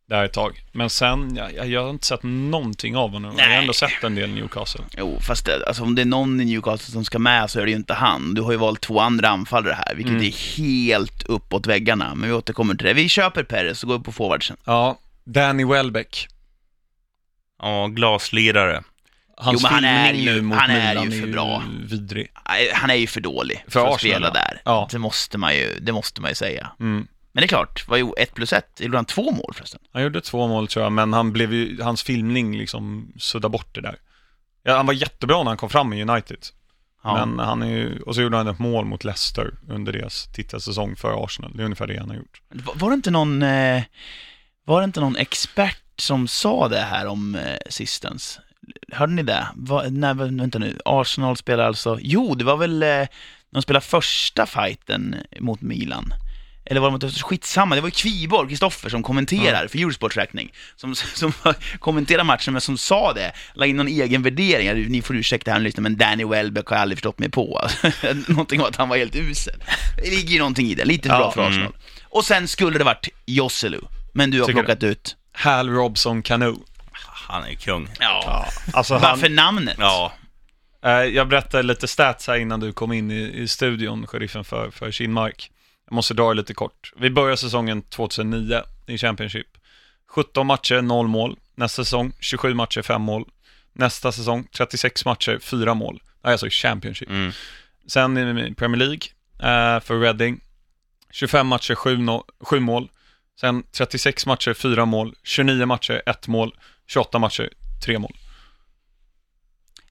där 0.09 0.25
ett 0.25 0.33
tag. 0.33 0.61
Men 0.73 0.91
sen, 0.91 1.37
jag, 1.37 1.69
jag, 1.69 1.83
har 1.83 1.91
inte 1.91 2.07
sett 2.07 2.23
någonting 2.23 2.97
av 2.97 3.11
honom. 3.11 3.35
Jag 3.37 3.45
har 3.45 3.49
Nej. 3.49 3.59
ändå 3.59 3.73
sett 3.73 4.05
en 4.05 4.15
del 4.15 4.31
Newcastle. 4.31 4.85
Jo, 4.97 5.19
fast 5.21 5.47
det, 5.47 5.67
alltså, 5.67 5.83
om 5.83 5.95
det 5.95 6.03
är 6.03 6.07
någon 6.07 6.41
i 6.41 6.45
Newcastle 6.45 6.93
som 6.93 7.05
ska 7.05 7.19
med 7.19 7.51
så 7.51 7.61
är 7.61 7.65
det 7.65 7.71
ju 7.71 7.77
inte 7.77 7.95
han. 7.95 8.35
Du 8.35 8.43
har 8.43 8.53
ju 8.53 8.59
valt 8.59 8.81
två 8.81 9.01
andra 9.01 9.29
anfallare 9.29 9.77
här, 9.87 9.95
vilket 9.95 10.13
Mm. 10.13 10.27
är 10.27 10.57
helt 10.57 11.23
uppåt 11.23 11.67
väggarna. 11.67 12.15
Men 12.15 12.29
vi 12.29 12.35
återkommer 12.35 12.75
till 12.75 12.87
det. 12.87 12.93
Vi 12.95 13.09
köper 13.09 13.43
Perez 13.43 13.83
och 13.83 13.89
går 13.89 13.99
på 13.99 14.13
forwardsen. 14.13 14.57
Ja, 14.65 14.99
Danny 15.25 15.65
Welbeck. 15.65 16.29
Ja, 17.63 17.87
glaslirare. 17.87 18.83
Hans 19.37 19.55
Jo, 19.55 19.59
men 19.63 19.73
han 19.73 19.85
är 19.85 20.13
ju- 20.13 20.25
nu 20.35 20.43
mot 20.43 20.59
han 20.59 20.71
är 20.71 20.89
Milan 20.89 21.13
ju 21.13 21.21
för 21.21 21.29
bra. 21.29 21.63
vidrig. 21.91 22.29
Han 22.75 22.91
är 22.91 22.95
ju 22.95 23.07
för 23.07 23.21
dålig 23.21 23.65
för, 23.65 23.71
För 23.71 23.81
att 23.87 23.95
Arsenal, 23.95 23.99
spela 24.15 24.31
där. 24.31 24.63
Ja. 24.65 24.89
Det, 24.91 24.99
måste 24.99 25.39
man 25.39 25.55
ju, 25.55 25.79
det 25.81 25.93
måste 25.93 26.21
man 26.21 26.31
ju 26.31 26.35
säga. 26.35 26.71
Mm. 26.81 27.07
Men 27.33 27.41
det 27.43 27.45
är 27.45 27.49
klart, 27.49 27.85
vad 27.89 28.01
är 28.01 28.19
ett 28.19 28.35
plus 28.35 28.53
ett? 28.53 28.81
Gjorde 28.81 28.99
han 28.99 29.05
två 29.05 29.31
mål 29.31 29.53
förresten? 29.55 29.81
Han 29.93 30.03
gjorde 30.03 30.21
två 30.21 30.49
mål 30.49 30.69
tror 30.69 30.83
jag, 30.83 30.93
men 30.93 31.13
han 31.13 31.33
blev 31.33 31.53
ju, 31.55 31.83
hans 31.83 32.03
filmning 32.03 32.59
liksom 32.59 33.13
suddade 33.19 33.53
bort 33.53 33.75
det 33.75 33.81
där. 33.81 33.97
Ja, 34.63 34.77
han 34.77 34.87
var 34.87 34.95
jättebra 34.95 35.39
när 35.39 35.45
han 35.51 35.57
kom 35.57 35.71
fram 35.71 35.93
i 35.93 36.03
United. 36.03 36.39
Ja. 37.05 37.27
Men 37.27 37.47
han 37.47 37.63
är 37.63 37.71
ju, 37.71 38.01
och 38.01 38.15
så 38.15 38.21
gjorde 38.23 38.37
han 38.37 38.49
ett 38.49 38.59
mål 38.59 38.85
mot 38.85 39.05
Leicester 39.05 39.51
under 39.69 39.93
deras 39.93 40.25
titelsäsong 40.33 40.97
för 40.97 41.25
Arsenal. 41.25 41.53
Det 41.57 41.63
är 41.63 41.65
ungefär 41.65 41.87
det 41.87 41.99
han 41.99 42.09
har 42.09 42.17
gjort. 42.17 42.41
Var, 42.49 42.75
var 42.75 42.91
det 42.91 42.95
inte 42.95 43.11
någon, 43.11 43.43
eh, 43.43 43.83
var 44.65 44.81
det 44.81 44.85
inte 44.85 45.01
någon 45.01 45.17
expert 45.17 45.83
som 45.99 46.29
sa 46.29 46.69
det 46.69 46.81
här 46.81 47.07
om 47.07 47.35
eh, 47.35 47.59
Sistens? 47.69 48.41
Hörde 48.93 49.13
ni 49.13 49.23
det? 49.23 49.47
Va, 49.55 49.85
nej, 49.91 50.15
vänta 50.15 50.59
nu. 50.59 50.79
Arsenal 50.85 51.37
spelar 51.37 51.65
alltså, 51.65 51.99
jo, 52.03 52.35
det 52.35 52.45
var 52.45 52.57
väl 52.57 52.83
eh, 52.83 53.07
de 53.51 53.63
spelade 53.63 53.87
första 53.87 54.47
fighten 54.47 55.17
mot 55.41 55.61
Milan. 55.61 56.15
Eller 56.71 56.81
var 56.81 56.89
det 56.89 56.93
mot, 56.93 57.21
skitsamma, 57.21 57.75
det 57.75 57.81
var 57.81 57.89
ju 57.89 57.93
Kviborg, 57.93 58.49
Kristoffer, 58.49 58.89
som 58.89 59.03
kommenterar 59.03 59.69
för 59.69 59.79
Eurosports 59.79 60.17
räkning. 60.17 60.53
Som, 60.77 60.95
som 61.15 61.33
kommenterar 61.79 62.25
matchen, 62.25 62.53
men 62.53 62.61
som 62.61 62.79
sa 62.79 63.13
det, 63.13 63.33
la 63.55 63.67
in 63.67 63.77
någon 63.77 63.89
egen 63.89 64.23
värdering. 64.23 64.89
Ni 64.89 65.03
får 65.03 65.17
ursäkta 65.17 65.53
här 65.53 65.61
lyssna, 65.61 65.81
men 65.81 65.97
Danny 65.97 66.25
Welbeck 66.25 66.67
har 66.67 66.77
jag 66.77 66.83
aldrig 66.83 66.99
förstått 66.99 67.19
mig 67.19 67.31
på. 67.31 67.69
någonting 68.27 68.61
om 68.61 68.67
att 68.67 68.77
han 68.77 68.89
var 68.89 68.97
helt 68.97 69.17
usel. 69.17 69.63
Det 69.97 70.11
ligger 70.11 70.31
ju 70.31 70.39
någonting 70.39 70.67
i 70.67 70.75
det, 70.75 70.85
lite 70.85 71.09
Ja, 71.09 71.19
bra 71.19 71.33
för 71.33 71.41
mm. 71.41 71.53
Arsenal. 71.53 71.73
Och 72.03 72.25
sen 72.25 72.49
skulle 72.49 72.79
det 72.79 72.85
varit 72.85 73.09
Josselu, 73.27 73.81
men 74.13 74.31
du 74.31 74.41
har 74.41 74.47
Tycker 74.47 74.63
plockat 74.63 74.83
ut... 74.83 75.17
Hal 75.39 75.69
Robson 75.71 76.23
Cano. 76.23 76.57
Han 77.29 77.45
är 77.45 77.55
kung. 77.55 77.89
Ja. 78.01 78.47
Alltså 78.73 78.95
han, 78.95 79.03
Varför 79.03 79.29
namnet? 79.29 79.77
Ja, 79.79 80.13
eh, 80.85 80.91
jag 80.91 81.29
berättade 81.29 81.63
lite 81.63 81.89
stats 81.89 82.27
här 82.27 82.37
innan 82.37 82.61
du 82.61 82.73
kom 82.73 82.93
in 82.93 83.11
i, 83.11 83.33
i 83.43 83.49
studion, 83.49 84.07
sheriffen 84.07 84.45
för, 84.45 84.71
för 84.71 84.91
Kinmark. 84.91 85.51
Jag 85.87 85.95
måste 85.95 86.15
dra 86.15 86.33
lite 86.33 86.55
kort. 86.55 86.93
Vi 86.97 87.11
börjar 87.11 87.37
säsongen 87.37 87.83
2009 87.83 88.63
i 88.87 88.99
Championship. 88.99 89.47
17 90.09 90.47
matcher, 90.47 90.83
0 90.83 91.09
mål. 91.09 91.37
Nästa 91.55 91.85
säsong 91.85 92.13
27 92.21 92.55
matcher, 92.55 92.83
5 92.83 93.03
mål. 93.03 93.25
Nästa 93.73 94.13
säsong 94.13 94.47
36 94.57 95.05
matcher, 95.05 95.39
4 95.43 95.75
mål. 95.75 96.03
Alltså 96.23 96.47
i 96.47 96.51
Championship. 96.51 97.09
mm. 97.09 97.33
Sen 97.87 98.39
i 98.39 98.55
Premier 98.55 98.79
League 98.79 99.01
eh, 99.39 99.81
för 99.81 100.01
Reading. 100.01 100.41
25 101.11 101.47
matcher, 101.47 101.75
7, 101.75 101.97
no- 101.97 102.25
7 102.41 102.61
mål. 102.61 102.89
Sen 103.41 103.63
36 103.73 104.27
matcher, 104.27 104.55
4 104.55 104.85
mål. 104.85 105.15
29 105.25 105.67
matcher, 105.67 106.03
1 106.07 106.29
mål. 106.29 106.55
28 106.89 107.19
matcher, 107.19 107.49
3 107.85 107.99
mål. 107.99 108.13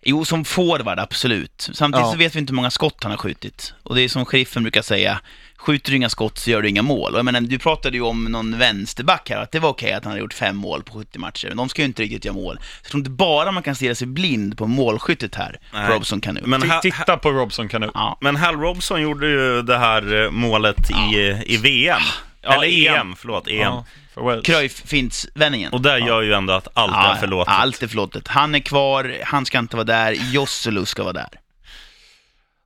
Jo, 0.01 0.25
som 0.25 0.45
forward, 0.45 0.99
absolut. 0.99 1.69
Samtidigt 1.73 2.05
Ja. 2.05 2.11
så 2.11 2.17
vet 2.17 2.35
vi 2.35 2.39
inte 2.39 2.51
hur 2.51 2.55
många 2.55 2.69
skott 2.71 3.03
han 3.03 3.11
har 3.11 3.17
skjutit. 3.17 3.73
Och 3.83 3.95
det 3.95 4.01
är 4.01 4.09
som 4.09 4.25
sheriffen 4.25 4.63
brukar 4.63 4.81
säga, 4.81 5.21
skjuter 5.57 5.91
du 5.91 5.97
inga 5.97 6.09
skott 6.09 6.37
så 6.37 6.49
gör 6.51 6.61
du 6.61 6.69
inga 6.69 6.81
mål. 6.81 7.13
Och 7.13 7.17
jag 7.17 7.25
menar, 7.25 7.41
du 7.41 7.59
pratade 7.59 7.97
ju 7.97 8.03
om 8.03 8.23
någon 8.23 8.57
vänsterback 8.57 9.29
här, 9.29 9.37
att 9.37 9.51
det 9.51 9.59
var 9.59 9.69
okej 9.69 9.91
att 9.93 10.03
han 10.03 10.11
hade 10.11 10.21
gjort 10.21 10.33
fem 10.33 10.55
mål 10.55 10.83
på 10.83 10.93
70 10.99 11.19
matcher. 11.19 11.47
Men 11.47 11.57
de 11.57 11.69
ska 11.69 11.81
ju 11.81 11.85
inte 11.85 12.03
riktigt 12.03 12.25
göra 12.25 12.35
mål. 12.35 12.57
Så 12.57 12.63
jag 12.83 12.91
tror 12.91 12.99
inte 12.99 13.09
bara 13.09 13.51
man 13.51 13.63
kan 13.63 13.75
stirra 13.75 13.95
sig 13.95 14.07
blind 14.07 14.57
på 14.57 14.67
målskyttet 14.67 15.35
här, 15.35 15.59
Nej. 15.73 15.89
Robson 15.89 16.21
kan 16.21 16.35
nu. 16.35 16.41
Men 16.45 16.61
T- 16.61 16.67
ha- 16.67 16.81
Titta 16.81 17.17
på 17.17 17.31
Robson 17.31 17.67
kan 17.69 17.81
nu. 17.81 17.89
Ja. 17.93 18.17
Men 18.21 18.35
Hal 18.35 18.55
Robson 18.55 19.01
gjorde 19.01 19.27
ju 19.27 19.61
det 19.61 19.77
här 19.77 20.23
eh, 20.23 20.31
målet 20.31 20.91
i, 20.91 21.15
i 21.45 21.57
VM. 21.57 22.01
Ja, 22.47 22.53
Eller 22.63 22.87
EM. 22.87 22.95
EM, 22.95 23.15
förlåt, 23.15 23.47
EM. 23.47 23.55
Ja, 23.57 23.85
för 24.13 24.21
Wales. 24.21 24.45
Cruyff-fints-vändningen. 24.45 25.71
Och 25.73 25.81
där 25.81 25.97
gör 25.97 26.21
ju 26.21 26.33
ändå 26.33 26.53
att 26.53 26.67
allt 26.73 27.15
är 27.15 27.19
förlåtet. 27.19 27.53
Allt 27.53 27.83
är 27.83 27.87
förlåtet. 27.87 28.27
Han 28.27 28.55
är 28.55 28.59
kvar, 28.59 29.17
han 29.23 29.45
ska 29.45 29.59
inte 29.59 29.75
vara 29.75 29.83
där, 29.83 30.11
Josselu 30.31 30.85
ska 30.85 31.03
vara 31.03 31.13
där. 31.13 31.29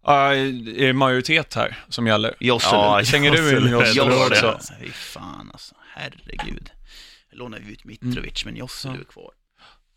Ja, 0.06 0.34
är 0.36 0.88
det 0.88 0.94
majoritet 0.94 1.54
här 1.54 1.78
som 1.90 2.08
gäller? 2.08 2.36
Josselu. 2.40 2.82
Ja, 2.82 3.04
Slänger 3.06 3.32
du 3.32 3.58
in 3.58 3.72
Josselu. 3.72 4.16
Också? 4.16 4.60
Fy 4.82 4.92
fan 4.92 5.50
alltså. 5.54 5.76
Herregud. 5.96 6.70
Jag 7.30 7.38
lånar 7.38 7.60
ju 7.60 7.72
ut 7.72 7.84
Mitrovic, 7.86 8.46
men 8.46 8.56
Josselu 8.56 9.00
är 9.00 9.04
kvar. 9.04 9.32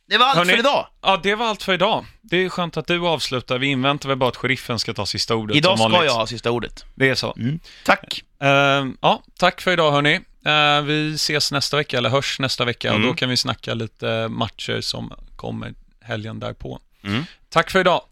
Det 0.06 0.18
var 0.18 0.26
allt 0.26 0.36
Hörni, 0.36 0.50
för 0.52 0.58
idag. 0.58 0.86
Ja, 1.02 1.20
det 1.22 1.34
var 1.34 1.46
allt 1.46 1.62
för 1.62 1.72
idag. 1.74 2.04
Det 2.22 2.36
är 2.36 2.48
skönt 2.48 2.76
att 2.76 2.86
du 2.86 3.06
avslutar. 3.06 3.58
Vi 3.58 3.66
inväntar 3.66 4.08
väl 4.08 4.18
bara 4.18 4.28
att 4.28 4.36
sheriffen 4.36 4.78
ska 4.78 4.94
ta 4.94 5.06
sista 5.06 5.34
ordet 5.34 5.56
Idag 5.56 5.78
ska 5.78 5.88
vanligt. 5.88 6.04
jag 6.10 6.14
ha 6.14 6.26
sista 6.26 6.50
ordet. 6.50 6.84
Det 6.94 7.08
är 7.08 7.14
så. 7.14 7.34
Mm. 7.38 7.60
Tack. 7.84 8.22
Ehm, 8.40 8.96
ja, 9.00 9.22
tack 9.38 9.60
för 9.60 9.70
idag 9.72 9.92
hörni. 9.92 10.20
Uh, 10.46 10.84
vi 10.86 11.14
ses 11.14 11.52
nästa 11.52 11.76
vecka, 11.76 11.98
eller 11.98 12.10
hörs 12.10 12.38
nästa 12.40 12.64
vecka, 12.64 12.90
och 12.90 12.96
Mm. 12.96 13.08
då 13.08 13.14
kan 13.14 13.28
vi 13.28 13.36
snacka 13.36 13.74
lite 13.74 14.28
matcher 14.28 14.80
som 14.80 15.12
kommer 15.36 15.74
helgen 16.00 16.40
därpå. 16.40 16.80
Mm. 17.04 17.24
Tack 17.48 17.70
för 17.70 17.80
idag. 17.80 18.02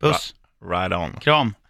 Puss. 0.00 0.34
Right 0.70 0.92
on. 0.92 1.20
Kram. 1.20 1.54